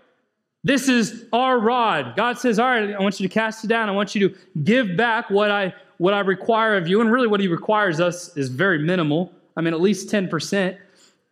This 0.64 0.90
is 0.90 1.26
our 1.32 1.60
rod. 1.60 2.16
God 2.16 2.40
says, 2.40 2.58
All 2.58 2.68
right, 2.68 2.90
I 2.96 3.00
want 3.00 3.20
you 3.20 3.28
to 3.28 3.32
cast 3.32 3.64
it 3.64 3.68
down. 3.68 3.88
I 3.88 3.92
want 3.92 4.16
you 4.16 4.30
to 4.30 4.36
give 4.64 4.98
back 4.98 5.30
what 5.30 5.52
I 5.52 5.76
what 6.00 6.16
I 6.16 6.22
require 6.22 6.76
of 6.76 6.88
you. 6.88 7.00
And 7.00 7.12
really 7.12 7.28
what 7.28 7.40
he 7.40 7.48
requires 7.48 8.00
us 8.00 8.36
is 8.36 8.50
very 8.50 8.80
minimal. 8.80 9.32
I 9.56 9.62
mean, 9.62 9.76
at 9.76 9.82
least 9.82 10.10
10%. 10.10 10.76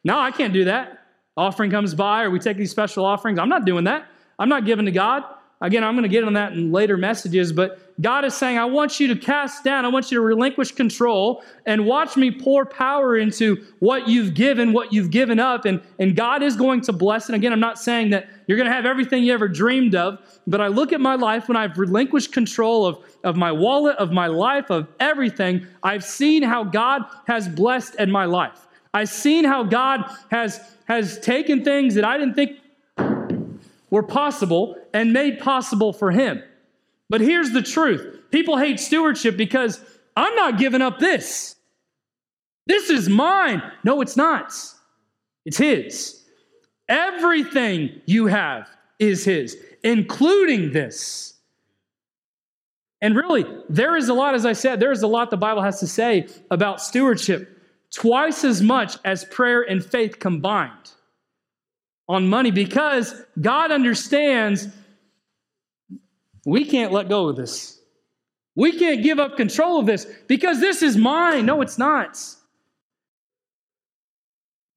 No, 0.04 0.20
I 0.20 0.30
can't 0.30 0.54
do 0.54 0.66
that. 0.66 1.00
Offering 1.36 1.72
comes 1.72 1.96
by, 1.96 2.24
or 2.24 2.30
we 2.30 2.38
take 2.38 2.58
these 2.58 2.72
special 2.72 3.06
offerings. 3.06 3.40
I'm 3.40 3.50
not 3.50 3.66
doing 3.66 3.86
that. 3.86 4.06
I'm 4.38 4.50
not 4.50 4.66
giving 4.66 4.86
to 4.86 4.92
God. 4.92 5.24
Again, 5.62 5.84
I'm 5.86 5.94
going 5.94 6.04
to 6.04 6.10
get 6.10 6.24
on 6.26 6.34
that 6.34 6.52
in 6.52 6.72
later 6.72 6.98
messages, 6.98 7.54
but 7.54 7.80
God 8.02 8.26
is 8.26 8.34
saying, 8.34 8.58
I 8.58 8.66
want 8.66 9.00
you 9.00 9.08
to 9.08 9.16
cast 9.16 9.64
down, 9.64 9.86
I 9.86 9.88
want 9.88 10.12
you 10.12 10.18
to 10.18 10.22
relinquish 10.22 10.74
control 10.74 11.44
and 11.66 11.86
watch 11.86 12.18
me 12.18 12.30
pour 12.30 12.66
power 12.66 13.18
into 13.18 13.64
what 13.80 14.08
you've 14.10 14.34
given, 14.34 14.74
what 14.74 14.92
you've 14.92 15.12
given 15.12 15.40
up. 15.40 15.64
And, 15.64 15.82
and 15.98 16.14
God 16.14 16.44
is 16.44 16.58
going 16.58 16.82
to 16.82 16.94
bless. 16.94 17.28
And 17.28 17.38
again, 17.38 17.54
I'm 17.54 17.62
not 17.62 17.80
saying 17.80 18.10
that 18.10 18.28
you're 18.48 18.58
going 18.58 18.68
to 18.68 18.74
have 18.74 18.86
everything 18.86 19.24
you 19.24 19.34
ever 19.34 19.48
dreamed 19.48 19.96
of, 19.96 20.20
but 20.46 20.60
I 20.60 20.68
look 20.68 20.92
at 20.92 21.00
my 21.00 21.16
life 21.16 21.48
when 21.48 21.56
I've 21.56 21.78
relinquished 21.78 22.34
control 22.34 22.86
of, 22.86 22.98
of 23.24 23.38
my 23.38 23.52
wallet, 23.52 23.96
of 23.96 24.12
my 24.12 24.28
life, 24.28 24.70
of 24.70 24.90
everything. 25.00 25.66
I've 25.82 26.04
seen 26.04 26.44
how 26.44 26.66
God 26.66 27.04
has 27.28 27.48
blessed 27.48 27.96
in 27.96 28.12
my 28.12 28.26
life. 28.26 28.68
I've 28.94 29.10
seen 29.10 29.46
how 29.46 29.64
God 29.64 30.04
has, 30.32 30.60
has 30.86 31.18
taken 31.20 31.64
things 31.64 31.96
that 31.96 32.04
I 32.04 32.18
didn't 32.18 32.36
think 32.36 32.60
were 33.96 34.04
possible 34.04 34.76
and 34.94 35.14
made 35.14 35.40
possible 35.40 35.94
for 35.94 36.12
him. 36.12 36.44
But 37.10 37.22
here's 37.22 37.52
the 37.52 37.62
truth 37.62 38.20
people 38.30 38.58
hate 38.58 38.80
stewardship 38.80 39.38
because 39.38 39.80
I'm 40.18 40.36
not 40.36 40.60
giving 40.60 40.82
up 40.82 41.00
this. 41.00 41.56
This 42.68 42.90
is 42.90 43.08
mine. 43.08 43.62
No, 43.86 44.02
it's 44.02 44.18
not. 44.18 44.52
It's 45.46 45.58
his. 45.58 46.22
Everything 46.90 48.02
you 48.06 48.28
have 48.28 48.68
is 49.00 49.24
his, 49.24 49.58
including 49.82 50.74
this. 50.74 51.36
And 53.02 53.16
really, 53.16 53.46
there 53.70 53.96
is 53.96 54.10
a 54.10 54.14
lot, 54.14 54.36
as 54.36 54.46
I 54.46 54.54
said, 54.54 54.80
there 54.82 54.92
is 54.92 55.04
a 55.04 55.08
lot 55.08 55.30
the 55.30 55.38
Bible 55.38 55.62
has 55.62 55.80
to 55.80 55.88
say 55.88 56.28
about 56.52 56.82
stewardship, 56.82 57.62
twice 57.94 58.44
as 58.44 58.62
much 58.62 58.98
as 59.06 59.24
prayer 59.26 59.62
and 59.62 59.86
faith 59.86 60.20
combined 60.20 60.95
on 62.08 62.28
money 62.28 62.52
because 62.52 63.14
God 63.40 63.72
understands 63.72 64.68
we 66.46 66.66
can't 66.66 66.92
let 66.92 67.10
go 67.10 67.30
of 67.30 67.36
this. 67.36 67.80
We 68.56 68.78
can't 68.78 69.04
give 69.04 69.20
up 69.20 69.36
control 69.36 69.80
of 69.80 69.86
this 69.86 70.06
because 70.28 70.60
this 70.60 70.82
is 70.82 70.96
mine. 70.96 71.46
No, 71.46 71.62
it's 71.62 71.78
not. 71.78 72.18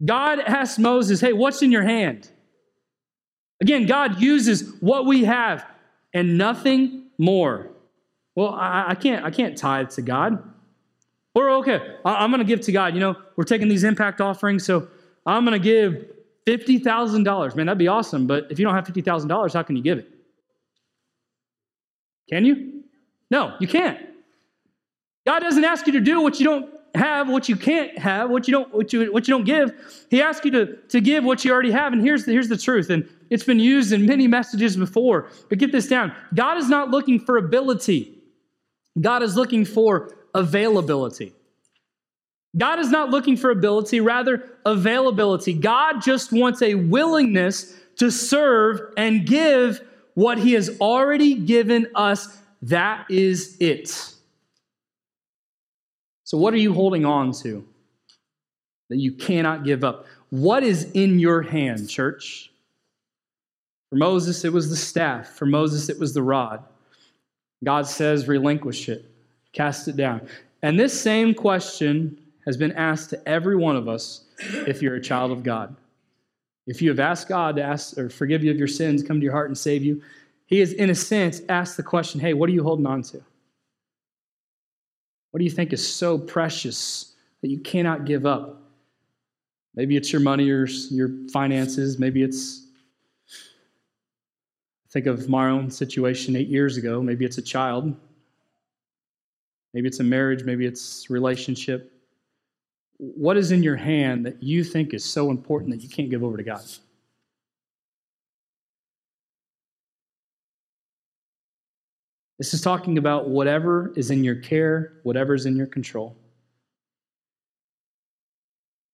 God 0.04 0.40
asked 0.40 0.78
Moses, 0.78 1.20
Hey, 1.20 1.32
what's 1.32 1.62
in 1.62 1.70
your 1.70 1.82
hand? 1.82 2.30
Again, 3.60 3.86
God 3.86 4.20
uses 4.20 4.72
what 4.80 5.04
we 5.06 5.24
have 5.24 5.66
and 6.14 6.38
nothing 6.38 7.06
more. 7.18 7.68
Well, 8.34 8.54
I, 8.54 8.86
I 8.88 8.94
can't, 8.94 9.24
I 9.24 9.30
can't 9.30 9.58
tithe 9.58 9.90
to 9.90 10.02
God. 10.02 10.42
Or 11.34 11.50
okay, 11.50 11.96
I, 12.04 12.24
I'm 12.24 12.30
going 12.30 12.38
to 12.38 12.46
give 12.46 12.60
to 12.62 12.72
God. 12.72 12.94
You 12.94 13.00
know, 13.00 13.16
we're 13.36 13.44
taking 13.44 13.68
these 13.68 13.84
impact 13.84 14.20
offerings, 14.20 14.64
so 14.64 14.88
I'm 15.26 15.44
going 15.44 15.60
to 15.60 15.64
give 15.64 16.06
$50,000. 16.48 17.56
Man, 17.56 17.66
that'd 17.66 17.78
be 17.78 17.88
awesome. 17.88 18.26
But 18.26 18.46
if 18.50 18.58
you 18.58 18.64
don't 18.64 18.74
have 18.74 18.86
$50,000, 18.86 19.52
how 19.52 19.62
can 19.62 19.76
you 19.76 19.82
give 19.82 19.98
it? 19.98 20.08
Can 22.30 22.44
you? 22.44 22.84
No, 23.30 23.54
you 23.60 23.68
can't. 23.68 23.98
God 25.26 25.40
doesn't 25.40 25.64
ask 25.64 25.86
you 25.86 25.92
to 25.92 26.00
do 26.00 26.22
what 26.22 26.40
you 26.40 26.46
don't 26.46 26.72
have, 26.94 27.28
what 27.28 27.48
you 27.50 27.56
can't 27.56 27.98
have, 27.98 28.30
what 28.30 28.48
you 28.48 28.52
don't, 28.52 28.72
what 28.72 28.92
you, 28.92 29.12
what 29.12 29.28
you 29.28 29.34
don't 29.34 29.44
give. 29.44 29.72
He 30.10 30.22
asks 30.22 30.44
you 30.44 30.50
to, 30.52 30.76
to 30.88 31.00
give 31.02 31.22
what 31.24 31.44
you 31.44 31.52
already 31.52 31.70
have. 31.70 31.92
And 31.92 32.00
here's 32.00 32.24
the, 32.24 32.32
here's 32.32 32.48
the 32.48 32.56
truth. 32.56 32.88
And 32.88 33.06
it's 33.28 33.44
been 33.44 33.60
used 33.60 33.92
in 33.92 34.06
many 34.06 34.26
messages 34.26 34.76
before. 34.76 35.28
But 35.50 35.58
get 35.58 35.70
this 35.70 35.86
down. 35.86 36.14
God 36.34 36.56
is 36.56 36.70
not 36.70 36.90
looking 36.90 37.20
for 37.20 37.36
ability. 37.36 38.18
God 38.98 39.22
is 39.22 39.36
looking 39.36 39.66
for 39.66 40.16
availability. 40.34 41.34
God 42.58 42.78
is 42.80 42.90
not 42.90 43.10
looking 43.10 43.36
for 43.36 43.50
ability, 43.50 44.00
rather, 44.00 44.50
availability. 44.66 45.54
God 45.54 46.02
just 46.02 46.32
wants 46.32 46.60
a 46.60 46.74
willingness 46.74 47.74
to 47.96 48.10
serve 48.10 48.92
and 48.96 49.26
give 49.26 49.80
what 50.14 50.38
He 50.38 50.52
has 50.52 50.76
already 50.80 51.34
given 51.34 51.86
us. 51.94 52.36
That 52.62 53.06
is 53.08 53.56
it. 53.60 53.88
So, 56.24 56.36
what 56.36 56.52
are 56.52 56.58
you 56.58 56.74
holding 56.74 57.04
on 57.04 57.32
to 57.42 57.64
that 58.90 58.98
you 58.98 59.12
cannot 59.12 59.64
give 59.64 59.84
up? 59.84 60.06
What 60.30 60.62
is 60.64 60.90
in 60.92 61.18
your 61.18 61.42
hand, 61.42 61.88
church? 61.88 62.50
For 63.90 63.96
Moses, 63.96 64.44
it 64.44 64.52
was 64.52 64.68
the 64.68 64.76
staff. 64.76 65.28
For 65.28 65.46
Moses, 65.46 65.88
it 65.88 65.98
was 65.98 66.12
the 66.12 66.22
rod. 66.22 66.62
God 67.64 67.86
says, 67.86 68.28
relinquish 68.28 68.88
it, 68.88 69.04
cast 69.52 69.88
it 69.88 69.96
down. 69.96 70.28
And 70.62 70.78
this 70.78 70.98
same 70.98 71.34
question 71.34 72.18
has 72.48 72.56
been 72.56 72.72
asked 72.72 73.10
to 73.10 73.28
every 73.28 73.56
one 73.56 73.76
of 73.76 73.88
us 73.88 74.24
if 74.66 74.80
you're 74.80 74.94
a 74.94 75.02
child 75.02 75.30
of 75.30 75.42
God. 75.42 75.76
If 76.66 76.80
you 76.80 76.88
have 76.88 76.98
asked 76.98 77.28
God 77.28 77.56
to 77.56 77.62
ask 77.62 77.98
or 77.98 78.08
forgive 78.08 78.42
you 78.42 78.50
of 78.50 78.56
your 78.56 78.66
sins, 78.66 79.02
come 79.02 79.20
to 79.20 79.22
your 79.22 79.34
heart 79.34 79.50
and 79.50 79.58
save 79.58 79.84
you, 79.84 80.00
He 80.46 80.60
has, 80.60 80.72
in 80.72 80.88
a 80.88 80.94
sense, 80.94 81.42
asked 81.50 81.76
the 81.76 81.82
question 81.82 82.18
hey, 82.18 82.32
what 82.32 82.48
are 82.48 82.54
you 82.54 82.62
holding 82.62 82.86
on 82.86 83.02
to? 83.02 83.20
What 85.30 85.40
do 85.40 85.44
you 85.44 85.50
think 85.50 85.74
is 85.74 85.86
so 85.86 86.16
precious 86.16 87.12
that 87.42 87.50
you 87.50 87.58
cannot 87.58 88.06
give 88.06 88.24
up? 88.24 88.62
Maybe 89.74 89.94
it's 89.98 90.10
your 90.10 90.22
money 90.22 90.50
or 90.50 90.66
your 90.90 91.10
finances. 91.30 91.98
Maybe 91.98 92.22
it's, 92.22 92.66
think 94.90 95.04
of 95.04 95.28
my 95.28 95.50
own 95.50 95.70
situation 95.70 96.34
eight 96.34 96.48
years 96.48 96.78
ago. 96.78 97.02
Maybe 97.02 97.26
it's 97.26 97.36
a 97.36 97.42
child. 97.42 97.94
Maybe 99.74 99.86
it's 99.86 100.00
a 100.00 100.04
marriage. 100.04 100.44
Maybe 100.44 100.64
it's 100.64 101.10
relationship. 101.10 101.92
What 102.98 103.36
is 103.36 103.52
in 103.52 103.62
your 103.62 103.76
hand 103.76 104.26
that 104.26 104.42
you 104.42 104.64
think 104.64 104.92
is 104.92 105.04
so 105.04 105.30
important 105.30 105.70
that 105.70 105.82
you 105.82 105.88
can't 105.88 106.10
give 106.10 106.24
over 106.24 106.36
to 106.36 106.42
God? 106.42 106.62
This 112.38 112.54
is 112.54 112.60
talking 112.60 112.98
about 112.98 113.28
whatever 113.28 113.92
is 113.96 114.10
in 114.10 114.22
your 114.22 114.36
care, 114.36 114.94
whatever 115.02 115.34
is 115.34 115.46
in 115.46 115.56
your 115.56 115.66
control. 115.66 116.16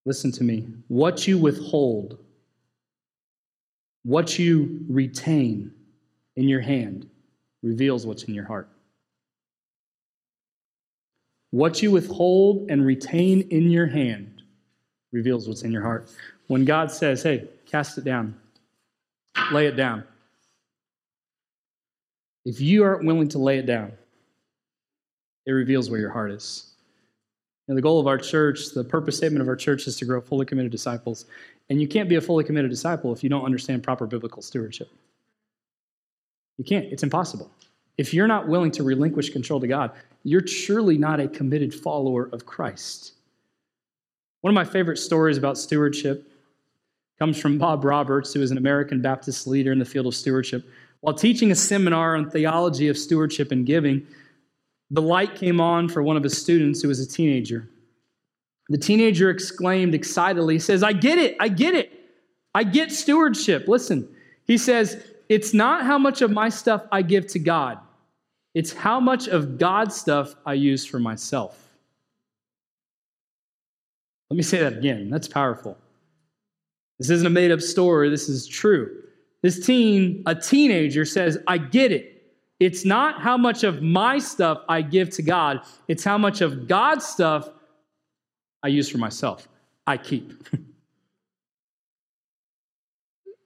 Listen 0.07 0.33
to 0.33 0.45
me. 0.45 0.67
What 0.89 1.27
you 1.27 1.39
withhold, 1.39 2.19
what 4.03 4.39
you 4.39 4.85
retain 4.89 5.73
in 6.37 6.49
your 6.49 6.61
hand, 6.61 7.09
reveals 7.63 8.07
what's 8.07 8.25
in 8.25 8.35
your 8.35 8.45
heart. 8.45 8.69
What 11.55 11.81
you 11.83 11.93
withhold 11.93 12.69
and 12.69 12.85
retain 12.85 13.43
in 13.43 13.71
your 13.71 13.87
hand 13.87 14.43
reveals 15.13 15.47
what's 15.47 15.63
in 15.63 15.71
your 15.71 15.83
heart. 15.83 16.11
When 16.49 16.65
God 16.65 16.91
says, 16.91 17.23
hey, 17.23 17.49
cast 17.65 17.97
it 17.97 18.03
down, 18.03 18.35
lay 19.53 19.69
it 19.69 19.77
down, 19.77 20.03
if 22.45 22.61
you 22.61 22.83
aren't 22.83 23.07
willing 23.07 23.29
to 23.29 23.39
lay 23.39 23.59
it 23.59 23.67
down, 23.67 23.93
it 25.47 25.53
reveals 25.53 25.91
where 25.91 26.01
your 26.01 26.11
heart 26.11 26.33
is. 26.33 26.73
And 27.69 27.79
the 27.79 27.83
goal 27.83 28.01
of 28.01 28.09
our 28.09 28.19
church, 28.19 28.71
the 28.75 28.83
purpose 28.83 29.17
statement 29.17 29.41
of 29.41 29.47
our 29.47 29.55
church 29.55 29.87
is 29.87 29.97
to 29.99 30.05
grow 30.05 30.21
fully 30.21 30.47
committed 30.47 30.73
disciples. 30.73 31.27
And 31.71 31.81
you 31.81 31.87
can't 31.87 32.09
be 32.09 32.17
a 32.17 32.21
fully 32.21 32.43
committed 32.43 32.73
disciple 32.73 33.13
if 33.13 33.23
you 33.23 33.31
don't 33.31 33.45
understand 33.45 33.85
proper 33.85 34.09
biblical 34.09 34.43
stewardship. 34.43 34.89
You 36.59 36.65
can't, 36.65 36.87
it's 36.87 37.05
impossible. 37.05 37.49
If 37.97 38.13
you're 38.13 38.27
not 38.27 38.49
willing 38.49 38.71
to 38.73 38.83
relinquish 38.83 39.31
control 39.31 39.61
to 39.61 39.67
God, 39.67 39.93
you're 40.25 40.47
surely 40.47 40.99
not 40.99 41.21
a 41.21 41.29
committed 41.29 41.75
follower 41.75 42.29
of 42.33 42.47
Christ. 42.47 43.13
One 44.41 44.51
of 44.51 44.55
my 44.55 44.65
favorite 44.65 44.99
stories 44.99 45.39
about 45.39 45.59
stewardship 45.59 46.31
comes 47.19 47.41
from 47.41 47.59
Bob 47.59 47.85
Roberts, 47.85 48.35
who 48.35 48.43
is 48.43 48.51
an 48.51 48.59
American 48.59 49.01
Baptist 49.01 49.47
leader 49.47 49.73
in 49.73 49.79
the 49.79 49.85
field 49.85 50.07
of 50.07 50.15
stewardship. 50.15 50.69
While 51.01 51.15
teaching 51.15 51.51
a 51.51 51.55
seminar 51.55 52.17
on 52.17 52.31
theology 52.31 52.89
of 52.89 52.99
stewardship 52.99 53.53
and 53.53 53.65
giving, 53.65 54.07
the 54.91 55.03
light 55.03 55.35
came 55.35 55.61
on 55.61 55.89
for 55.89 56.03
one 56.03 56.17
of 56.17 56.23
his 56.23 56.37
students 56.37 56.83
who 56.83 56.89
was 56.89 57.01
a 57.01 57.07
teenager. 57.07 57.69
The 58.69 58.79
teenager 58.79 59.31
exclaimed 59.31 59.95
excitedly, 59.95 60.55
he 60.55 60.61
says, 60.61 60.83
I 60.83 60.93
get 60.93 61.19
it, 61.19 61.37
I 61.39 61.49
get 61.49 61.75
it. 61.75 61.93
I 62.55 62.65
get 62.65 62.93
stewardship. 62.93 63.69
Listen, 63.69 64.09
he 64.47 64.57
says, 64.57 65.05
it's 65.29 65.53
not 65.53 65.85
how 65.85 65.99
much 65.99 66.23
of 66.23 66.31
my 66.31 66.49
stuff 66.49 66.85
I 66.93 67.03
give 67.03 67.27
to 67.29 67.39
God, 67.39 67.79
it's 68.55 68.73
how 68.73 69.01
much 69.01 69.29
of 69.29 69.59
God's 69.59 69.97
stuff 69.97 70.35
I 70.47 70.55
use 70.55 70.87
for 70.87 70.99
myself. 70.99 71.61
Let 74.31 74.37
me 74.37 74.43
say 74.43 74.61
that 74.61 74.79
again. 74.79 75.11
That's 75.11 75.29
powerful. 75.29 75.77
This 76.99 77.11
isn't 77.11 77.27
a 77.27 77.31
made 77.31 77.51
up 77.51 77.61
story, 77.61 78.09
this 78.09 78.29
is 78.29 78.47
true. 78.47 79.03
This 79.43 79.65
teen, 79.65 80.23
a 80.27 80.35
teenager, 80.35 81.05
says, 81.05 81.39
I 81.47 81.59
get 81.59 81.93
it. 81.93 82.11
It's 82.61 82.85
not 82.85 83.21
how 83.21 83.37
much 83.37 83.65
of 83.65 83.83
my 83.83 84.19
stuff 84.19 84.63
I 84.69 84.81
give 84.81 85.11
to 85.11 85.23
God, 85.23 85.61
it's 85.89 86.05
how 86.05 86.17
much 86.17 86.41
of 86.41 86.69
God's 86.69 87.05
stuff 87.05 87.51
I 88.63 88.69
use 88.69 88.89
for 88.89 88.99
myself, 88.99 89.49
I 89.87 89.99
keep. 89.99 90.33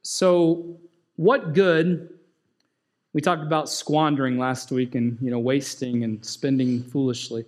so, 0.03 0.79
what 1.17 1.55
good? 1.55 2.18
We 3.15 3.21
talked 3.21 3.43
about 3.43 3.69
squandering 3.69 4.39
last 4.39 4.71
week 4.71 4.95
and 4.95 5.19
you 5.21 5.31
know 5.31 5.39
wasting 5.39 6.05
and 6.05 6.25
spending 6.25 6.83
foolishly. 6.83 7.45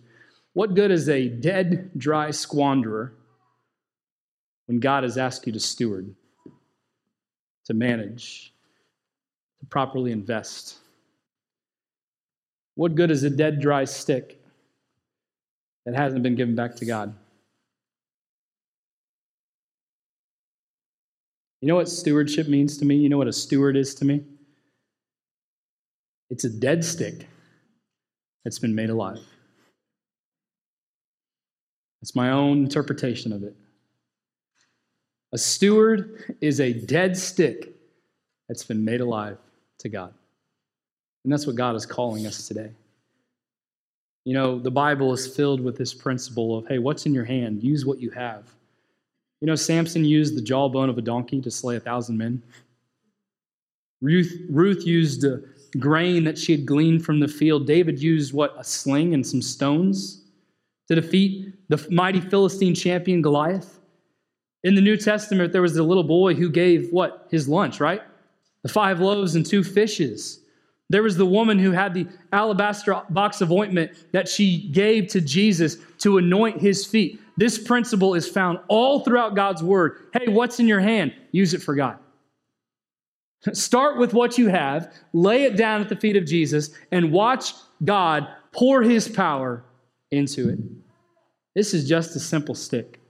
What 0.54 0.74
good 0.74 0.90
is 0.90 1.08
a 1.08 1.28
dead, 1.28 1.90
dry 1.96 2.30
squanderer 2.30 3.12
when 4.66 4.80
God 4.80 5.04
has 5.04 5.16
asked 5.16 5.46
you 5.46 5.52
to 5.52 5.60
steward? 5.60 6.14
to 7.70 7.74
manage, 7.74 8.52
to 9.60 9.66
properly 9.66 10.10
invest. 10.10 10.78
What 12.74 12.96
good 12.96 13.12
is 13.12 13.22
a 13.22 13.30
dead, 13.30 13.60
dry 13.60 13.84
stick 13.84 14.42
that 15.86 15.94
hasn't 15.94 16.24
been 16.24 16.34
given 16.34 16.56
back 16.56 16.74
to 16.76 16.84
God? 16.84 17.14
You 21.60 21.68
know 21.68 21.76
what 21.76 21.88
stewardship 21.88 22.48
means 22.48 22.76
to 22.78 22.84
me? 22.84 22.96
You 22.96 23.08
know 23.08 23.18
what 23.18 23.28
a 23.28 23.32
steward 23.32 23.76
is 23.76 23.94
to 23.94 24.04
me? 24.04 24.24
It's 26.30 26.44
a 26.44 26.50
dead 26.50 26.84
stick 26.84 27.26
that's 28.44 28.58
been 28.58 28.74
made 28.74 28.90
alive. 28.90 29.20
It's 32.02 32.16
my 32.16 32.30
own 32.30 32.64
interpretation 32.64 33.32
of 33.32 33.42
it. 33.42 33.54
A 35.32 35.38
steward 35.38 36.36
is 36.40 36.60
a 36.60 36.72
dead 36.72 37.16
stick 37.16 37.74
that's 38.48 38.64
been 38.64 38.84
made 38.84 39.00
alive 39.00 39.38
to 39.78 39.88
God. 39.88 40.14
And 41.24 41.32
that's 41.32 41.46
what 41.46 41.56
God 41.56 41.76
is 41.76 41.84
calling 41.84 42.26
us 42.26 42.48
today. 42.48 42.70
You 44.24 44.34
know, 44.34 44.58
the 44.58 44.70
Bible 44.70 45.12
is 45.12 45.26
filled 45.26 45.60
with 45.60 45.76
this 45.76 45.94
principle 45.94 46.58
of, 46.58 46.66
hey, 46.66 46.78
what's 46.78 47.06
in 47.06 47.14
your 47.14 47.24
hand? 47.24 47.62
Use 47.62 47.84
what 47.84 48.00
you 48.00 48.10
have. 48.10 48.44
You 49.40 49.46
know, 49.46 49.54
Samson 49.54 50.04
used 50.04 50.36
the 50.36 50.42
jawbone 50.42 50.88
of 50.88 50.98
a 50.98 51.02
donkey 51.02 51.40
to 51.40 51.50
slay 51.50 51.76
a 51.76 51.80
thousand 51.80 52.18
men. 52.18 52.42
Ruth, 54.02 54.32
Ruth 54.50 54.86
used 54.86 55.24
grain 55.78 56.24
that 56.24 56.38
she 56.38 56.52
had 56.52 56.66
gleaned 56.66 57.04
from 57.04 57.20
the 57.20 57.28
field. 57.28 57.66
David 57.66 58.00
used 58.00 58.32
what? 58.32 58.54
A 58.58 58.64
sling 58.64 59.14
and 59.14 59.26
some 59.26 59.42
stones 59.42 60.24
to 60.88 60.94
defeat 60.94 61.54
the 61.68 61.86
mighty 61.90 62.20
Philistine 62.20 62.74
champion 62.74 63.22
Goliath. 63.22 63.78
In 64.64 64.74
the 64.74 64.80
New 64.80 64.96
Testament, 64.96 65.52
there 65.52 65.62
was 65.62 65.76
a 65.76 65.82
little 65.82 66.04
boy 66.04 66.34
who 66.34 66.50
gave 66.50 66.90
what? 66.90 67.28
His 67.30 67.48
lunch, 67.48 67.80
right? 67.80 68.02
The 68.62 68.68
five 68.68 69.00
loaves 69.00 69.34
and 69.34 69.46
two 69.46 69.64
fishes. 69.64 70.40
There 70.90 71.04
was 71.04 71.16
the 71.16 71.24
woman 71.24 71.58
who 71.58 71.70
had 71.70 71.94
the 71.94 72.08
alabaster 72.32 73.00
box 73.10 73.40
of 73.40 73.52
ointment 73.52 73.92
that 74.12 74.28
she 74.28 74.68
gave 74.72 75.06
to 75.08 75.20
Jesus 75.20 75.76
to 75.98 76.18
anoint 76.18 76.60
his 76.60 76.84
feet. 76.84 77.20
This 77.36 77.56
principle 77.56 78.14
is 78.14 78.28
found 78.28 78.58
all 78.68 79.00
throughout 79.00 79.36
God's 79.36 79.62
word. 79.62 80.08
Hey, 80.12 80.26
what's 80.26 80.58
in 80.58 80.66
your 80.66 80.80
hand? 80.80 81.14
Use 81.30 81.54
it 81.54 81.62
for 81.62 81.76
God. 81.76 81.96
Start 83.52 83.98
with 83.98 84.12
what 84.14 84.38
you 84.38 84.48
have, 84.48 84.92
lay 85.12 85.44
it 85.44 85.56
down 85.56 85.80
at 85.80 85.88
the 85.88 85.96
feet 85.96 86.16
of 86.16 86.24
Jesus, 86.24 86.70
and 86.92 87.12
watch 87.12 87.52
God 87.84 88.28
pour 88.52 88.82
his 88.82 89.08
power 89.08 89.64
into 90.10 90.48
it. 90.48 90.58
This 91.54 91.74
is 91.74 91.88
just 91.88 92.14
a 92.16 92.20
simple 92.20 92.54
stick. 92.54 93.00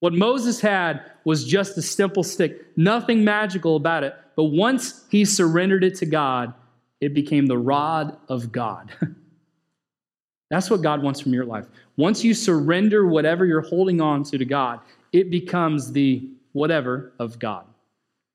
What 0.00 0.12
Moses 0.12 0.60
had 0.60 1.02
was 1.24 1.44
just 1.44 1.76
a 1.76 1.82
simple 1.82 2.22
stick, 2.22 2.64
nothing 2.76 3.24
magical 3.24 3.76
about 3.76 4.04
it. 4.04 4.14
But 4.36 4.44
once 4.44 5.04
he 5.10 5.24
surrendered 5.24 5.82
it 5.82 5.96
to 5.96 6.06
God, 6.06 6.54
it 7.00 7.14
became 7.14 7.46
the 7.46 7.58
rod 7.58 8.16
of 8.28 8.52
God. 8.52 8.92
That's 10.50 10.70
what 10.70 10.82
God 10.82 11.02
wants 11.02 11.20
from 11.20 11.34
your 11.34 11.44
life. 11.44 11.66
Once 11.96 12.24
you 12.24 12.32
surrender 12.32 13.06
whatever 13.06 13.44
you're 13.44 13.60
holding 13.60 14.00
on 14.00 14.22
to 14.24 14.38
to 14.38 14.44
God, 14.44 14.80
it 15.12 15.30
becomes 15.30 15.92
the 15.92 16.28
whatever 16.52 17.12
of 17.18 17.38
God. 17.38 17.66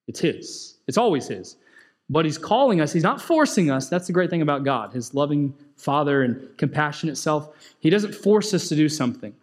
It's 0.07 0.19
His, 0.19 0.77
it's 0.87 0.97
always 0.97 1.27
His. 1.27 1.57
But 2.09 2.25
He's 2.25 2.37
calling 2.37 2.81
us, 2.81 2.91
He's 2.93 3.03
not 3.03 3.21
forcing 3.21 3.71
us. 3.71 3.89
That's 3.89 4.07
the 4.07 4.13
great 4.13 4.29
thing 4.29 4.41
about 4.41 4.63
God, 4.63 4.93
His 4.93 5.13
loving 5.13 5.53
Father 5.77 6.23
and 6.23 6.57
compassionate 6.57 7.17
self. 7.17 7.49
He 7.79 7.89
doesn't 7.89 8.13
force 8.13 8.53
us 8.53 8.69
to 8.69 8.75
do 8.75 8.89
something. 8.89 9.33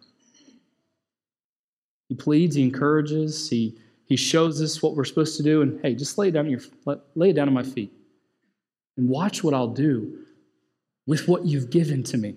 He 2.09 2.15
pleads, 2.15 2.55
he 2.55 2.63
encourages, 2.63 3.49
he, 3.49 3.77
he 4.05 4.17
shows 4.17 4.61
us 4.61 4.83
what 4.83 4.97
we're 4.97 5.05
supposed 5.05 5.37
to 5.37 5.43
do, 5.43 5.61
and 5.61 5.79
hey, 5.81 5.95
just 5.95 6.17
lay 6.17 6.27
it 6.27 6.31
down 6.31 6.49
your 6.49 6.59
lay 7.15 7.29
it 7.29 7.33
down 7.33 7.47
on 7.47 7.53
my 7.53 7.63
feet. 7.63 7.93
And 8.97 9.07
watch 9.07 9.41
what 9.41 9.53
I'll 9.53 9.69
do 9.69 10.25
with 11.07 11.29
what 11.29 11.45
you've 11.45 11.69
given 11.69 12.03
to 12.03 12.17
me. 12.17 12.35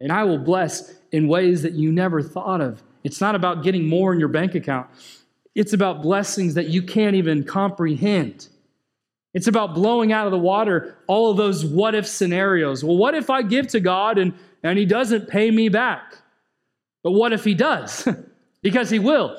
And 0.00 0.12
I 0.12 0.24
will 0.24 0.36
bless 0.36 0.92
in 1.12 1.28
ways 1.28 1.62
that 1.62 1.72
you 1.72 1.90
never 1.90 2.20
thought 2.20 2.60
of. 2.60 2.82
It's 3.02 3.20
not 3.20 3.34
about 3.34 3.62
getting 3.62 3.88
more 3.88 4.12
in 4.12 4.20
your 4.20 4.28
bank 4.28 4.54
account, 4.54 4.88
it's 5.54 5.72
about 5.72 6.02
blessings 6.02 6.54
that 6.54 6.68
you 6.68 6.82
can't 6.82 7.16
even 7.16 7.44
comprehend. 7.44 8.48
It's 9.34 9.46
about 9.46 9.74
blowing 9.74 10.12
out 10.12 10.26
of 10.26 10.32
the 10.32 10.38
water 10.38 10.98
all 11.06 11.30
of 11.30 11.36
those 11.36 11.64
what 11.64 11.94
if 11.94 12.06
scenarios. 12.06 12.84
Well, 12.84 12.96
what 12.96 13.14
if 13.14 13.30
I 13.30 13.42
give 13.42 13.66
to 13.68 13.80
God 13.80 14.18
and, 14.18 14.34
and 14.62 14.78
He 14.78 14.84
doesn't 14.84 15.28
pay 15.28 15.50
me 15.50 15.68
back? 15.68 16.18
But 17.02 17.12
what 17.12 17.32
if 17.32 17.44
He 17.44 17.54
does? 17.54 18.06
because 18.62 18.90
He 18.90 18.98
will. 18.98 19.36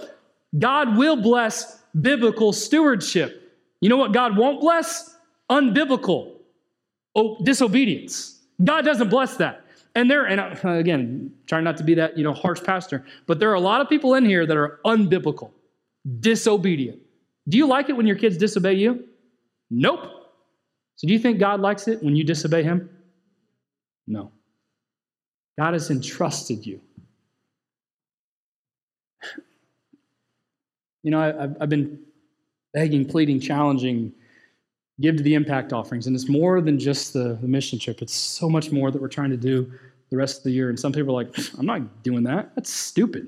God 0.57 0.97
will 0.97 1.15
bless 1.15 1.79
biblical 1.99 2.53
stewardship. 2.53 3.51
You 3.81 3.89
know 3.89 3.97
what 3.97 4.13
God 4.13 4.37
won't 4.37 4.61
bless? 4.61 5.15
Unbiblical 5.49 6.33
oh, 7.15 7.37
disobedience. 7.43 8.39
God 8.63 8.85
doesn't 8.85 9.09
bless 9.09 9.37
that. 9.37 9.61
And 9.95 10.09
there, 10.09 10.25
and 10.25 10.39
uh, 10.39 10.69
again, 10.69 11.31
trying 11.45 11.63
not 11.63 11.77
to 11.77 11.83
be 11.83 11.93
that 11.95 12.17
you 12.17 12.23
know 12.23 12.33
harsh 12.33 12.61
pastor, 12.63 13.05
but 13.27 13.39
there 13.39 13.51
are 13.51 13.55
a 13.55 13.59
lot 13.59 13.81
of 13.81 13.89
people 13.89 14.15
in 14.15 14.25
here 14.25 14.45
that 14.45 14.57
are 14.57 14.79
unbiblical, 14.85 15.51
disobedient. 16.19 16.99
Do 17.47 17.57
you 17.57 17.67
like 17.67 17.89
it 17.89 17.93
when 17.93 18.07
your 18.07 18.15
kids 18.15 18.37
disobey 18.37 18.73
you? 18.73 19.05
Nope. 19.69 20.01
So 20.95 21.07
do 21.07 21.13
you 21.13 21.19
think 21.19 21.39
God 21.39 21.59
likes 21.59 21.87
it 21.87 22.03
when 22.03 22.15
you 22.15 22.23
disobey 22.23 22.63
Him? 22.63 22.89
No. 24.07 24.31
God 25.57 25.73
has 25.73 25.89
entrusted 25.89 26.65
you. 26.65 26.81
You 31.03 31.11
know, 31.11 31.55
I've 31.59 31.69
been 31.69 31.99
begging, 32.73 33.05
pleading, 33.05 33.39
challenging 33.39 34.13
give 35.01 35.17
to 35.17 35.23
the 35.23 35.33
impact 35.33 35.73
offerings. 35.73 36.07
And 36.07 36.15
it's 36.15 36.29
more 36.29 36.61
than 36.61 36.79
just 36.79 37.13
the 37.13 37.37
mission 37.41 37.79
trip, 37.79 38.01
it's 38.01 38.13
so 38.13 38.49
much 38.49 38.71
more 38.71 38.91
that 38.91 39.01
we're 39.01 39.07
trying 39.07 39.31
to 39.31 39.37
do 39.37 39.71
the 40.09 40.17
rest 40.17 40.37
of 40.37 40.43
the 40.43 40.51
year. 40.51 40.69
And 40.69 40.79
some 40.79 40.93
people 40.93 41.17
are 41.19 41.23
like, 41.23 41.35
I'm 41.57 41.65
not 41.65 42.03
doing 42.03 42.23
that. 42.23 42.53
That's 42.55 42.71
stupid. 42.71 43.27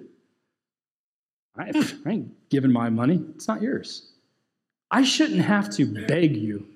I, 1.57 1.71
ain't 2.07 2.49
giving 2.49 2.71
my 2.71 2.89
money, 2.89 3.23
it's 3.35 3.47
not 3.47 3.61
yours. 3.61 4.11
I 4.91 5.03
shouldn't 5.03 5.41
have 5.41 5.69
to 5.71 5.85
beg 5.85 6.35
you 6.35 6.67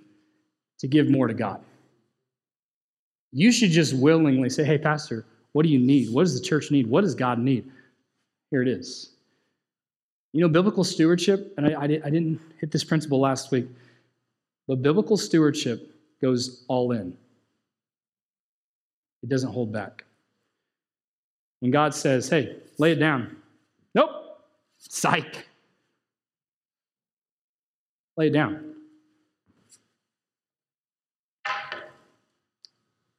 to 0.80 0.88
give 0.88 1.10
more 1.10 1.28
to 1.28 1.34
God. 1.34 1.62
You 3.32 3.52
should 3.52 3.72
just 3.72 3.94
willingly 3.94 4.50
say, 4.50 4.64
Hey, 4.64 4.78
Pastor, 4.78 5.26
what 5.52 5.64
do 5.64 5.70
you 5.70 5.80
need? 5.80 6.12
What 6.14 6.24
does 6.24 6.40
the 6.40 6.46
church 6.46 6.72
need? 6.72 6.88
What 6.88 7.02
does 7.02 7.16
God 7.16 7.40
need? 7.40 7.70
Here 8.52 8.62
it 8.62 8.68
is. 8.68 9.12
You 10.34 10.42
know, 10.42 10.48
biblical 10.48 10.84
stewardship, 10.84 11.54
and 11.58 11.68
I, 11.68 11.72
I, 11.72 11.84
I 11.84 11.88
didn't 11.88 12.40
hit 12.60 12.72
this 12.72 12.84
principle 12.84 13.20
last 13.20 13.52
week. 13.52 13.68
But 14.68 14.82
biblical 14.82 15.18
stewardship 15.18 15.96
goes 16.22 16.64
all 16.68 16.92
in, 16.92 17.18
it 19.24 19.30
doesn't 19.30 19.52
hold 19.52 19.74
back. 19.74 20.06
When 21.60 21.72
God 21.72 21.94
says, 21.94 22.30
hey, 22.30 22.58
lay 22.78 22.92
it 22.92 23.00
down, 23.00 23.36
nope, 23.96 24.29
psych. 24.80 25.48
Lay 28.18 28.28
it 28.28 28.34
down. 28.34 28.76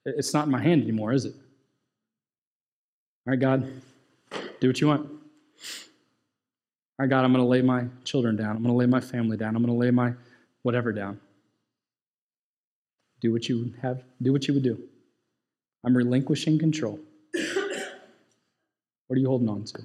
It's 0.04 0.34
not 0.34 0.46
in 0.46 0.50
my 0.50 0.62
hand 0.62 0.82
anymore, 0.82 1.12
is 1.12 1.26
it? 1.26 1.34
All 3.26 3.32
right, 3.32 3.40
God, 3.40 3.70
do 4.60 4.68
what 4.68 4.80
you 4.80 4.88
want. 4.88 5.06
All 5.06 5.18
right, 6.98 7.08
God, 7.08 7.24
I'm 7.24 7.32
going 7.32 7.44
to 7.44 7.48
lay 7.48 7.62
my 7.62 7.84
children 8.04 8.36
down. 8.36 8.56
I'm 8.56 8.62
going 8.62 8.74
to 8.74 8.78
lay 8.78 8.86
my 8.86 9.00
family 9.00 9.36
down. 9.36 9.56
I'm 9.56 9.62
going 9.62 9.74
to 9.74 9.78
lay 9.78 9.90
my 9.90 10.14
whatever 10.62 10.92
down. 10.92 11.20
Do 13.20 13.32
what 13.32 13.48
you 13.48 13.74
have, 13.82 14.02
do 14.20 14.32
what 14.32 14.48
you 14.48 14.54
would 14.54 14.62
do. 14.62 14.82
I'm 15.84 15.96
relinquishing 15.96 16.58
control. 16.58 16.98
what 17.32 19.16
are 19.16 19.18
you 19.18 19.28
holding 19.28 19.48
on 19.48 19.64
to? 19.64 19.84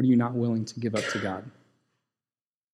What 0.00 0.06
are 0.06 0.08
you 0.08 0.16
not 0.16 0.32
willing 0.32 0.64
to 0.64 0.80
give 0.80 0.94
up 0.94 1.04
to 1.08 1.18
God? 1.18 1.44